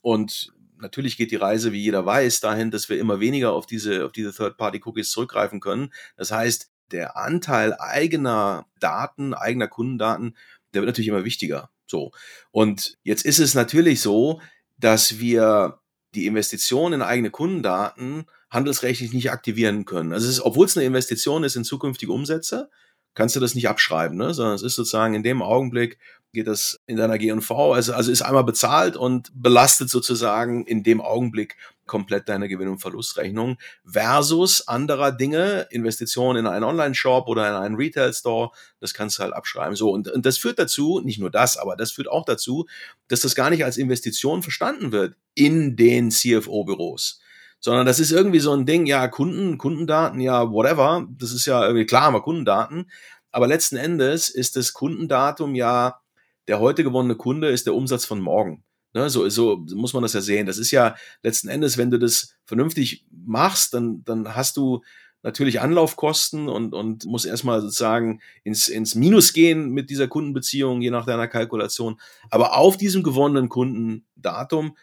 Und 0.00 0.52
natürlich 0.78 1.16
geht 1.16 1.30
die 1.30 1.36
Reise, 1.36 1.72
wie 1.72 1.82
jeder 1.82 2.04
weiß, 2.04 2.40
dahin, 2.40 2.70
dass 2.70 2.88
wir 2.88 2.98
immer 2.98 3.20
weniger 3.20 3.52
auf 3.52 3.66
diese, 3.66 4.04
auf 4.04 4.12
diese 4.12 4.32
Third-Party-Cookies 4.32 5.10
zurückgreifen 5.10 5.60
können. 5.60 5.92
Das 6.16 6.30
heißt, 6.30 6.70
der 6.90 7.16
Anteil 7.16 7.74
eigener 7.78 8.66
Daten, 8.80 9.34
eigener 9.34 9.68
Kundendaten, 9.68 10.36
der 10.72 10.82
wird 10.82 10.88
natürlich 10.88 11.08
immer 11.08 11.24
wichtiger. 11.24 11.70
So. 11.86 12.12
Und 12.50 12.98
jetzt 13.02 13.24
ist 13.24 13.38
es 13.38 13.54
natürlich 13.54 14.00
so, 14.00 14.40
dass 14.78 15.18
wir 15.18 15.80
die 16.14 16.26
Investition 16.26 16.92
in 16.92 17.02
eigene 17.02 17.30
Kundendaten 17.30 18.26
handelsrechtlich 18.50 19.12
nicht 19.12 19.30
aktivieren 19.30 19.84
können. 19.84 20.12
Also 20.12 20.44
obwohl 20.44 20.66
es 20.66 20.76
eine 20.76 20.86
Investition 20.86 21.44
ist 21.44 21.56
in 21.56 21.64
zukünftige 21.64 22.12
Umsätze, 22.12 22.70
kannst 23.14 23.36
du 23.36 23.40
das 23.40 23.54
nicht 23.54 23.68
abschreiben, 23.68 24.16
ne? 24.16 24.34
sondern 24.34 24.54
es 24.54 24.62
ist 24.62 24.74
sozusagen 24.74 25.14
in 25.14 25.22
dem 25.22 25.42
Augenblick 25.42 25.98
geht 26.34 26.48
das 26.48 26.80
in 26.86 26.96
deiner 26.96 27.16
G&V, 27.16 27.72
also, 27.72 27.94
also 27.94 28.10
ist 28.12 28.22
einmal 28.22 28.44
bezahlt 28.44 28.96
und 28.96 29.30
belastet 29.34 29.88
sozusagen 29.88 30.66
in 30.66 30.82
dem 30.82 31.00
Augenblick 31.00 31.56
komplett 31.86 32.28
deine 32.28 32.48
Gewinn- 32.48 32.68
und 32.68 32.80
Verlustrechnung 32.80 33.56
versus 33.86 34.66
anderer 34.68 35.12
Dinge, 35.12 35.68
Investitionen 35.70 36.40
in 36.40 36.46
einen 36.46 36.64
Online-Shop 36.64 37.28
oder 37.28 37.48
in 37.48 37.54
einen 37.54 37.76
Retail-Store, 37.76 38.50
das 38.80 38.94
kannst 38.94 39.18
du 39.18 39.22
halt 39.22 39.32
abschreiben. 39.32 39.76
So, 39.76 39.90
und, 39.90 40.08
und 40.08 40.26
das 40.26 40.38
führt 40.38 40.58
dazu, 40.58 41.00
nicht 41.04 41.20
nur 41.20 41.30
das, 41.30 41.56
aber 41.56 41.76
das 41.76 41.92
führt 41.92 42.08
auch 42.08 42.24
dazu, 42.24 42.66
dass 43.08 43.20
das 43.20 43.34
gar 43.34 43.50
nicht 43.50 43.64
als 43.64 43.76
Investition 43.76 44.42
verstanden 44.42 44.92
wird 44.92 45.14
in 45.34 45.76
den 45.76 46.10
CFO-Büros 46.10 47.20
sondern 47.64 47.86
das 47.86 47.98
ist 47.98 48.12
irgendwie 48.12 48.40
so 48.40 48.52
ein 48.52 48.66
Ding, 48.66 48.84
ja, 48.84 49.08
Kunden, 49.08 49.56
Kundendaten, 49.56 50.20
ja, 50.20 50.52
whatever, 50.52 51.08
das 51.18 51.32
ist 51.32 51.46
ja 51.46 51.64
irgendwie 51.64 51.86
klar, 51.86 52.02
aber 52.02 52.20
Kundendaten, 52.20 52.90
aber 53.32 53.46
letzten 53.46 53.76
Endes 53.76 54.28
ist 54.28 54.56
das 54.56 54.74
Kundendatum 54.74 55.54
ja, 55.54 55.98
der 56.46 56.60
heute 56.60 56.84
gewonnene 56.84 57.16
Kunde 57.16 57.48
ist 57.48 57.64
der 57.64 57.74
Umsatz 57.74 58.04
von 58.04 58.20
morgen. 58.20 58.64
Ne, 58.92 59.08
so, 59.08 59.26
so 59.30 59.64
muss 59.74 59.94
man 59.94 60.02
das 60.02 60.12
ja 60.12 60.20
sehen. 60.20 60.44
Das 60.44 60.58
ist 60.58 60.72
ja 60.72 60.94
letzten 61.22 61.48
Endes, 61.48 61.78
wenn 61.78 61.90
du 61.90 61.98
das 61.98 62.34
vernünftig 62.44 63.06
machst, 63.10 63.72
dann, 63.72 64.04
dann 64.04 64.36
hast 64.36 64.58
du 64.58 64.82
natürlich 65.22 65.62
Anlaufkosten 65.62 66.50
und, 66.50 66.74
und 66.74 67.06
musst 67.06 67.24
erstmal 67.24 67.62
sozusagen 67.62 68.20
ins, 68.42 68.68
ins 68.68 68.94
Minus 68.94 69.32
gehen 69.32 69.70
mit 69.70 69.88
dieser 69.88 70.06
Kundenbeziehung, 70.06 70.82
je 70.82 70.90
nach 70.90 71.06
deiner 71.06 71.28
Kalkulation. 71.28 71.98
Aber 72.28 72.58
auf 72.58 72.76
diesem 72.76 73.02
gewonnenen 73.02 73.48
Kundendatum 73.48 74.76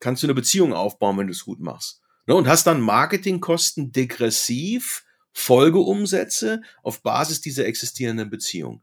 kannst 0.00 0.22
du 0.22 0.26
eine 0.26 0.34
Beziehung 0.34 0.74
aufbauen, 0.74 1.16
wenn 1.16 1.28
du 1.28 1.32
es 1.32 1.46
gut 1.46 1.60
machst. 1.60 2.02
Ne, 2.26 2.34
und 2.34 2.48
hast 2.48 2.66
dann 2.66 2.80
Marketingkosten 2.80 3.92
degressiv, 3.92 5.04
Folgeumsätze 5.32 6.62
auf 6.82 7.02
Basis 7.02 7.40
dieser 7.40 7.66
existierenden 7.66 8.30
Beziehung. 8.30 8.82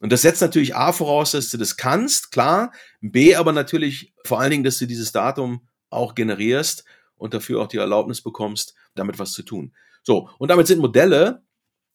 Und 0.00 0.10
das 0.10 0.22
setzt 0.22 0.42
natürlich 0.42 0.74
A 0.74 0.92
voraus, 0.92 1.30
dass 1.30 1.48
du 1.48 1.58
das 1.58 1.76
kannst, 1.76 2.32
klar. 2.32 2.72
B 3.00 3.36
aber 3.36 3.52
natürlich 3.52 4.12
vor 4.24 4.40
allen 4.40 4.50
Dingen, 4.50 4.64
dass 4.64 4.78
du 4.78 4.86
dieses 4.86 5.12
Datum 5.12 5.68
auch 5.90 6.14
generierst 6.14 6.84
und 7.16 7.34
dafür 7.34 7.62
auch 7.62 7.68
die 7.68 7.76
Erlaubnis 7.76 8.20
bekommst, 8.20 8.74
damit 8.96 9.20
was 9.20 9.32
zu 9.32 9.44
tun. 9.44 9.72
So, 10.02 10.28
und 10.38 10.50
damit 10.50 10.66
sind 10.66 10.80
Modelle 10.80 11.44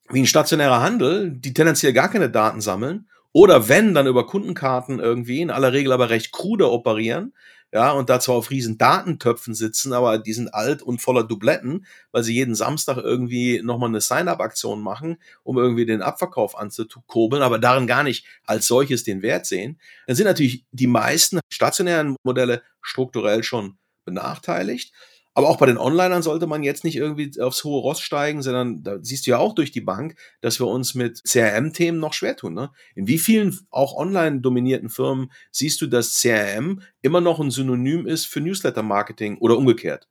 wie 0.10 0.22
ein 0.22 0.28
stationärer 0.28 0.82
Handel, 0.82 1.32
die 1.32 1.54
tendenziell 1.54 1.92
gar 1.92 2.10
keine 2.10 2.30
Daten 2.30 2.62
sammeln 2.62 3.10
oder 3.34 3.68
wenn, 3.68 3.94
dann 3.94 4.08
über 4.08 4.26
Kundenkarten 4.26 5.00
irgendwie, 5.00 5.42
in 5.42 5.52
aller 5.52 5.74
Regel 5.74 5.92
aber 5.92 6.10
recht 6.10 6.32
krude 6.32 6.72
operieren, 6.72 7.34
ja, 7.74 7.92
und 7.92 8.10
da 8.10 8.20
zwar 8.20 8.36
auf 8.36 8.50
riesen 8.50 8.78
Datentöpfen 8.78 9.54
sitzen, 9.54 9.92
aber 9.92 10.18
die 10.20 10.34
sind 10.34 10.54
alt 10.54 10.82
und 10.82 11.02
voller 11.02 11.24
Dubletten, 11.24 11.86
weil 12.12 12.24
sie 12.24 12.34
jeden 12.34 12.56
Samstag 12.56 12.98
irgendwie 12.98 13.62
nochmal 13.62 13.90
eine 13.90 14.00
Sign-up-Aktion 14.00 14.82
machen, 14.82 15.18
um 15.44 15.58
irgendwie 15.58 15.86
den 15.86 16.02
Abverkauf 16.02 16.58
anzukurbeln, 16.58 17.44
aber 17.44 17.60
darin 17.60 17.86
gar 17.86 18.04
nicht 18.04 18.26
als 18.46 18.68
solches 18.68 19.04
den 19.04 19.22
Wert 19.22 19.46
sehen, 19.46 19.80
dann 20.06 20.16
sind 20.16 20.26
natürlich 20.26 20.66
die 20.72 20.88
meisten 20.88 21.40
stationären 21.50 22.16
Modelle 22.24 22.64
strukturell 22.82 23.44
schon 23.44 23.78
benachteiligt. 24.06 24.94
Aber 25.38 25.50
auch 25.50 25.58
bei 25.58 25.68
den 25.68 25.78
Onlinern 25.78 26.24
sollte 26.24 26.48
man 26.48 26.64
jetzt 26.64 26.84
nicht 26.84 26.96
irgendwie 26.96 27.40
aufs 27.40 27.64
hohe 27.64 27.80
Ross 27.80 28.02
steigen, 28.02 28.42
sondern 28.42 28.82
da 28.82 28.98
siehst 29.04 29.28
du 29.28 29.30
ja 29.30 29.38
auch 29.38 29.54
durch 29.54 29.70
die 29.70 29.82
Bank, 29.82 30.16
dass 30.42 30.60
wir 30.60 30.66
uns 30.66 30.96
mit 30.96 31.22
CRM-Themen 31.26 32.00
noch 32.00 32.14
schwer 32.14 32.36
tun. 32.36 32.56
Ne? 32.56 32.72
In 32.96 33.08
wie 33.08 33.20
vielen 33.20 33.56
auch 33.70 33.96
online 33.96 34.42
dominierten 34.42 34.90
Firmen 34.90 35.32
siehst 35.52 35.80
du, 35.82 35.86
dass 35.86 36.20
CRM 36.20 36.82
immer 37.04 37.22
noch 37.22 37.40
ein 37.40 37.52
Synonym 37.52 38.08
ist 38.08 38.26
für 38.26 38.42
Newsletter-Marketing 38.42 39.38
oder 39.38 39.60
umgekehrt? 39.60 40.08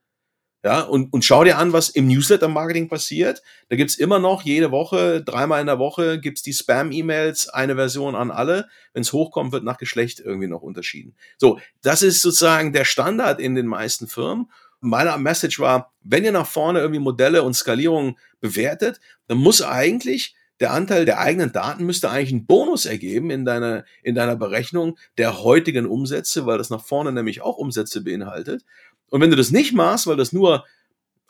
Ja, 0.66 0.82
und, 0.82 1.12
und 1.12 1.24
schau 1.24 1.44
dir 1.44 1.58
an, 1.58 1.72
was 1.72 1.88
im 1.88 2.06
Newsletter-Marketing 2.06 2.88
passiert. 2.88 3.42
Da 3.68 3.76
gibt's 3.76 3.96
immer 3.96 4.18
noch 4.18 4.42
jede 4.42 4.70
Woche, 4.70 5.22
dreimal 5.22 5.60
in 5.60 5.66
der 5.66 5.78
Woche, 5.80 6.20
gibt's 6.20 6.42
die 6.42 6.52
Spam-E-Mails, 6.52 7.48
eine 7.48 7.74
Version 7.74 8.14
an 8.14 8.30
alle. 8.30 8.68
Wenn's 8.92 9.12
hochkommt, 9.12 9.52
wird 9.52 9.64
nach 9.64 9.78
Geschlecht 9.78 10.20
irgendwie 10.20 10.48
noch 10.48 10.62
unterschieden. 10.62 11.16
So, 11.36 11.58
das 11.82 12.02
ist 12.02 12.22
sozusagen 12.22 12.72
der 12.72 12.84
Standard 12.84 13.40
in 13.40 13.56
den 13.56 13.66
meisten 13.66 14.08
Firmen 14.08 14.50
meine 14.81 15.16
Message 15.18 15.58
war, 15.60 15.92
wenn 16.02 16.24
ihr 16.24 16.33
nach 16.33 16.46
vorne 16.46 16.81
irgendwie 16.81 17.00
Modelle 17.00 17.42
und 17.42 17.54
Skalierung 17.54 18.18
bewertet, 18.40 19.00
dann 19.27 19.38
muss 19.38 19.62
eigentlich 19.62 20.35
der 20.60 20.72
Anteil 20.72 21.04
der 21.04 21.18
eigenen 21.18 21.52
Daten 21.52 21.85
müsste 21.85 22.10
eigentlich 22.10 22.33
einen 22.33 22.46
Bonus 22.46 22.87
ergeben 22.87 23.31
in 23.31 23.44
deiner, 23.44 23.85
in 24.02 24.14
deiner 24.14 24.37
Berechnung 24.37 24.96
der 25.18 25.42
heutigen 25.42 25.87
Umsätze, 25.87 26.46
weil 26.46 26.58
das 26.58 26.70
nach 26.70 26.85
vorne 26.85 27.12
nämlich 27.12 27.42
auch 27.42 27.58
Umsätze 27.58 28.02
beinhaltet. 28.02 28.64
Und 29.10 29.20
wenn 29.20 29.31
du 29.31 29.37
das 29.37 29.50
nicht 29.50 29.74
machst, 29.74 30.06
weil 30.06 30.16
das 30.16 30.33
nur 30.33 30.64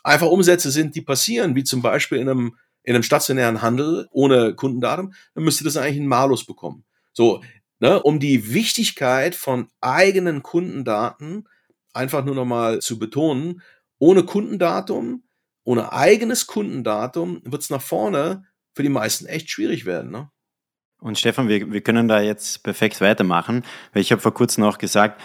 einfach 0.05 0.29
Umsätze 0.29 0.71
sind, 0.71 0.95
die 0.95 1.03
passieren, 1.03 1.57
wie 1.57 1.65
zum 1.65 1.83
Beispiel 1.83 2.19
in 2.19 2.29
einem, 2.29 2.57
in 2.85 2.95
einem 2.95 3.03
stationären 3.03 3.63
Handel 3.63 4.07
ohne 4.13 4.55
Kundendatum, 4.55 5.13
dann 5.35 5.45
müsste 5.45 5.65
das 5.65 5.77
eigentlich 5.77 5.99
einen 5.99 6.07
Malus 6.07 6.47
bekommen. 6.47 6.85
So, 7.13 7.43
ne, 7.81 8.01
um 8.01 8.21
die 8.21 8.55
Wichtigkeit 8.55 9.35
von 9.35 9.69
eigenen 9.81 10.43
Kundendaten 10.45 11.49
einfach 11.97 12.25
nur 12.25 12.35
nochmal 12.35 12.81
zu 12.81 12.99
betonen, 12.99 13.63
ohne 13.99 14.25
Kundendatum, 14.25 15.25
ohne 15.65 15.93
eigenes 15.93 16.47
Kundendatum 16.47 17.41
wird 17.45 17.63
es 17.63 17.71
nach 17.71 17.83
vorne 17.83 18.45
für 18.75 18.83
die 18.83 18.89
meisten 18.89 19.27
echt 19.27 19.51
schwierig 19.51 19.87
werden. 19.87 20.11
Ne? 20.11 20.31
Und 21.01 21.19
Stefan, 21.19 21.49
wir, 21.49 21.73
wir 21.73 21.81
können 21.81 22.09
da 22.09 22.21
jetzt 22.21 22.63
perfekt 22.63 23.01
weitermachen, 23.01 23.65
weil 23.93 24.03
ich 24.03 24.13
habe 24.13 24.23
vor 24.23 24.35
kurzem 24.35 24.65
auch 24.65 24.79
gesagt, 24.79 25.21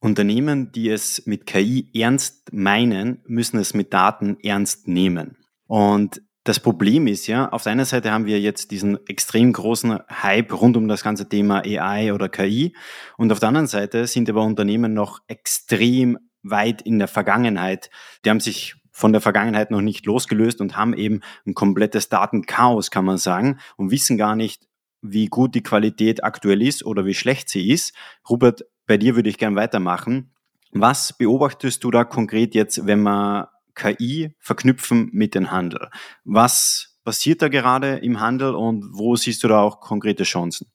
Unternehmen, 0.00 0.72
die 0.72 0.90
es 0.90 1.26
mit 1.26 1.46
KI 1.46 1.88
ernst 1.94 2.52
meinen, 2.52 3.22
müssen 3.26 3.58
es 3.58 3.72
mit 3.72 3.92
Daten 3.92 4.36
ernst 4.40 4.88
nehmen. 4.88 5.36
Und 5.66 6.22
das 6.44 6.58
Problem 6.58 7.06
ist 7.06 7.28
ja, 7.28 7.48
auf 7.50 7.62
der 7.62 7.72
einen 7.72 7.84
Seite 7.84 8.10
haben 8.10 8.26
wir 8.26 8.40
jetzt 8.40 8.70
diesen 8.72 8.98
extrem 9.06 9.52
großen 9.52 10.00
Hype 10.08 10.52
rund 10.60 10.76
um 10.76 10.88
das 10.88 11.04
ganze 11.04 11.28
Thema 11.28 11.62
AI 11.64 12.12
oder 12.12 12.28
KI 12.28 12.74
und 13.16 13.30
auf 13.30 13.38
der 13.38 13.48
anderen 13.48 13.68
Seite 13.68 14.06
sind 14.06 14.28
aber 14.28 14.42
Unternehmen 14.42 14.92
noch 14.92 15.20
extrem 15.28 16.18
weit 16.42 16.82
in 16.82 16.98
der 16.98 17.08
Vergangenheit. 17.08 17.90
Die 18.24 18.30
haben 18.30 18.40
sich 18.40 18.74
von 18.90 19.12
der 19.12 19.20
Vergangenheit 19.20 19.70
noch 19.70 19.80
nicht 19.80 20.04
losgelöst 20.04 20.60
und 20.60 20.76
haben 20.76 20.94
eben 20.94 21.20
ein 21.46 21.54
komplettes 21.54 22.08
Datenchaos, 22.08 22.90
kann 22.90 23.04
man 23.04 23.18
sagen, 23.18 23.58
und 23.76 23.90
wissen 23.90 24.18
gar 24.18 24.36
nicht, 24.36 24.66
wie 25.00 25.26
gut 25.26 25.54
die 25.54 25.62
Qualität 25.62 26.24
aktuell 26.24 26.62
ist 26.62 26.84
oder 26.84 27.06
wie 27.06 27.14
schlecht 27.14 27.48
sie 27.48 27.70
ist. 27.70 27.94
Robert, 28.28 28.62
bei 28.86 28.96
dir 28.96 29.16
würde 29.16 29.30
ich 29.30 29.38
gern 29.38 29.56
weitermachen. 29.56 30.34
Was 30.72 31.16
beobachtest 31.16 31.82
du 31.84 31.90
da 31.90 32.04
konkret 32.04 32.54
jetzt, 32.54 32.86
wenn 32.86 33.02
wir 33.02 33.50
KI 33.74 34.34
verknüpfen 34.38 35.10
mit 35.12 35.34
dem 35.34 35.50
Handel? 35.50 35.88
Was 36.24 36.98
passiert 37.04 37.42
da 37.42 37.48
gerade 37.48 37.96
im 37.96 38.20
Handel 38.20 38.54
und 38.54 38.90
wo 38.92 39.16
siehst 39.16 39.42
du 39.42 39.48
da 39.48 39.60
auch 39.60 39.80
konkrete 39.80 40.24
Chancen? 40.24 40.70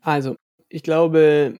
Also, 0.00 0.36
ich 0.68 0.82
glaube, 0.82 1.56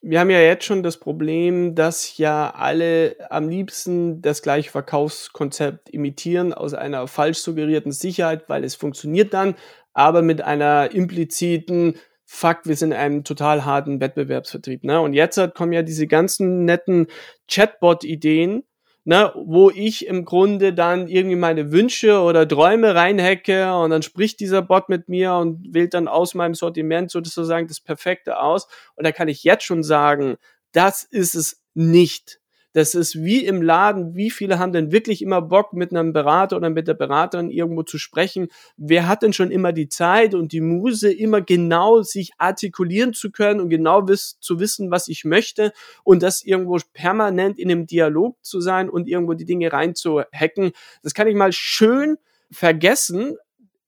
wir 0.00 0.20
haben 0.20 0.30
ja 0.30 0.40
jetzt 0.40 0.64
schon 0.64 0.82
das 0.82 0.98
Problem, 0.98 1.74
dass 1.74 2.18
ja 2.18 2.50
alle 2.50 3.16
am 3.30 3.48
liebsten 3.48 4.22
das 4.22 4.42
gleiche 4.42 4.70
Verkaufskonzept 4.70 5.90
imitieren 5.90 6.52
aus 6.52 6.74
einer 6.74 7.06
falsch 7.08 7.38
suggerierten 7.38 7.92
Sicherheit, 7.92 8.48
weil 8.48 8.64
es 8.64 8.74
funktioniert 8.74 9.34
dann, 9.34 9.54
aber 9.92 10.22
mit 10.22 10.42
einer 10.42 10.92
impliziten 10.92 11.94
Fuck, 12.30 12.58
wir 12.64 12.76
sind 12.76 12.92
in 12.92 12.98
einem 12.98 13.24
total 13.24 13.64
harten 13.64 14.00
Wettbewerbsvertrieb. 14.00 14.84
Ne? 14.84 15.00
Und 15.00 15.14
jetzt 15.14 15.40
kommen 15.54 15.72
ja 15.72 15.82
diese 15.82 16.06
ganzen 16.06 16.66
netten 16.66 17.06
Chatbot-Ideen, 17.48 18.64
ne, 19.08 19.32
wo 19.34 19.70
ich 19.70 20.06
im 20.06 20.26
Grunde 20.26 20.74
dann 20.74 21.08
irgendwie 21.08 21.34
meine 21.34 21.72
Wünsche 21.72 22.20
oder 22.20 22.46
Träume 22.46 22.94
reinhacke 22.94 23.74
und 23.74 23.88
dann 23.88 24.02
spricht 24.02 24.38
dieser 24.38 24.60
Bot 24.60 24.90
mit 24.90 25.08
mir 25.08 25.32
und 25.32 25.72
wählt 25.72 25.94
dann 25.94 26.08
aus 26.08 26.34
meinem 26.34 26.52
Sortiment 26.52 27.10
sozusagen 27.10 27.68
das 27.68 27.80
Perfekte 27.80 28.38
aus. 28.38 28.68
Und 28.96 29.06
da 29.06 29.12
kann 29.12 29.28
ich 29.28 29.44
jetzt 29.44 29.64
schon 29.64 29.82
sagen, 29.82 30.36
das 30.72 31.04
ist 31.04 31.34
es 31.34 31.62
nicht. 31.72 32.38
Das 32.78 32.94
ist 32.94 33.24
wie 33.24 33.44
im 33.44 33.60
Laden. 33.60 34.14
Wie 34.14 34.30
viele 34.30 34.60
haben 34.60 34.70
denn 34.70 34.92
wirklich 34.92 35.20
immer 35.20 35.42
Bock, 35.42 35.72
mit 35.72 35.90
einem 35.90 36.12
Berater 36.12 36.56
oder 36.56 36.70
mit 36.70 36.86
der 36.86 36.94
Beraterin 36.94 37.50
irgendwo 37.50 37.82
zu 37.82 37.98
sprechen? 37.98 38.46
Wer 38.76 39.08
hat 39.08 39.22
denn 39.22 39.32
schon 39.32 39.50
immer 39.50 39.72
die 39.72 39.88
Zeit 39.88 40.32
und 40.32 40.52
die 40.52 40.60
Muse, 40.60 41.12
immer 41.12 41.40
genau 41.40 42.02
sich 42.02 42.30
artikulieren 42.38 43.14
zu 43.14 43.32
können 43.32 43.58
und 43.58 43.68
genau 43.68 44.06
wiss, 44.06 44.38
zu 44.38 44.60
wissen, 44.60 44.92
was 44.92 45.08
ich 45.08 45.24
möchte 45.24 45.72
und 46.04 46.22
das 46.22 46.44
irgendwo 46.44 46.78
permanent 46.92 47.58
in 47.58 47.68
einem 47.68 47.88
Dialog 47.88 48.36
zu 48.42 48.60
sein 48.60 48.88
und 48.88 49.08
irgendwo 49.08 49.34
die 49.34 49.44
Dinge 49.44 49.72
reinzuhacken? 49.72 50.70
Das 51.02 51.14
kann 51.14 51.26
ich 51.26 51.34
mal 51.34 51.50
schön 51.50 52.16
vergessen, 52.52 53.38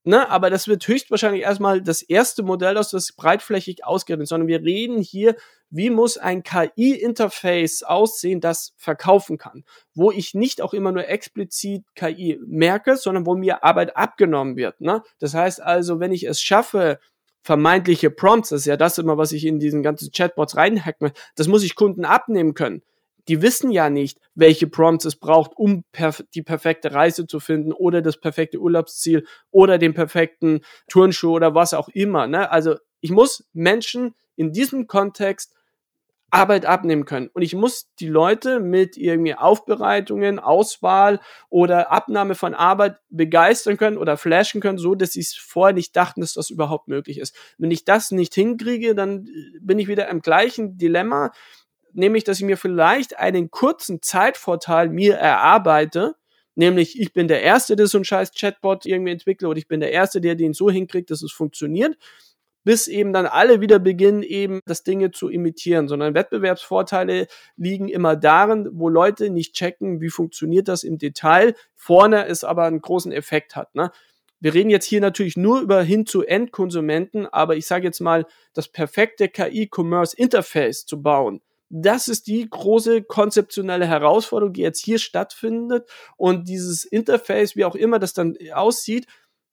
Ne, 0.03 0.27
aber 0.29 0.49
das 0.49 0.67
wird 0.67 0.87
höchstwahrscheinlich 0.87 1.43
erstmal 1.43 1.79
das 1.79 2.01
erste 2.01 2.41
Modell 2.41 2.75
aus, 2.75 2.89
das 2.89 3.11
breitflächig 3.11 3.85
ausgerechnet, 3.85 4.27
sondern 4.27 4.47
wir 4.47 4.63
reden 4.63 4.99
hier, 4.99 5.35
wie 5.69 5.91
muss 5.91 6.17
ein 6.17 6.41
KI-Interface 6.41 7.83
aussehen, 7.83 8.41
das 8.41 8.73
verkaufen 8.77 9.37
kann, 9.37 9.63
wo 9.93 10.09
ich 10.09 10.33
nicht 10.33 10.63
auch 10.63 10.73
immer 10.73 10.91
nur 10.91 11.07
explizit 11.07 11.83
KI 11.93 12.39
merke, 12.47 12.97
sondern 12.97 13.27
wo 13.27 13.35
mir 13.35 13.63
Arbeit 13.63 13.95
abgenommen 13.95 14.55
wird. 14.55 14.81
Ne? 14.81 15.03
Das 15.19 15.35
heißt 15.35 15.61
also, 15.61 15.99
wenn 15.99 16.11
ich 16.11 16.23
es 16.23 16.41
schaffe, 16.41 16.99
vermeintliche 17.43 18.09
Prompts, 18.09 18.49
das 18.49 18.61
ist 18.61 18.65
ja 18.65 18.77
das 18.77 18.97
immer, 18.97 19.19
was 19.19 19.31
ich 19.31 19.45
in 19.45 19.59
diesen 19.59 19.83
ganzen 19.83 20.11
Chatbots 20.11 20.57
reinhacken, 20.57 21.11
das 21.35 21.47
muss 21.47 21.63
ich 21.63 21.75
Kunden 21.75 22.05
abnehmen 22.05 22.55
können 22.55 22.81
die 23.27 23.41
wissen 23.41 23.71
ja 23.71 23.89
nicht, 23.89 24.19
welche 24.35 24.67
Prompts 24.67 25.05
es 25.05 25.15
braucht, 25.15 25.51
um 25.55 25.83
perf 25.91 26.23
die 26.33 26.41
perfekte 26.41 26.93
Reise 26.93 27.27
zu 27.27 27.39
finden 27.39 27.71
oder 27.71 28.01
das 28.01 28.19
perfekte 28.19 28.59
Urlaubsziel 28.59 29.25
oder 29.51 29.77
den 29.77 29.93
perfekten 29.93 30.61
Turnschuh 30.87 31.33
oder 31.35 31.55
was 31.55 31.73
auch 31.73 31.89
immer. 31.89 32.27
Ne? 32.27 32.49
Also 32.51 32.75
ich 32.99 33.11
muss 33.11 33.45
Menschen 33.53 34.15
in 34.35 34.53
diesem 34.53 34.87
Kontext 34.87 35.53
Arbeit 36.31 36.65
abnehmen 36.65 37.03
können. 37.03 37.29
Und 37.33 37.41
ich 37.41 37.53
muss 37.53 37.93
die 37.99 38.07
Leute 38.07 38.61
mit 38.61 38.95
irgendwie 38.95 39.35
Aufbereitungen, 39.35 40.39
Auswahl 40.39 41.19
oder 41.49 41.91
Abnahme 41.91 42.35
von 42.35 42.53
Arbeit 42.53 42.97
begeistern 43.09 43.75
können 43.75 43.97
oder 43.97 44.15
flashen 44.15 44.61
können, 44.61 44.77
so 44.77 44.95
dass 44.95 45.11
sie 45.11 45.19
es 45.19 45.35
vorher 45.35 45.73
nicht 45.73 45.93
dachten, 45.95 46.21
dass 46.21 46.33
das 46.33 46.49
überhaupt 46.49 46.87
möglich 46.87 47.19
ist. 47.19 47.35
Wenn 47.57 47.69
ich 47.69 47.83
das 47.83 48.11
nicht 48.11 48.33
hinkriege, 48.33 48.95
dann 48.95 49.27
bin 49.59 49.77
ich 49.77 49.89
wieder 49.89 50.07
im 50.07 50.21
gleichen 50.21 50.77
Dilemma, 50.77 51.31
nämlich, 51.93 52.23
dass 52.23 52.37
ich 52.37 52.45
mir 52.45 52.57
vielleicht 52.57 53.17
einen 53.17 53.51
kurzen 53.51 54.01
Zeitvorteil 54.01 54.89
mir 54.89 55.15
erarbeite, 55.15 56.15
nämlich 56.55 56.99
ich 56.99 57.13
bin 57.13 57.27
der 57.27 57.41
Erste, 57.41 57.75
der 57.75 57.87
so 57.87 57.97
einen 57.97 58.05
scheiß 58.05 58.31
Chatbot 58.33 58.85
irgendwie 58.85 59.11
entwickelt 59.11 59.49
oder 59.49 59.57
ich 59.57 59.67
bin 59.67 59.79
der 59.79 59.91
Erste, 59.91 60.21
der 60.21 60.35
den 60.35 60.53
so 60.53 60.69
hinkriegt, 60.69 61.11
dass 61.11 61.21
es 61.21 61.31
funktioniert, 61.31 61.97
bis 62.63 62.87
eben 62.87 63.13
dann 63.13 63.25
alle 63.25 63.61
wieder 63.61 63.79
beginnen, 63.79 64.23
eben 64.23 64.59
das 64.65 64.83
Dinge 64.83 65.11
zu 65.11 65.29
imitieren, 65.29 65.87
sondern 65.87 66.13
Wettbewerbsvorteile 66.13 67.27
liegen 67.57 67.87
immer 67.87 68.15
darin, 68.15 68.69
wo 68.73 68.89
Leute 68.89 69.29
nicht 69.29 69.55
checken, 69.55 70.01
wie 70.01 70.09
funktioniert 70.09 70.67
das 70.67 70.83
im 70.83 70.97
Detail, 70.97 71.55
vorne 71.75 72.27
es 72.27 72.43
aber 72.43 72.65
einen 72.65 72.81
großen 72.81 73.11
Effekt 73.11 73.55
hat. 73.55 73.73
Ne? 73.73 73.91
Wir 74.39 74.53
reden 74.53 74.69
jetzt 74.69 74.85
hier 74.85 75.01
natürlich 75.01 75.37
nur 75.37 75.61
über 75.61 75.83
hin 75.83 76.05
zu 76.05 76.23
Endkonsumenten, 76.23 77.27
aber 77.27 77.55
ich 77.55 77.65
sage 77.65 77.85
jetzt 77.85 77.99
mal, 77.99 78.25
das 78.53 78.67
perfekte 78.67 79.29
KI-Commerce-Interface 79.29 80.85
zu 80.85 81.01
bauen, 81.01 81.41
das 81.71 82.09
ist 82.09 82.27
die 82.27 82.47
große 82.49 83.03
konzeptionelle 83.03 83.87
Herausforderung, 83.87 84.53
die 84.53 84.61
jetzt 84.61 84.83
hier 84.83 84.99
stattfindet. 84.99 85.89
Und 86.17 86.49
dieses 86.49 86.83
Interface, 86.83 87.55
wie 87.55 87.65
auch 87.65 87.75
immer 87.75 87.97
das 87.97 88.13
dann 88.13 88.35
aussieht, 88.53 89.07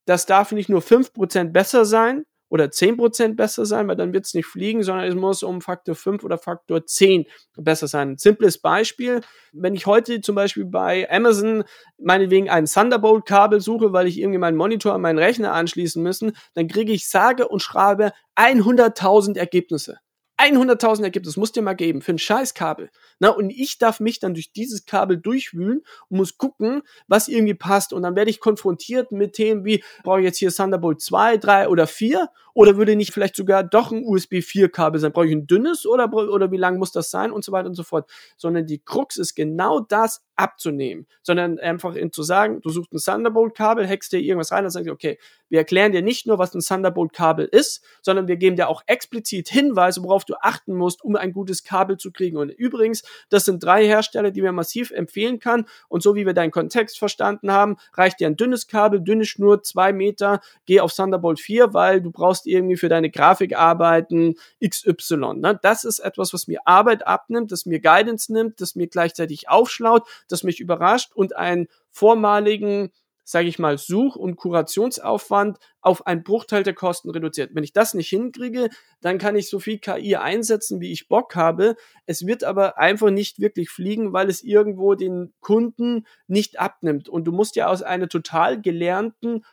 das 0.04 0.26
darf 0.26 0.52
nicht 0.52 0.68
nur 0.68 0.82
fünf 0.82 1.12
Prozent 1.12 1.52
besser 1.52 1.84
sein 1.84 2.24
oder 2.48 2.70
zehn 2.70 2.96
Prozent 2.96 3.36
besser 3.36 3.66
sein, 3.66 3.86
weil 3.86 3.94
dann 3.94 4.12
wird 4.12 4.26
es 4.26 4.34
nicht 4.34 4.46
fliegen, 4.46 4.82
sondern 4.82 5.06
es 5.06 5.14
muss 5.14 5.42
um 5.44 5.60
Faktor 5.60 5.94
fünf 5.94 6.24
oder 6.24 6.38
Faktor 6.38 6.86
zehn 6.86 7.26
besser 7.56 7.86
sein. 7.86 8.12
Ein 8.12 8.16
simples 8.16 8.58
Beispiel, 8.58 9.20
wenn 9.52 9.74
ich 9.74 9.86
heute 9.86 10.20
zum 10.20 10.34
Beispiel 10.34 10.64
bei 10.64 11.08
Amazon 11.10 11.62
meinetwegen 11.98 12.48
ein 12.48 12.64
Thunderbolt-Kabel 12.64 13.60
suche, 13.60 13.92
weil 13.92 14.08
ich 14.08 14.18
irgendwie 14.18 14.38
meinen 14.38 14.56
Monitor 14.56 14.94
an 14.94 15.02
meinen 15.02 15.18
Rechner 15.18 15.52
anschließen 15.52 16.02
müssen, 16.02 16.32
dann 16.54 16.66
kriege 16.66 16.92
ich 16.92 17.08
sage 17.08 17.46
und 17.46 17.62
schreibe 17.62 18.12
100.000 18.34 19.36
Ergebnisse. 19.38 19.98
100.000 20.38 21.02
Ergebnisse, 21.02 21.32
das 21.32 21.36
musst 21.36 21.56
du 21.56 21.60
dir 21.60 21.64
mal 21.64 21.74
geben, 21.74 22.00
für 22.00 22.12
ein 22.12 22.18
Scheißkabel. 22.18 22.90
Na, 23.18 23.30
und 23.30 23.50
ich 23.50 23.78
darf 23.78 24.00
mich 24.00 24.20
dann 24.20 24.34
durch 24.34 24.52
dieses 24.52 24.86
Kabel 24.86 25.18
durchwühlen 25.18 25.82
und 26.08 26.16
muss 26.16 26.38
gucken, 26.38 26.82
was 27.08 27.28
irgendwie 27.28 27.54
passt. 27.54 27.92
Und 27.92 28.02
dann 28.02 28.14
werde 28.14 28.30
ich 28.30 28.40
konfrontiert 28.40 29.10
mit 29.12 29.32
Themen 29.32 29.64
wie, 29.64 29.82
brauche 30.04 30.20
ich 30.20 30.24
jetzt 30.24 30.38
hier 30.38 30.52
Thunderbolt 30.52 31.00
2, 31.00 31.38
3 31.38 31.68
oder 31.68 31.86
4? 31.86 32.28
Oder 32.54 32.76
würde 32.76 32.96
nicht 32.96 33.12
vielleicht 33.12 33.36
sogar 33.36 33.62
doch 33.62 33.92
ein 33.92 34.04
USB 34.04 34.42
4 34.42 34.68
Kabel 34.68 35.00
sein? 35.00 35.12
Brauche 35.12 35.26
ich 35.26 35.32
ein 35.32 35.46
dünnes 35.46 35.86
oder, 35.86 36.12
oder 36.12 36.50
wie 36.50 36.56
lang 36.56 36.78
muss 36.78 36.90
das 36.90 37.10
sein? 37.10 37.30
Und 37.30 37.44
so 37.44 37.52
weiter 37.52 37.68
und 37.68 37.74
so 37.74 37.84
fort. 37.84 38.10
Sondern 38.36 38.66
die 38.66 38.80
Krux 38.80 39.16
ist 39.16 39.36
genau 39.36 39.78
das 39.78 40.24
abzunehmen. 40.34 41.06
Sondern 41.22 41.60
einfach 41.60 41.94
in 41.94 42.10
zu 42.10 42.24
sagen, 42.24 42.60
du 42.60 42.70
suchst 42.70 42.92
ein 42.92 42.98
Thunderbolt 42.98 43.54
Kabel, 43.54 43.88
hackst 43.88 44.12
dir 44.12 44.18
irgendwas 44.18 44.50
rein 44.50 44.64
und 44.64 44.70
sagst, 44.70 44.90
okay, 44.90 45.18
wir 45.48 45.58
erklären 45.58 45.92
dir 45.92 46.02
nicht 46.02 46.26
nur, 46.26 46.38
was 46.38 46.54
ein 46.54 46.60
Thunderbolt 46.60 47.12
Kabel 47.12 47.46
ist, 47.46 47.82
sondern 48.02 48.28
wir 48.28 48.36
geben 48.36 48.56
dir 48.56 48.68
auch 48.68 48.82
explizit 48.86 49.48
Hinweise, 49.48 50.02
worauf 50.02 50.24
du 50.24 50.34
achten 50.40 50.74
musst, 50.74 51.04
um 51.04 51.16
ein 51.16 51.32
gutes 51.32 51.64
Kabel 51.64 51.96
zu 51.96 52.12
kriegen. 52.12 52.36
Und 52.36 52.50
übrigens, 52.50 53.02
das 53.28 53.44
sind 53.44 53.62
drei 53.62 53.86
Hersteller, 53.86 54.30
die 54.30 54.42
wir 54.42 54.52
massiv 54.52 54.90
empfehlen 54.90 55.38
kann. 55.38 55.66
Und 55.88 56.02
so 56.02 56.14
wie 56.14 56.26
wir 56.26 56.34
deinen 56.34 56.50
Kontext 56.50 56.98
verstanden 56.98 57.50
haben, 57.52 57.76
reicht 57.94 58.20
dir 58.20 58.26
ein 58.26 58.36
dünnes 58.36 58.66
Kabel, 58.66 59.00
dünne 59.00 59.24
Schnur, 59.24 59.62
zwei 59.62 59.92
Meter, 59.92 60.40
geh 60.66 60.80
auf 60.80 60.94
Thunderbolt 60.94 61.40
4, 61.40 61.74
weil 61.74 62.00
du 62.00 62.10
brauchst 62.10 62.46
irgendwie 62.46 62.76
für 62.76 62.88
deine 62.88 63.10
Grafikarbeiten 63.10 64.36
XY. 64.66 65.34
Ne? 65.36 65.58
Das 65.62 65.84
ist 65.84 66.00
etwas, 66.00 66.32
was 66.32 66.46
mir 66.46 66.60
Arbeit 66.64 67.06
abnimmt, 67.06 67.52
das 67.52 67.66
mir 67.66 67.80
Guidance 67.80 68.32
nimmt, 68.32 68.60
das 68.60 68.74
mir 68.74 68.88
gleichzeitig 68.88 69.48
aufschlaut, 69.48 70.06
das 70.28 70.42
mich 70.42 70.60
überrascht 70.60 71.12
und 71.14 71.36
einen 71.36 71.68
vormaligen 71.90 72.90
sage 73.28 73.48
ich 73.48 73.58
mal, 73.58 73.76
Such- 73.76 74.16
und 74.16 74.36
Kurationsaufwand 74.36 75.58
auf 75.82 76.06
einen 76.06 76.22
Bruchteil 76.22 76.62
der 76.62 76.72
Kosten 76.72 77.10
reduziert. 77.10 77.50
Wenn 77.52 77.62
ich 77.62 77.74
das 77.74 77.92
nicht 77.92 78.08
hinkriege, 78.08 78.70
dann 79.02 79.18
kann 79.18 79.36
ich 79.36 79.50
so 79.50 79.60
viel 79.60 79.78
KI 79.78 80.16
einsetzen, 80.16 80.80
wie 80.80 80.92
ich 80.92 81.08
Bock 81.08 81.36
habe. 81.36 81.76
Es 82.06 82.26
wird 82.26 82.42
aber 82.42 82.78
einfach 82.78 83.10
nicht 83.10 83.38
wirklich 83.38 83.68
fliegen, 83.68 84.14
weil 84.14 84.30
es 84.30 84.42
irgendwo 84.42 84.94
den 84.94 85.34
Kunden 85.40 86.06
nicht 86.26 86.58
abnimmt. 86.58 87.10
Und 87.10 87.24
du 87.24 87.32
musst 87.32 87.54
ja 87.56 87.68
aus 87.68 87.82
einer 87.82 88.08
total 88.08 88.62
gelernten 88.62 89.44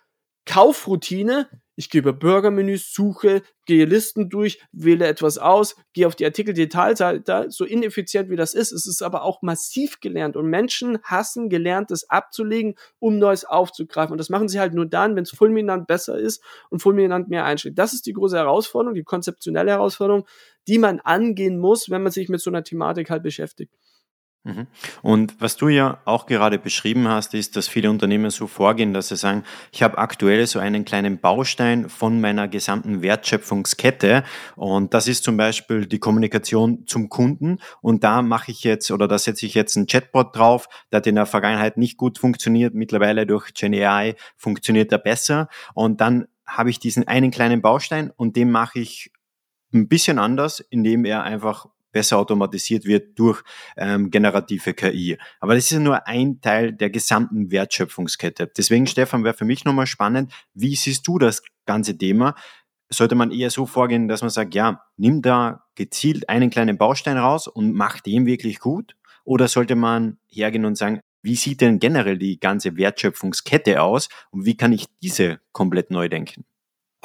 Kaufroutine 0.46 1.50
Ich 1.78 1.90
gehe 1.90 2.00
über 2.00 2.14
Burgermenüs, 2.14 2.94
suche, 2.94 3.42
gehe 3.66 3.86
Listen 3.86 4.30
durch, 4.30 4.60
wähle 4.72 5.08
etwas 5.08 5.38
aus, 5.38 5.76
gehe 5.94 6.08
auf 6.08 6.16
die 6.16 6.26
Artikeldetailseite. 6.26 7.48
So 7.50 7.66
ineffizient 7.66 8.30
wie 8.30 8.38
das 8.38 8.54
ist, 8.54 8.72
es 8.72 8.86
ist 8.86 9.02
aber 9.02 9.24
auch 9.24 9.42
massiv 9.42 10.00
gelernt. 10.00 10.38
Und 10.38 10.50
Menschen 10.50 11.00
hassen 11.04 11.50
gelernt, 11.50 11.92
das 11.92 12.10
abzulegen, 12.10 12.76
um 13.00 13.20
Neues 13.20 13.44
aufzugreifen. 13.44 14.14
Und 14.14 14.20
das 14.20 14.30
machen 14.30 14.48
sie 14.48 14.60
halt 14.60 14.74
nur 14.74 14.86
dann, 14.86 15.16
wenn 15.16 15.24
es 15.24 15.32
fulminant 15.32 15.88
besser 15.88 16.18
ist 16.18 16.42
und 16.70 16.82
fulminant 16.82 17.28
mehr 17.28 17.44
einschlägt. 17.44 17.78
Das 17.78 17.94
ist 17.94 18.06
die 18.06 18.14
große 18.14 18.38
Herausforderung, 18.38 18.96
die 18.96 19.04
konzeptionelle 19.04 19.72
Herausforderung, 19.72 20.26
die 20.68 20.80
man 20.80 21.02
angehen 21.02 21.60
muss, 21.60 21.90
wenn 21.90 22.04
man 22.04 22.12
sich 22.12 22.30
mit 22.30 22.40
so 22.40 22.50
einer 22.50 22.64
Thematik 22.64 23.10
halt 23.10 23.24
beschäftigt. 23.24 23.74
Mhm. 24.46 24.68
Und 25.02 25.42
was 25.42 25.58
du 25.58 25.70
ja 25.70 25.98
auch 26.06 26.28
gerade 26.28 26.60
beschrieben 26.60 27.08
hast, 27.08 27.34
ist, 27.34 27.56
dass 27.56 27.68
viele 27.68 27.90
Unternehmen 27.90 28.30
so 28.30 28.46
vorgehen, 28.46 28.94
dass 28.94 29.08
sie 29.08 29.18
sagen, 29.18 29.44
ich 29.72 29.82
habe 29.82 29.98
aktuell 29.98 30.46
so 30.46 30.60
einen 30.60 30.86
kleinen 30.86 31.18
Baustein 31.18 31.90
von 31.90 32.22
meiner 32.22 32.48
gesamten 32.48 33.02
Wertschöpfungskette. 33.02 34.24
Und 34.56 34.94
das 34.94 35.08
ist 35.08 35.24
zum 35.24 35.36
Beispiel 35.36 35.88
die 35.88 35.98
Kommunikation 35.98 36.86
zum 36.86 37.10
Kunden. 37.10 37.58
Und 37.82 38.04
da 38.04 38.22
mache 38.22 38.52
ich 38.52 38.64
jetzt 38.64 38.92
oder 38.92 39.08
da 39.08 39.18
setze 39.18 39.48
ich 39.48 39.56
jetzt 39.56 39.76
einen 39.78 39.88
Chatbot 39.88 40.36
drauf, 40.36 40.70
der 40.92 40.98
hat 40.98 41.08
in 41.08 41.16
der 41.16 41.26
Vergangenheit 41.26 41.78
nicht 41.78 41.98
gut 41.98 42.20
funktioniert, 42.20 42.76
mittlerweile 42.76 43.26
durch 43.26 43.52
GenAI 43.56 44.16
funktioniert 44.38 44.92
er 44.92 45.00
besser. 45.00 45.50
Und 45.74 46.02
dann 46.02 46.28
habe 46.46 46.70
ich 46.70 46.78
diesen 46.78 47.08
einen 47.08 47.32
kleinen 47.32 47.64
Baustein 47.64 48.12
und 48.16 48.36
den 48.36 48.52
mache 48.52 48.78
ich 48.78 49.12
ein 49.74 49.88
bisschen 49.88 50.20
anders, 50.20 50.60
indem 50.60 51.04
er 51.04 51.24
einfach 51.24 51.66
besser 51.96 52.18
automatisiert 52.18 52.84
wird 52.84 53.18
durch 53.18 53.42
ähm, 53.78 54.12
generative 54.12 54.74
KI. 54.74 55.18
Aber 55.40 55.56
das 55.56 55.72
ist 55.72 55.80
nur 55.80 56.06
ein 56.06 56.42
Teil 56.42 56.74
der 56.74 56.90
gesamten 56.90 57.52
Wertschöpfungskette. 57.52 58.52
Deswegen, 58.58 58.86
Stefan, 58.86 59.24
wäre 59.24 59.34
für 59.34 59.46
mich 59.46 59.64
nochmal 59.64 59.88
spannend, 59.88 60.34
wie 60.54 60.76
siehst 60.76 61.08
du 61.08 61.20
das 61.20 61.42
ganze 61.66 61.98
Thema? 61.98 62.36
Sollte 62.90 63.16
man 63.16 63.32
eher 63.32 63.50
so 63.50 63.66
vorgehen, 63.66 64.10
dass 64.10 64.20
man 64.20 64.30
sagt, 64.30 64.54
ja, 64.56 64.84
nimm 64.98 65.22
da 65.22 65.64
gezielt 65.76 66.28
einen 66.28 66.50
kleinen 66.50 66.78
Baustein 66.78 67.18
raus 67.18 67.48
und 67.48 67.72
mach 67.72 68.02
den 68.02 68.26
wirklich 68.26 68.60
gut? 68.60 68.98
Oder 69.24 69.48
sollte 69.48 69.78
man 69.78 70.18
hergehen 70.28 70.66
und 70.66 70.78
sagen, 70.78 71.00
wie 71.22 71.38
sieht 71.38 71.62
denn 71.62 71.80
generell 71.80 72.18
die 72.18 72.42
ganze 72.42 72.76
Wertschöpfungskette 72.76 73.82
aus 73.82 74.10
und 74.32 74.46
wie 74.46 74.58
kann 74.58 74.74
ich 74.74 74.88
diese 75.02 75.40
komplett 75.54 75.92
neu 75.92 76.10
denken? 76.10 76.44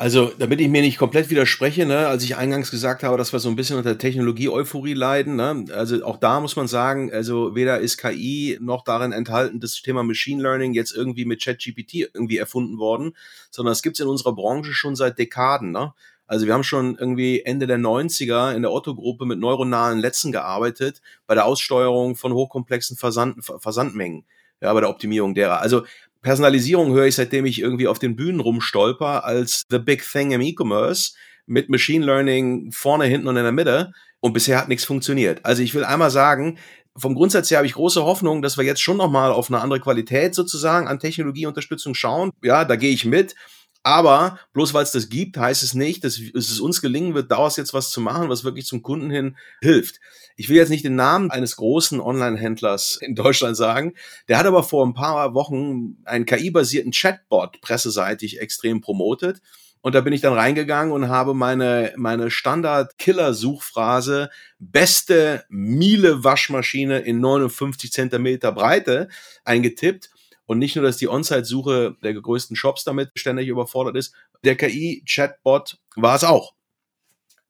Also, 0.01 0.33
damit 0.39 0.63
ich 0.63 0.69
mir 0.71 0.81
nicht 0.81 0.97
komplett 0.97 1.29
widerspreche, 1.29 1.85
ne, 1.85 2.07
als 2.07 2.25
ich 2.25 2.35
eingangs 2.35 2.71
gesagt 2.71 3.03
habe, 3.03 3.19
dass 3.19 3.35
wir 3.35 3.39
so 3.39 3.51
ein 3.51 3.55
bisschen 3.55 3.77
unter 3.77 3.99
Technologie-Euphorie 3.99 4.95
leiden, 4.95 5.37
ne, 5.37 5.67
also 5.75 6.03
auch 6.07 6.17
da 6.17 6.41
muss 6.41 6.57
man 6.57 6.69
sagen, 6.69 7.13
also 7.13 7.55
weder 7.55 7.81
ist 7.81 7.99
KI 7.99 8.57
noch 8.63 8.83
darin 8.83 9.13
enthalten 9.13 9.61
das 9.61 9.83
Thema 9.83 10.03
Machine 10.03 10.43
Learning 10.43 10.73
jetzt 10.73 10.97
irgendwie 10.97 11.27
mit 11.27 11.45
ChatGPT 11.45 12.09
irgendwie 12.15 12.39
erfunden 12.39 12.79
worden, 12.79 13.15
sondern 13.51 13.73
es 13.73 13.83
gibt's 13.83 14.01
in 14.01 14.07
unserer 14.07 14.35
Branche 14.35 14.73
schon 14.73 14.97
seit 14.97 15.19
Dekaden, 15.19 15.71
ne. 15.71 15.93
Also 16.27 16.47
wir 16.47 16.55
haben 16.55 16.65
schon 16.65 16.97
irgendwie 16.97 17.43
Ende 17.43 17.67
der 17.67 17.79
90er 17.79 18.55
in 18.55 18.63
der 18.63 18.73
Otto-Gruppe 18.73 19.27
mit 19.27 19.39
neuronalen 19.39 20.01
Netzen 20.01 20.33
gearbeitet, 20.33 21.03
bei 21.27 21.35
der 21.35 21.45
Aussteuerung 21.45 22.17
von 22.17 22.33
hochkomplexen 22.33 22.97
Versand, 22.97 23.45
Versandmengen, 23.45 24.25
ja, 24.63 24.73
bei 24.73 24.81
der 24.81 24.89
Optimierung 24.89 25.35
derer. 25.35 25.61
Also 25.61 25.83
Personalisierung 26.23 26.93
höre 26.93 27.07
ich, 27.07 27.15
seitdem 27.15 27.47
ich 27.47 27.61
irgendwie 27.61 27.89
auf 27.89 27.99
den 27.99 28.17
Bühnen 28.17 28.41
rumstolper, 28.41 29.25
als 29.25 29.63
the 29.71 29.79
big 29.79 30.03
thing 30.03 30.33
im 30.33 30.41
E-Commerce 30.41 31.13
mit 31.47 31.69
Machine 31.69 32.05
Learning 32.05 32.71
vorne, 32.73 33.05
hinten 33.05 33.29
und 33.29 33.37
in 33.37 33.43
der 33.43 33.53
Mitte. 33.53 33.93
Und 34.21 34.35
bisher 34.35 34.59
hat 34.59 34.69
nichts 34.69 34.85
funktioniert. 34.85 35.45
Also 35.45 35.63
ich 35.63 35.75
will 35.75 35.85
einmal 35.85 36.11
sagen, 36.11 36.59
vom 36.97 37.15
Grundsatz 37.15 37.51
her 37.51 37.59
habe 37.59 37.67
ich 37.67 37.73
große 37.73 38.05
Hoffnung, 38.05 38.43
dass 38.43 38.59
wir 38.59 38.65
jetzt 38.65 38.83
schon 38.83 38.99
nochmal 38.99 39.33
auf 39.33 39.49
eine 39.49 39.61
andere 39.61 39.81
Qualität 39.81 40.35
sozusagen 40.35 40.89
an 40.89 40.99
Technologieunterstützung 40.99 41.95
schauen. 41.95 42.31
Ja, 42.43 42.65
da 42.65 42.77
gehe 42.77 42.93
ich 42.93 43.05
mit. 43.05 43.35
Aber 43.83 44.39
bloß 44.53 44.75
weil 44.75 44.83
es 44.83 44.93
das 44.93 45.09
gibt, 45.09 45.39
heißt 45.39 45.63
es 45.63 45.73
nicht, 45.73 46.05
dass 46.05 46.19
es 46.19 46.61
uns 46.61 46.83
gelingen 46.83 47.15
wird, 47.15 47.31
daraus 47.31 47.57
jetzt 47.57 47.73
was 47.73 47.91
zu 47.91 48.01
machen, 48.01 48.29
was 48.29 48.45
wirklich 48.45 48.67
zum 48.67 48.83
Kunden 48.83 49.11
hin 49.11 49.39
hilft. 49.63 50.01
Ich 50.37 50.49
will 50.49 50.57
jetzt 50.57 50.69
nicht 50.69 50.85
den 50.85 50.97
Namen 50.97 51.31
eines 51.31 51.57
großen 51.57 51.99
Online-Händlers 52.01 52.99
in 53.01 53.15
Deutschland 53.15 53.57
sagen. 53.57 53.95
Der 54.29 54.37
hat 54.39 54.47
aber 54.47 54.63
vor 54.63 54.87
ein 54.87 54.93
paar 54.95 55.33
Wochen 55.35 55.97
einen 56.05 56.27
KI-basierten 56.27 56.93
Chatbot 56.93 57.61
presseseitig 57.63 58.41
extrem 58.41 58.83
promotet. 58.83 59.41
Und 59.83 59.95
da 59.95 60.03
bin 60.03 60.13
ich 60.13 60.21
dann 60.21 60.35
reingegangen 60.35 60.93
und 60.93 61.09
habe 61.09 61.33
meine, 61.33 61.95
meine 61.97 62.31
Standard-Killer-Suchphrase 62.31 64.29
beste 64.59 65.45
Miele-Waschmaschine 65.49 66.99
in 66.99 67.21
59 67.21 67.91
Zentimeter 67.91 68.53
Breite 68.53 69.09
eingetippt 69.45 70.11
und 70.51 70.59
nicht 70.59 70.75
nur, 70.75 70.85
dass 70.85 70.97
die 70.97 71.07
On-Site-Suche 71.07 71.95
der 72.03 72.13
größten 72.13 72.57
Shops 72.57 72.83
damit 72.83 73.13
ständig 73.15 73.47
überfordert 73.47 73.95
ist, 73.95 74.17
der 74.43 74.57
KI-Chatbot 74.57 75.79
war 75.95 76.17
es 76.17 76.25
auch. 76.25 76.55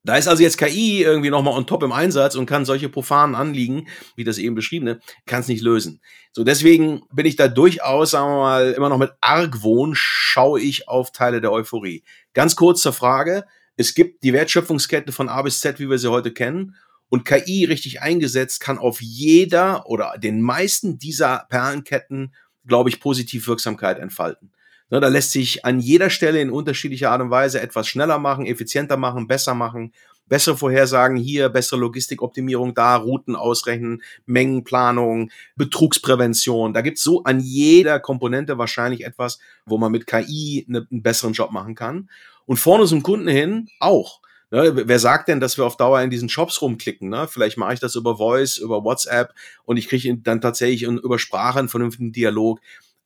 Da 0.05 0.16
ist 0.16 0.28
also 0.28 0.42
jetzt 0.42 0.59
KI 0.59 1.03
irgendwie 1.03 1.30
nochmal 1.30 1.55
on 1.55 1.66
top 1.66 1.82
im 1.82 1.92
Einsatz 1.92 2.34
und 2.34 2.44
kann 2.44 2.66
solche 2.66 2.90
profanen 2.90 3.34
Anliegen, 3.34 3.88
wie 4.16 4.24
das 4.24 4.36
eben 4.36 4.55
beschriebene, 4.55 5.01
kann 5.24 5.40
es 5.40 5.48
nicht 5.48 5.62
lösen. 5.62 6.03
So, 6.32 6.44
deswegen 6.44 7.01
bin 7.11 7.24
ich 7.24 7.36
da 7.36 7.48
durchaus, 7.48 8.11
sagen 8.11 8.32
wir 8.32 8.40
mal, 8.40 8.72
immer 8.72 8.90
noch 8.90 8.98
mit 8.98 9.12
Argwohn 9.22 9.94
schaue 9.94 10.61
ich 10.61 10.86
auf 10.86 11.11
Teile 11.11 11.40
der 11.40 11.53
Euphorie. 11.53 12.05
Ganz 12.34 12.55
kurz 12.55 12.82
zur 12.82 12.92
Frage. 12.92 13.46
Es 13.76 13.94
gibt 13.94 14.24
die 14.24 14.34
Wertschöpfungskette 14.34 15.12
von 15.12 15.30
A 15.30 15.40
bis 15.40 15.61
Z, 15.61 15.80
wie 15.80 15.88
wir 15.88 15.98
sie 15.98 16.11
heute 16.11 16.34
kennen. 16.34 16.76
Und 17.09 17.24
KI 17.24 17.64
richtig 17.64 18.03
eingesetzt 18.03 18.61
kann 18.61 18.76
auf 18.76 19.01
jeder 19.01 19.86
oder 19.86 20.16
den 20.18 20.42
meisten 20.42 20.98
dieser 20.98 21.46
Perlenketten 21.48 22.34
glaube 22.70 22.88
ich, 22.88 23.00
positiv 23.00 23.46
Wirksamkeit 23.48 23.98
entfalten. 23.98 24.50
Ne, 24.88 25.00
da 25.00 25.08
lässt 25.08 25.32
sich 25.32 25.64
an 25.64 25.78
jeder 25.78 26.08
Stelle 26.08 26.40
in 26.40 26.50
unterschiedlicher 26.50 27.10
Art 27.10 27.20
und 27.20 27.30
Weise 27.30 27.60
etwas 27.60 27.86
schneller 27.86 28.18
machen, 28.18 28.46
effizienter 28.46 28.96
machen, 28.96 29.28
besser 29.28 29.54
machen, 29.54 29.92
bessere 30.26 30.56
Vorhersagen 30.56 31.16
hier, 31.16 31.48
bessere 31.48 31.78
Logistikoptimierung 31.80 32.74
da, 32.74 32.96
Routen 32.96 33.36
ausrechnen, 33.36 34.02
Mengenplanung, 34.26 35.30
Betrugsprävention. 35.56 36.72
Da 36.72 36.80
gibt's 36.80 37.02
so 37.02 37.24
an 37.24 37.40
jeder 37.40 38.00
Komponente 38.00 38.56
wahrscheinlich 38.56 39.04
etwas, 39.04 39.38
wo 39.66 39.76
man 39.76 39.92
mit 39.92 40.06
KI 40.06 40.64
ne, 40.68 40.86
einen 40.90 41.02
besseren 41.02 41.34
Job 41.34 41.52
machen 41.52 41.74
kann. 41.74 42.08
Und 42.46 42.58
vorne 42.58 42.86
zum 42.86 43.02
Kunden 43.02 43.28
hin 43.28 43.68
auch. 43.78 44.20
Ne, 44.53 44.72
wer 44.88 44.98
sagt 44.98 45.28
denn, 45.28 45.38
dass 45.38 45.57
wir 45.59 45.64
auf 45.64 45.76
Dauer 45.76 46.01
in 46.01 46.11
diesen 46.11 46.28
Shops 46.28 46.61
rumklicken? 46.61 47.09
Ne? 47.09 47.28
Vielleicht 47.28 47.57
mache 47.57 47.74
ich 47.74 47.80
das 47.80 47.94
über 47.94 48.16
Voice, 48.16 48.59
über 48.59 48.82
WhatsApp 48.82 49.32
und 49.64 49.76
ich 49.76 49.88
kriege 49.88 50.16
dann 50.18 50.40
tatsächlich 50.40 50.82
über 50.82 51.20
Sprache 51.20 51.61
einen 51.61 51.68
vernünftigen 51.68 52.11
Dialog. 52.11 52.61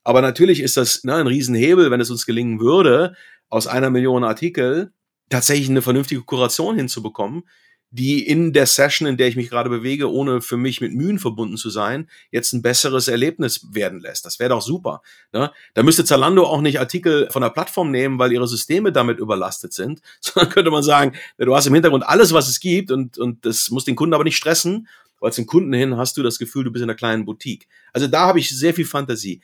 Aber 0.04 0.22
natürlich 0.22 0.60
ist 0.60 0.78
das 0.78 1.04
ne, 1.04 1.16
ein 1.16 1.26
Riesenhebel, 1.26 1.90
wenn 1.90 2.00
es 2.00 2.10
uns 2.10 2.24
gelingen 2.24 2.60
würde, 2.60 3.14
aus 3.50 3.66
einer 3.66 3.90
Million 3.90 4.24
Artikel 4.24 4.92
tatsächlich 5.28 5.68
eine 5.68 5.82
vernünftige 5.82 6.22
Kuration 6.22 6.76
hinzubekommen, 6.76 7.44
die 7.94 8.26
in 8.26 8.52
der 8.52 8.66
Session, 8.66 9.06
in 9.06 9.16
der 9.16 9.28
ich 9.28 9.36
mich 9.36 9.48
gerade 9.48 9.70
bewege, 9.70 10.10
ohne 10.10 10.40
für 10.40 10.56
mich 10.56 10.80
mit 10.80 10.92
Mühen 10.92 11.20
verbunden 11.20 11.56
zu 11.56 11.70
sein, 11.70 12.10
jetzt 12.32 12.52
ein 12.52 12.60
besseres 12.60 13.06
Erlebnis 13.06 13.68
werden 13.72 14.00
lässt. 14.00 14.26
Das 14.26 14.40
wäre 14.40 14.50
doch 14.50 14.62
super. 14.62 15.00
Ne? 15.32 15.52
Da 15.74 15.84
müsste 15.84 16.04
Zalando 16.04 16.42
auch 16.42 16.60
nicht 16.60 16.80
Artikel 16.80 17.30
von 17.30 17.42
der 17.42 17.50
Plattform 17.50 17.92
nehmen, 17.92 18.18
weil 18.18 18.32
ihre 18.32 18.48
Systeme 18.48 18.90
damit 18.90 19.20
überlastet 19.20 19.72
sind, 19.72 20.02
sondern 20.20 20.52
könnte 20.52 20.72
man 20.72 20.82
sagen, 20.82 21.12
du 21.38 21.54
hast 21.54 21.66
im 21.66 21.74
Hintergrund 21.74 22.04
alles, 22.04 22.32
was 22.32 22.48
es 22.48 22.58
gibt 22.58 22.90
und, 22.90 23.16
und 23.16 23.46
das 23.46 23.70
muss 23.70 23.84
den 23.84 23.94
Kunden 23.94 24.14
aber 24.14 24.24
nicht 24.24 24.36
stressen, 24.36 24.88
weil 25.20 25.32
zum 25.32 25.46
Kunden 25.46 25.72
hin 25.72 25.96
hast 25.96 26.16
du 26.16 26.24
das 26.24 26.40
Gefühl, 26.40 26.64
du 26.64 26.72
bist 26.72 26.82
in 26.82 26.90
einer 26.90 26.96
kleinen 26.96 27.24
Boutique. 27.24 27.68
Also 27.92 28.08
da 28.08 28.26
habe 28.26 28.40
ich 28.40 28.50
sehr 28.50 28.74
viel 28.74 28.86
Fantasie. 28.86 29.40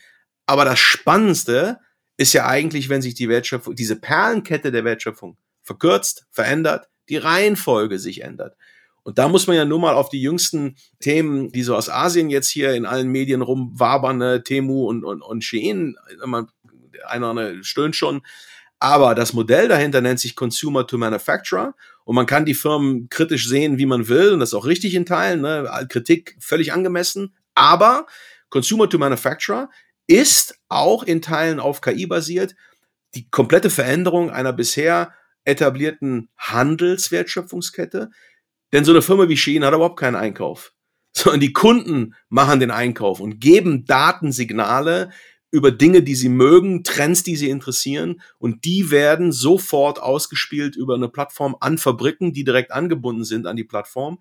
Aber 0.47 0.65
das 0.65 0.81
Spannendste 0.81 1.79
ist 2.17 2.33
ja 2.33 2.47
eigentlich, 2.47 2.89
wenn 2.89 3.01
sich 3.01 3.15
die 3.15 3.29
Wertschöpfung, 3.29 3.77
diese 3.77 3.95
Perlenkette 3.95 4.73
der 4.73 4.85
Wertschöpfung 4.85 5.37
verkürzt, 5.63 6.27
verändert, 6.33 6.90
die 7.11 7.19
Reihenfolge 7.19 7.99
sich 7.99 8.23
ändert. 8.23 8.57
Und 9.03 9.19
da 9.19 9.29
muss 9.29 9.47
man 9.47 9.57
ja 9.57 9.65
nur 9.65 9.81
mal 9.81 9.95
auf 9.95 10.09
die 10.09 10.21
jüngsten 10.21 10.77
Themen, 11.01 11.51
die 11.53 11.63
so 11.63 11.75
aus 11.75 11.89
Asien 11.89 12.31
jetzt 12.31 12.49
hier 12.49 12.75
in 12.75 12.87
allen 12.87 13.09
Medien 13.09 13.43
rumwabern, 13.43 14.19
ne, 14.19 14.43
Temu 14.43 14.89
und, 14.89 15.05
und, 15.05 15.23
und 15.23 15.43
Shein, 15.43 15.97
einer 17.07 17.35
ne, 17.35 17.65
stöhnt 17.65 17.97
schon. 17.97 18.23
Aber 18.79 19.15
das 19.15 19.33
Modell 19.33 19.69
dahinter 19.69 20.01
nennt 20.01 20.21
sich 20.21 20.37
Consumer 20.37 20.87
to 20.87 20.97
Manufacturer 20.97 21.75
und 22.05 22.15
man 22.15 22.27
kann 22.27 22.47
die 22.47 22.55
Firmen 22.55 23.09
kritisch 23.11 23.47
sehen, 23.47 23.79
wie 23.79 23.87
man 23.87 24.09
will 24.09 24.33
und 24.33 24.41
das 24.41 24.51
ist 24.51 24.55
auch 24.55 24.67
richtig 24.67 24.95
in 24.95 25.05
Teilen, 25.05 25.43
ne? 25.43 25.87
Kritik 25.89 26.37
völlig 26.41 26.73
angemessen. 26.73 27.35
Aber 27.55 28.07
Consumer 28.49 28.89
to 28.89 28.99
Manufacturer 28.99 29.69
ist 30.07 30.59
auch 30.69 31.03
in 31.03 31.21
Teilen 31.21 31.61
auf 31.61 31.83
KI 31.83 32.07
basiert. 32.07 32.55
Die 33.15 33.31
komplette 33.31 33.71
Veränderung 33.71 34.31
einer 34.31 34.53
bisher 34.53 35.13
etablierten 35.45 36.29
Handelswertschöpfungskette. 36.37 38.11
Denn 38.73 38.85
so 38.85 38.93
eine 38.93 39.03
Firma 39.03 39.29
wie 39.29 39.37
Shein 39.37 39.65
hat 39.65 39.75
überhaupt 39.75 39.99
keinen 39.99 40.17
Einkauf. 40.17 40.73
Sondern 41.13 41.41
die 41.41 41.53
Kunden 41.53 42.15
machen 42.29 42.61
den 42.61 42.71
Einkauf 42.71 43.21
und 43.21 43.41
geben 43.41 43.85
Datensignale 43.85 45.11
über 45.51 45.73
Dinge, 45.73 46.03
die 46.03 46.15
sie 46.15 46.29
mögen, 46.29 46.85
Trends, 46.85 47.25
die 47.25 47.35
sie 47.35 47.51
interessieren. 47.51 48.21
Und 48.39 48.65
die 48.65 48.91
werden 48.91 49.33
sofort 49.33 50.01
ausgespielt 50.01 50.77
über 50.77 50.95
eine 50.95 51.09
Plattform 51.09 51.57
an 51.59 51.79
Fabriken, 51.79 52.33
die 52.33 52.45
direkt 52.45 52.71
angebunden 52.71 53.25
sind 53.25 53.47
an 53.47 53.57
die 53.57 53.65
Plattform. 53.65 54.21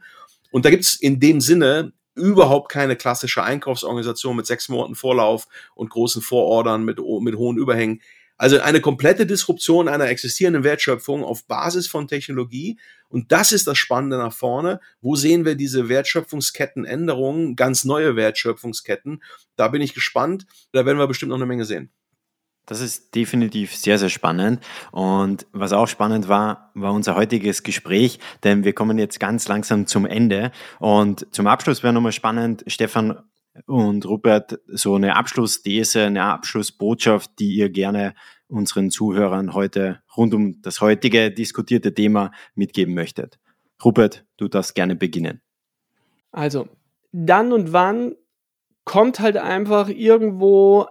Und 0.52 0.66
da 0.66 0.72
gibt's 0.72 0.96
in 0.96 1.20
dem 1.20 1.42
Sinne 1.42 1.94
überhaupt 2.16 2.70
keine 2.72 2.96
klassische 2.96 3.44
Einkaufsorganisation 3.44 4.36
mit 4.36 4.46
sechs 4.46 4.70
Monaten 4.70 4.96
Vorlauf 4.96 5.48
und 5.76 5.90
großen 5.90 6.22
Vorordern 6.22 6.84
mit, 6.84 7.00
mit 7.22 7.36
hohen 7.36 7.58
Überhängen. 7.58 8.02
Also 8.40 8.62
eine 8.62 8.80
komplette 8.80 9.26
Disruption 9.26 9.90
einer 9.90 10.08
existierenden 10.08 10.64
Wertschöpfung 10.64 11.26
auf 11.26 11.46
Basis 11.46 11.88
von 11.88 12.08
Technologie. 12.08 12.80
Und 13.10 13.34
das 13.34 13.52
ist 13.52 13.68
das 13.68 13.78
Spannende 13.78 14.18
nach 14.18 14.34
vorne. 14.34 14.80
Wo 15.02 15.18
sehen 15.18 15.44
wir 15.44 15.56
diese 15.56 15.90
Wertschöpfungskettenänderungen, 15.90 17.58
ganz 17.58 17.84
neue 17.84 18.16
Wertschöpfungsketten? 18.16 19.22
Da 19.58 19.68
bin 19.68 19.82
ich 19.82 19.94
gespannt. 19.94 20.46
Da 20.72 20.86
werden 20.86 20.98
wir 20.98 21.08
bestimmt 21.08 21.32
noch 21.32 21.36
eine 21.36 21.46
Menge 21.46 21.66
sehen. 21.66 21.92
Das 22.66 22.80
ist 22.80 23.16
definitiv 23.16 23.76
sehr, 23.76 23.98
sehr 24.00 24.10
spannend. 24.10 24.64
Und 24.92 25.46
was 25.52 25.74
auch 25.74 25.88
spannend 25.88 26.30
war, 26.30 26.72
war 26.76 26.94
unser 26.94 27.16
heutiges 27.16 27.64
Gespräch, 27.64 28.20
denn 28.44 28.64
wir 28.64 28.74
kommen 28.74 29.00
jetzt 29.00 29.20
ganz 29.20 29.48
langsam 29.48 29.86
zum 29.86 30.06
Ende. 30.06 30.52
Und 30.80 31.28
zum 31.32 31.48
Abschluss 31.48 31.84
wäre 31.84 31.94
nochmal 31.94 32.12
spannend, 32.12 32.64
Stefan 32.68 33.24
und 33.66 34.06
Rupert, 34.06 34.60
so 34.68 34.96
eine 34.96 35.16
Abschlussthese, 35.16 36.06
eine 36.06 36.24
Abschlussbotschaft, 36.24 37.32
die 37.40 37.56
ihr 37.56 37.70
gerne 37.70 38.14
unseren 38.48 38.90
Zuhörern 38.90 39.54
heute 39.54 40.02
rund 40.16 40.34
um 40.34 40.62
das 40.62 40.82
heutige 40.82 41.32
diskutierte 41.32 41.94
Thema 41.94 42.32
mitgeben 42.56 42.94
möchtet. 42.94 43.40
Rupert, 43.84 44.26
du 44.38 44.48
darfst 44.48 44.76
gerne 44.76 44.96
beginnen. 44.96 45.42
Also, 46.32 46.68
dann 47.12 47.54
und 47.54 47.74
wann 47.74 48.16
kommt 48.84 49.20
halt 49.20 49.38
einfach 49.38 49.90
irgendwo 49.90 50.88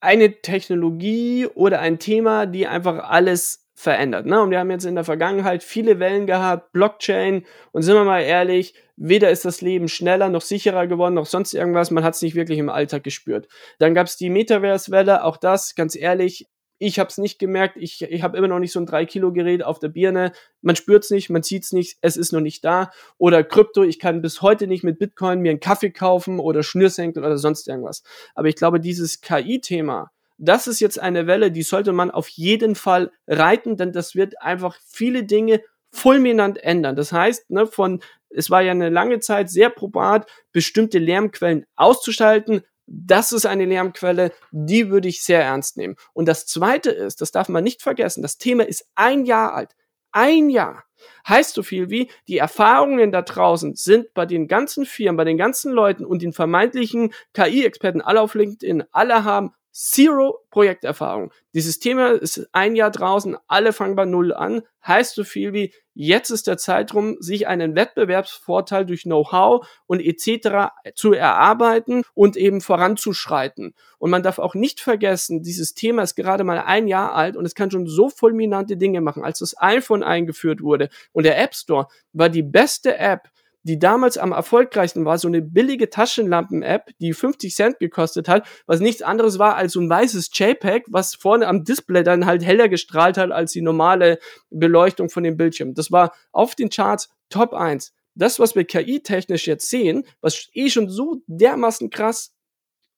eine 0.00 0.40
Technologie 0.40 1.46
oder 1.46 1.80
ein 1.80 1.98
Thema, 1.98 2.46
die 2.46 2.66
einfach 2.66 3.04
alles 3.08 3.59
verändert. 3.80 4.26
Ne? 4.26 4.40
Und 4.42 4.50
wir 4.50 4.58
haben 4.58 4.70
jetzt 4.70 4.84
in 4.84 4.94
der 4.94 5.04
Vergangenheit 5.04 5.62
viele 5.62 5.98
Wellen 5.98 6.26
gehabt, 6.26 6.72
Blockchain, 6.72 7.46
und 7.72 7.82
sind 7.82 7.94
wir 7.94 8.04
mal 8.04 8.20
ehrlich, 8.20 8.74
weder 8.96 9.30
ist 9.30 9.46
das 9.46 9.62
Leben 9.62 9.88
schneller 9.88 10.28
noch 10.28 10.42
sicherer 10.42 10.86
geworden, 10.86 11.14
noch 11.14 11.24
sonst 11.24 11.54
irgendwas, 11.54 11.90
man 11.90 12.04
hat 12.04 12.14
es 12.14 12.20
nicht 12.20 12.34
wirklich 12.34 12.58
im 12.58 12.68
Alltag 12.68 13.04
gespürt. 13.04 13.48
Dann 13.78 13.94
gab 13.94 14.06
es 14.06 14.18
die 14.18 14.28
Metaverse-Welle, 14.28 15.24
auch 15.24 15.38
das, 15.38 15.74
ganz 15.74 15.96
ehrlich, 15.96 16.46
ich 16.78 16.98
habe 16.98 17.08
es 17.08 17.18
nicht 17.18 17.38
gemerkt. 17.38 17.76
Ich, 17.78 18.00
ich 18.00 18.22
habe 18.22 18.38
immer 18.38 18.48
noch 18.48 18.58
nicht 18.58 18.72
so 18.72 18.80
ein 18.80 18.86
3-Kilo-Gerät 18.86 19.62
auf 19.62 19.78
der 19.78 19.88
Birne. 19.88 20.32
Man 20.62 20.76
spürt 20.76 21.04
es 21.04 21.10
nicht, 21.10 21.28
man 21.28 21.42
sieht 21.42 21.64
es 21.64 21.72
nicht, 21.72 21.98
es 22.00 22.16
ist 22.16 22.32
noch 22.32 22.40
nicht 22.40 22.64
da. 22.64 22.90
Oder 23.18 23.44
Krypto, 23.44 23.82
ich 23.82 23.98
kann 23.98 24.22
bis 24.22 24.40
heute 24.40 24.66
nicht 24.66 24.82
mit 24.82 24.98
Bitcoin 24.98 25.40
mir 25.40 25.50
einen 25.50 25.60
Kaffee 25.60 25.90
kaufen 25.90 26.38
oder 26.38 26.62
Schnürsenkel 26.62 27.22
oder 27.22 27.36
sonst 27.36 27.68
irgendwas. 27.68 28.02
Aber 28.34 28.48
ich 28.48 28.56
glaube, 28.56 28.80
dieses 28.80 29.20
KI-Thema, 29.20 30.10
das 30.40 30.66
ist 30.66 30.80
jetzt 30.80 30.98
eine 30.98 31.26
Welle, 31.26 31.52
die 31.52 31.62
sollte 31.62 31.92
man 31.92 32.10
auf 32.10 32.28
jeden 32.28 32.74
Fall 32.74 33.12
reiten, 33.26 33.76
denn 33.76 33.92
das 33.92 34.14
wird 34.14 34.40
einfach 34.40 34.76
viele 34.86 35.24
Dinge 35.24 35.62
fulminant 35.92 36.62
ändern. 36.62 36.96
Das 36.96 37.12
heißt, 37.12 37.50
ne, 37.50 37.66
von 37.66 38.00
es 38.30 38.48
war 38.48 38.62
ja 38.62 38.70
eine 38.70 38.88
lange 38.88 39.18
Zeit 39.20 39.50
sehr 39.50 39.70
probat, 39.70 40.30
bestimmte 40.52 40.98
Lärmquellen 40.98 41.66
auszuschalten, 41.76 42.62
das 42.86 43.30
ist 43.32 43.46
eine 43.46 43.66
Lärmquelle, 43.66 44.32
die 44.50 44.90
würde 44.90 45.08
ich 45.08 45.22
sehr 45.22 45.42
ernst 45.42 45.76
nehmen. 45.76 45.94
Und 46.12 46.26
das 46.26 46.46
Zweite 46.46 46.90
ist, 46.90 47.20
das 47.20 47.30
darf 47.30 47.48
man 47.48 47.62
nicht 47.62 47.82
vergessen, 47.82 48.22
das 48.22 48.36
Thema 48.38 48.66
ist 48.66 48.88
ein 48.96 49.24
Jahr 49.24 49.54
alt. 49.54 49.76
Ein 50.12 50.50
Jahr. 50.50 50.82
Heißt 51.28 51.54
so 51.54 51.62
viel 51.62 51.88
wie, 51.88 52.10
die 52.26 52.38
Erfahrungen 52.38 53.12
da 53.12 53.22
draußen 53.22 53.76
sind 53.76 54.12
bei 54.12 54.26
den 54.26 54.48
ganzen 54.48 54.86
Firmen, 54.86 55.16
bei 55.16 55.24
den 55.24 55.38
ganzen 55.38 55.72
Leuten 55.72 56.04
und 56.04 56.20
den 56.20 56.32
vermeintlichen 56.32 57.12
KI-Experten 57.32 58.00
alle 58.00 58.20
auf 58.20 58.34
LinkedIn, 58.34 58.82
alle 58.90 59.22
haben 59.22 59.52
Zero 59.72 60.40
Projekterfahrung. 60.50 61.32
Dieses 61.54 61.78
Thema 61.78 62.10
ist 62.10 62.48
ein 62.52 62.74
Jahr 62.74 62.90
draußen, 62.90 63.36
alle 63.46 63.72
fangen 63.72 63.94
bei 63.94 64.04
Null 64.04 64.32
an. 64.32 64.62
Heißt 64.84 65.14
so 65.14 65.24
viel 65.24 65.52
wie, 65.52 65.72
jetzt 65.94 66.30
ist 66.30 66.46
der 66.46 66.58
Zeitraum, 66.58 67.16
sich 67.20 67.46
einen 67.46 67.76
Wettbewerbsvorteil 67.76 68.84
durch 68.84 69.02
Know-how 69.02 69.66
und 69.86 70.00
etc. 70.00 70.72
zu 70.94 71.12
erarbeiten 71.12 72.02
und 72.14 72.36
eben 72.36 72.60
voranzuschreiten. 72.60 73.74
Und 73.98 74.10
man 74.10 74.22
darf 74.22 74.38
auch 74.38 74.54
nicht 74.54 74.80
vergessen, 74.80 75.42
dieses 75.42 75.74
Thema 75.74 76.02
ist 76.02 76.16
gerade 76.16 76.42
mal 76.42 76.58
ein 76.58 76.88
Jahr 76.88 77.14
alt 77.14 77.36
und 77.36 77.44
es 77.44 77.54
kann 77.54 77.70
schon 77.70 77.86
so 77.86 78.08
fulminante 78.08 78.76
Dinge 78.76 79.00
machen. 79.00 79.22
Als 79.22 79.38
das 79.38 79.54
iPhone 79.60 80.02
eingeführt 80.02 80.62
wurde 80.62 80.88
und 81.12 81.24
der 81.24 81.38
App 81.40 81.54
Store 81.54 81.86
war 82.12 82.28
die 82.28 82.42
beste 82.42 82.98
App, 82.98 83.28
die 83.62 83.78
damals 83.78 84.16
am 84.16 84.32
erfolgreichsten 84.32 85.04
war, 85.04 85.18
so 85.18 85.28
eine 85.28 85.42
billige 85.42 85.90
Taschenlampen-App, 85.90 86.90
die 87.00 87.12
50 87.12 87.54
Cent 87.54 87.78
gekostet 87.78 88.28
hat, 88.28 88.46
was 88.66 88.80
nichts 88.80 89.02
anderes 89.02 89.38
war 89.38 89.56
als 89.56 89.72
so 89.72 89.80
ein 89.80 89.90
weißes 89.90 90.30
JPEG, 90.32 90.84
was 90.88 91.14
vorne 91.14 91.46
am 91.46 91.64
Display 91.64 92.02
dann 92.02 92.26
halt 92.26 92.44
heller 92.44 92.68
gestrahlt 92.68 93.18
hat 93.18 93.30
als 93.30 93.52
die 93.52 93.62
normale 93.62 94.18
Beleuchtung 94.50 95.10
von 95.10 95.24
dem 95.24 95.36
Bildschirm. 95.36 95.74
Das 95.74 95.92
war 95.92 96.14
auf 96.32 96.54
den 96.54 96.70
Charts 96.70 97.10
Top 97.28 97.52
1. 97.52 97.92
Das, 98.14 98.40
was 98.40 98.54
wir 98.54 98.64
KI-technisch 98.64 99.46
jetzt 99.46 99.68
sehen, 99.68 100.04
was 100.20 100.48
eh 100.54 100.70
schon 100.70 100.88
so 100.88 101.22
dermaßen 101.26 101.90
krass 101.90 102.34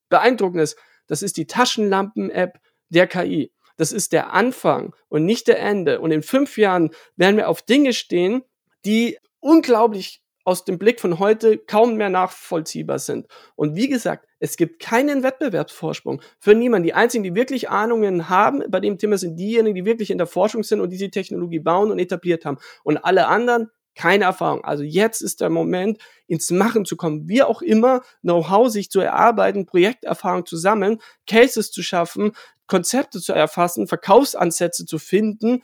beeindruckend 0.09 0.61
ist, 0.61 0.77
das 1.07 1.21
ist 1.21 1.37
die 1.37 1.47
Taschenlampen-App 1.47 2.59
der 2.89 3.07
KI. 3.07 3.51
Das 3.77 3.91
ist 3.91 4.13
der 4.13 4.33
Anfang 4.33 4.95
und 5.09 5.25
nicht 5.25 5.47
der 5.47 5.59
Ende. 5.59 5.99
Und 5.99 6.11
in 6.11 6.23
fünf 6.23 6.57
Jahren 6.57 6.91
werden 7.15 7.37
wir 7.37 7.49
auf 7.49 7.61
Dinge 7.61 7.93
stehen, 7.93 8.43
die 8.85 9.17
unglaublich 9.39 10.22
aus 10.43 10.65
dem 10.65 10.77
Blick 10.77 10.99
von 10.99 11.19
heute 11.19 11.57
kaum 11.57 11.95
mehr 11.95 12.09
nachvollziehbar 12.09 12.99
sind. 12.99 13.27
Und 13.55 13.75
wie 13.75 13.87
gesagt, 13.87 14.27
es 14.39 14.57
gibt 14.57 14.81
keinen 14.81 15.23
Wettbewerbsvorsprung 15.23 16.21
für 16.39 16.53
niemanden. 16.53 16.85
Die 16.85 16.93
einzigen, 16.93 17.23
die 17.23 17.35
wirklich 17.35 17.69
Ahnungen 17.69 18.29
haben 18.29 18.63
bei 18.69 18.79
dem 18.79 18.97
Thema, 18.97 19.17
sind 19.17 19.37
diejenigen, 19.37 19.75
die 19.75 19.85
wirklich 19.85 20.11
in 20.11 20.17
der 20.17 20.27
Forschung 20.27 20.63
sind 20.63 20.81
und 20.81 20.89
diese 20.89 21.09
Technologie 21.09 21.59
bauen 21.59 21.91
und 21.91 21.99
etabliert 21.99 22.45
haben. 22.45 22.57
Und 22.83 22.97
alle 22.97 23.27
anderen 23.27 23.69
keine 23.95 24.25
Erfahrung. 24.25 24.63
Also 24.63 24.83
jetzt 24.83 25.21
ist 25.21 25.41
der 25.41 25.49
Moment, 25.49 25.99
ins 26.27 26.49
Machen 26.51 26.85
zu 26.85 26.97
kommen. 26.97 27.27
Wie 27.27 27.43
auch 27.43 27.61
immer, 27.61 28.01
Know-how 28.21 28.69
sich 28.69 28.89
zu 28.89 28.99
erarbeiten, 28.99 29.65
Projekterfahrung 29.65 30.45
zu 30.45 30.57
sammeln, 30.57 30.99
Cases 31.27 31.71
zu 31.71 31.83
schaffen, 31.83 32.31
Konzepte 32.67 33.19
zu 33.19 33.33
erfassen, 33.33 33.87
Verkaufsansätze 33.87 34.85
zu 34.85 34.97
finden, 34.97 35.61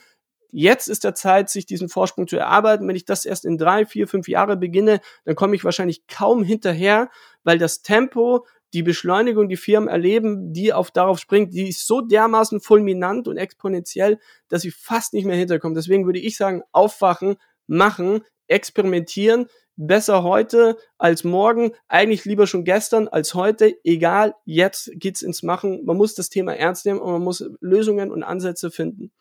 Jetzt 0.51 0.87
ist 0.87 1.03
der 1.03 1.13
Zeit, 1.13 1.49
sich 1.49 1.65
diesen 1.65 1.89
Vorsprung 1.89 2.27
zu 2.27 2.37
erarbeiten. 2.37 2.87
Wenn 2.87 2.95
ich 2.95 3.05
das 3.05 3.25
erst 3.25 3.45
in 3.45 3.57
drei, 3.57 3.85
vier, 3.85 4.07
fünf 4.07 4.27
Jahre 4.27 4.57
beginne, 4.57 4.99
dann 5.25 5.35
komme 5.35 5.55
ich 5.55 5.63
wahrscheinlich 5.63 6.07
kaum 6.07 6.43
hinterher, 6.43 7.09
weil 7.43 7.57
das 7.57 7.81
Tempo, 7.81 8.45
die 8.73 8.83
Beschleunigung, 8.83 9.49
die 9.49 9.57
Firmen 9.57 9.89
erleben, 9.89 10.53
die 10.53 10.73
auf 10.73 10.91
darauf 10.91 11.19
springt, 11.19 11.53
die 11.53 11.69
ist 11.69 11.85
so 11.85 12.01
dermaßen 12.01 12.61
fulminant 12.61 13.27
und 13.27 13.37
exponentiell, 13.37 14.19
dass 14.47 14.61
sie 14.61 14.71
fast 14.71 15.13
nicht 15.13 15.25
mehr 15.25 15.35
hinterkommen. 15.35 15.75
Deswegen 15.75 16.05
würde 16.05 16.19
ich 16.19 16.37
sagen, 16.37 16.63
aufwachen, 16.71 17.37
machen, 17.67 18.21
experimentieren, 18.47 19.47
besser 19.75 20.23
heute 20.23 20.77
als 20.97 21.23
morgen, 21.23 21.71
eigentlich 21.87 22.25
lieber 22.25 22.47
schon 22.47 22.65
gestern 22.65 23.07
als 23.07 23.33
heute, 23.33 23.75
egal, 23.83 24.35
jetzt 24.45 24.91
geht's 24.95 25.21
ins 25.21 25.41
Machen. 25.41 25.85
Man 25.85 25.95
muss 25.95 26.15
das 26.15 26.29
Thema 26.29 26.53
ernst 26.53 26.85
nehmen 26.85 26.99
und 26.99 27.11
man 27.11 27.23
muss 27.23 27.49
Lösungen 27.61 28.11
und 28.11 28.23
Ansätze 28.23 28.71
finden. 28.71 29.11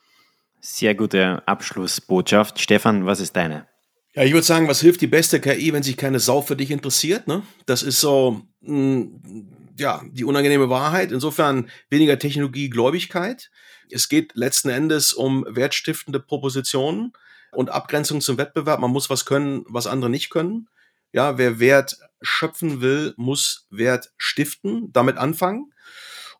Sehr 0.60 0.94
gute 0.94 1.46
Abschlussbotschaft. 1.46 2.60
Stefan, 2.60 3.06
was 3.06 3.20
ist 3.20 3.36
deine? 3.36 3.66
Ja, 4.14 4.24
ich 4.24 4.32
würde 4.32 4.46
sagen, 4.46 4.68
was 4.68 4.80
hilft 4.80 5.00
die 5.00 5.06
beste 5.06 5.40
KI, 5.40 5.72
wenn 5.72 5.82
sich 5.82 5.96
keine 5.96 6.18
Sau 6.18 6.42
für 6.42 6.56
dich 6.56 6.70
interessiert? 6.70 7.28
Ne? 7.28 7.42
Das 7.66 7.82
ist 7.82 8.00
so, 8.00 8.42
mh, 8.62 8.72
hm, 8.72 9.48
ja, 9.78 10.02
die 10.10 10.24
unangenehme 10.24 10.68
Wahrheit. 10.68 11.12
Insofern 11.12 11.70
weniger 11.88 12.18
Technologiegläubigkeit. 12.18 13.50
Es 13.90 14.08
geht 14.08 14.32
letzten 14.34 14.70
Endes 14.70 15.12
um 15.12 15.46
wertstiftende 15.48 16.20
Propositionen 16.20 17.12
und 17.52 17.70
Abgrenzung 17.70 18.20
zum 18.20 18.38
Wettbewerb. 18.38 18.80
Man 18.80 18.90
muss 18.90 19.08
was 19.08 19.24
können, 19.24 19.64
was 19.68 19.86
andere 19.86 20.10
nicht 20.10 20.30
können. 20.30 20.68
Ja, 21.12 21.38
wer 21.38 21.58
Wert 21.60 21.96
schöpfen 22.20 22.80
will, 22.80 23.14
muss 23.16 23.66
Wert 23.70 24.10
stiften, 24.16 24.92
damit 24.92 25.16
anfangen. 25.16 25.72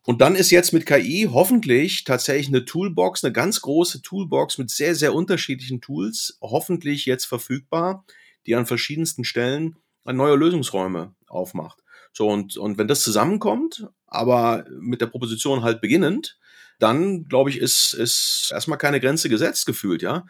Und 0.05 0.21
dann 0.21 0.35
ist 0.35 0.49
jetzt 0.49 0.73
mit 0.73 0.85
KI 0.85 1.29
hoffentlich 1.31 2.03
tatsächlich 2.03 2.47
eine 2.47 2.65
Toolbox, 2.65 3.23
eine 3.23 3.33
ganz 3.33 3.61
große 3.61 4.01
Toolbox 4.01 4.57
mit 4.57 4.69
sehr, 4.69 4.95
sehr 4.95 5.13
unterschiedlichen 5.13 5.81
Tools, 5.81 6.37
hoffentlich 6.41 7.05
jetzt 7.05 7.25
verfügbar, 7.25 8.05
die 8.45 8.55
an 8.55 8.65
verschiedensten 8.65 9.23
Stellen 9.23 9.75
neue 10.05 10.35
Lösungsräume 10.35 11.13
aufmacht. 11.27 11.83
So, 12.13 12.27
und, 12.27 12.57
und 12.57 12.77
wenn 12.77 12.87
das 12.87 13.01
zusammenkommt, 13.01 13.87
aber 14.07 14.65
mit 14.79 15.01
der 15.01 15.07
Proposition 15.07 15.61
halt 15.61 15.81
beginnend, 15.81 16.39
dann 16.79 17.25
glaube 17.25 17.49
ich, 17.49 17.59
ist, 17.59 17.93
ist 17.93 18.49
erstmal 18.51 18.77
keine 18.77 18.99
Grenze 18.99 19.29
gesetzt 19.29 19.65
gefühlt, 19.65 20.01
ja. 20.01 20.25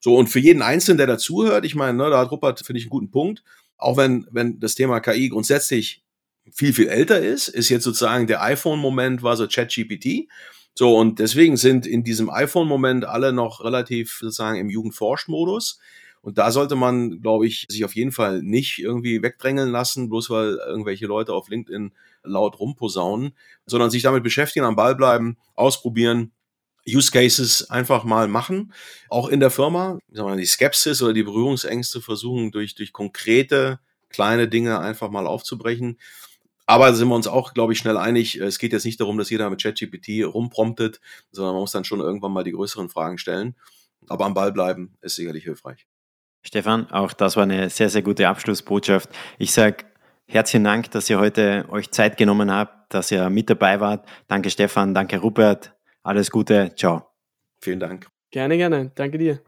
So, 0.00 0.16
und 0.16 0.28
für 0.28 0.38
jeden 0.38 0.62
Einzelnen, 0.62 0.98
der 0.98 1.06
dazuhört, 1.06 1.64
ich 1.64 1.74
meine, 1.74 1.96
ne, 1.96 2.10
da 2.10 2.18
hat 2.18 2.30
Rupert, 2.30 2.64
finde 2.64 2.78
ich, 2.78 2.84
einen 2.84 2.90
guten 2.90 3.10
Punkt. 3.10 3.42
Auch 3.76 3.96
wenn, 3.96 4.26
wenn 4.30 4.60
das 4.60 4.74
Thema 4.74 5.00
KI 5.00 5.30
grundsätzlich 5.30 6.03
viel, 6.52 6.72
viel 6.72 6.88
älter 6.88 7.20
ist, 7.20 7.48
ist 7.48 7.68
jetzt 7.68 7.84
sozusagen 7.84 8.26
der 8.26 8.42
iPhone-Moment 8.42 9.22
war 9.22 9.36
so 9.36 9.46
ChatGPT. 9.46 10.28
So, 10.74 10.96
und 10.96 11.18
deswegen 11.20 11.56
sind 11.56 11.86
in 11.86 12.02
diesem 12.04 12.30
iPhone-Moment 12.30 13.04
alle 13.04 13.32
noch 13.32 13.62
relativ 13.62 14.18
sozusagen 14.20 14.58
im 14.58 14.70
Jugendforscht-Modus. 14.70 15.78
Und 16.20 16.38
da 16.38 16.50
sollte 16.50 16.74
man, 16.74 17.20
glaube 17.20 17.46
ich, 17.46 17.66
sich 17.68 17.84
auf 17.84 17.94
jeden 17.94 18.10
Fall 18.10 18.42
nicht 18.42 18.78
irgendwie 18.78 19.22
wegdrängeln 19.22 19.70
lassen, 19.70 20.08
bloß 20.08 20.30
weil 20.30 20.58
irgendwelche 20.66 21.06
Leute 21.06 21.32
auf 21.34 21.48
LinkedIn 21.48 21.92
laut 22.22 22.58
rumposaunen, 22.58 23.34
sondern 23.66 23.90
sich 23.90 24.02
damit 24.02 24.22
beschäftigen, 24.22 24.64
am 24.64 24.74
Ball 24.74 24.94
bleiben, 24.94 25.36
ausprobieren, 25.54 26.32
Use 26.88 27.10
Cases 27.10 27.70
einfach 27.70 28.04
mal 28.04 28.28
machen. 28.28 28.72
Auch 29.08 29.28
in 29.28 29.40
der 29.40 29.50
Firma, 29.50 29.98
sagen 30.10 30.28
wir, 30.28 30.36
die 30.36 30.46
Skepsis 30.46 31.02
oder 31.02 31.12
die 31.12 31.22
Berührungsängste 31.22 32.00
versuchen 32.00 32.50
durch, 32.50 32.74
durch 32.74 32.92
konkrete 32.92 33.78
kleine 34.08 34.48
Dinge 34.48 34.80
einfach 34.80 35.10
mal 35.10 35.26
aufzubrechen 35.26 35.98
Aber 36.66 36.94
sind 36.94 37.08
wir 37.08 37.14
uns 37.14 37.26
auch, 37.26 37.52
glaube 37.52 37.72
ich, 37.72 37.78
schnell 37.78 37.96
einig, 37.96 38.36
es 38.36 38.58
geht 38.58 38.72
jetzt 38.72 38.84
nicht 38.84 39.00
darum, 39.00 39.18
dass 39.18 39.30
jeder 39.30 39.50
mit 39.50 39.62
ChatGPT 39.62 40.24
rumpromptet, 40.24 41.00
sondern 41.30 41.54
man 41.54 41.60
muss 41.60 41.72
dann 41.72 41.84
schon 41.84 42.00
irgendwann 42.00 42.32
mal 42.32 42.44
die 42.44 42.52
größeren 42.52 42.88
Fragen 42.88 43.18
stellen. 43.18 43.54
Aber 44.08 44.24
am 44.24 44.34
Ball 44.34 44.52
bleiben 44.52 44.96
ist 45.02 45.16
sicherlich 45.16 45.44
hilfreich. 45.44 45.86
Stefan, 46.42 46.90
auch 46.90 47.12
das 47.12 47.36
war 47.36 47.44
eine 47.44 47.70
sehr, 47.70 47.88
sehr 47.88 48.02
gute 48.02 48.28
Abschlussbotschaft. 48.28 49.08
Ich 49.38 49.52
sage 49.52 49.84
herzlichen 50.26 50.64
Dank, 50.64 50.90
dass 50.90 51.08
ihr 51.08 51.18
heute 51.18 51.66
euch 51.70 51.90
Zeit 51.90 52.16
genommen 52.16 52.50
habt, 52.50 52.92
dass 52.92 53.10
ihr 53.10 53.30
mit 53.30 53.48
dabei 53.48 53.80
wart. 53.80 54.06
Danke 54.28 54.50
Stefan, 54.50 54.94
danke 54.94 55.18
Rupert. 55.18 55.74
Alles 56.02 56.30
Gute, 56.30 56.72
ciao. 56.76 57.10
Vielen 57.60 57.80
Dank. 57.80 58.08
Gerne, 58.30 58.56
gerne. 58.56 58.92
Danke 58.94 59.18
dir. 59.18 59.40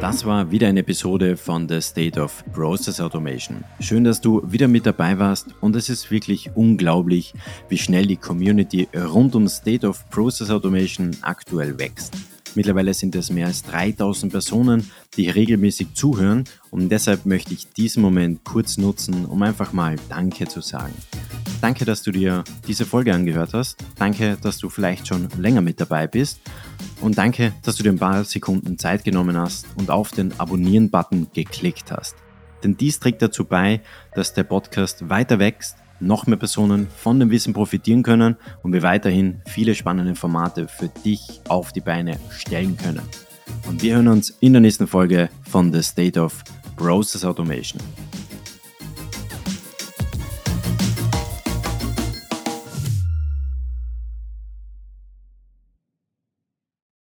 Das 0.00 0.24
war 0.24 0.50
wieder 0.50 0.66
eine 0.66 0.80
Episode 0.80 1.36
von 1.36 1.68
The 1.68 1.82
State 1.82 2.18
of 2.18 2.42
Process 2.54 3.02
Automation. 3.02 3.64
Schön, 3.80 4.02
dass 4.02 4.22
du 4.22 4.40
wieder 4.50 4.66
mit 4.66 4.86
dabei 4.86 5.18
warst 5.18 5.48
und 5.60 5.76
es 5.76 5.90
ist 5.90 6.10
wirklich 6.10 6.50
unglaublich, 6.54 7.34
wie 7.68 7.76
schnell 7.76 8.06
die 8.06 8.16
Community 8.16 8.88
rund 8.96 9.34
um 9.34 9.46
State 9.46 9.86
of 9.86 10.08
Process 10.08 10.48
Automation 10.48 11.14
aktuell 11.20 11.78
wächst. 11.78 12.16
Mittlerweile 12.54 12.94
sind 12.94 13.14
es 13.14 13.30
mehr 13.30 13.46
als 13.46 13.62
3000 13.64 14.32
Personen, 14.32 14.90
die 15.16 15.28
regelmäßig 15.28 15.94
zuhören 15.94 16.44
und 16.70 16.88
deshalb 16.88 17.26
möchte 17.26 17.54
ich 17.54 17.68
diesen 17.72 18.02
Moment 18.02 18.44
kurz 18.44 18.76
nutzen, 18.76 19.24
um 19.24 19.42
einfach 19.42 19.72
mal 19.72 19.96
Danke 20.08 20.48
zu 20.48 20.60
sagen. 20.60 20.94
Danke, 21.60 21.84
dass 21.84 22.02
du 22.02 22.10
dir 22.10 22.42
diese 22.66 22.86
Folge 22.86 23.14
angehört 23.14 23.52
hast. 23.52 23.76
Danke, 23.98 24.38
dass 24.40 24.58
du 24.58 24.70
vielleicht 24.70 25.06
schon 25.06 25.28
länger 25.36 25.60
mit 25.60 25.80
dabei 25.80 26.06
bist. 26.06 26.40
Und 27.00 27.18
danke, 27.18 27.52
dass 27.62 27.76
du 27.76 27.82
dir 27.82 27.90
ein 27.90 27.98
paar 27.98 28.24
Sekunden 28.24 28.78
Zeit 28.78 29.04
genommen 29.04 29.36
hast 29.36 29.66
und 29.76 29.90
auf 29.90 30.10
den 30.10 30.38
Abonnieren-Button 30.40 31.28
geklickt 31.34 31.92
hast. 31.92 32.16
Denn 32.62 32.76
dies 32.76 32.98
trägt 32.98 33.22
dazu 33.22 33.44
bei, 33.44 33.80
dass 34.14 34.34
der 34.34 34.44
Podcast 34.44 35.08
weiter 35.08 35.38
wächst 35.38 35.76
noch 36.00 36.26
mehr 36.26 36.38
Personen 36.38 36.88
von 36.96 37.20
dem 37.20 37.30
Wissen 37.30 37.52
profitieren 37.52 38.02
können 38.02 38.36
und 38.62 38.72
wir 38.72 38.82
weiterhin 38.82 39.42
viele 39.46 39.74
spannende 39.74 40.14
Formate 40.14 40.68
für 40.68 40.88
dich 40.88 41.40
auf 41.48 41.72
die 41.72 41.80
Beine 41.80 42.18
stellen 42.30 42.76
können. 42.76 43.02
Und 43.68 43.82
wir 43.82 43.96
hören 43.96 44.08
uns 44.08 44.30
in 44.40 44.52
der 44.52 44.62
nächsten 44.62 44.86
Folge 44.86 45.28
von 45.48 45.72
The 45.72 45.82
State 45.82 46.20
of 46.20 46.42
Process 46.76 47.24
Automation. 47.24 47.80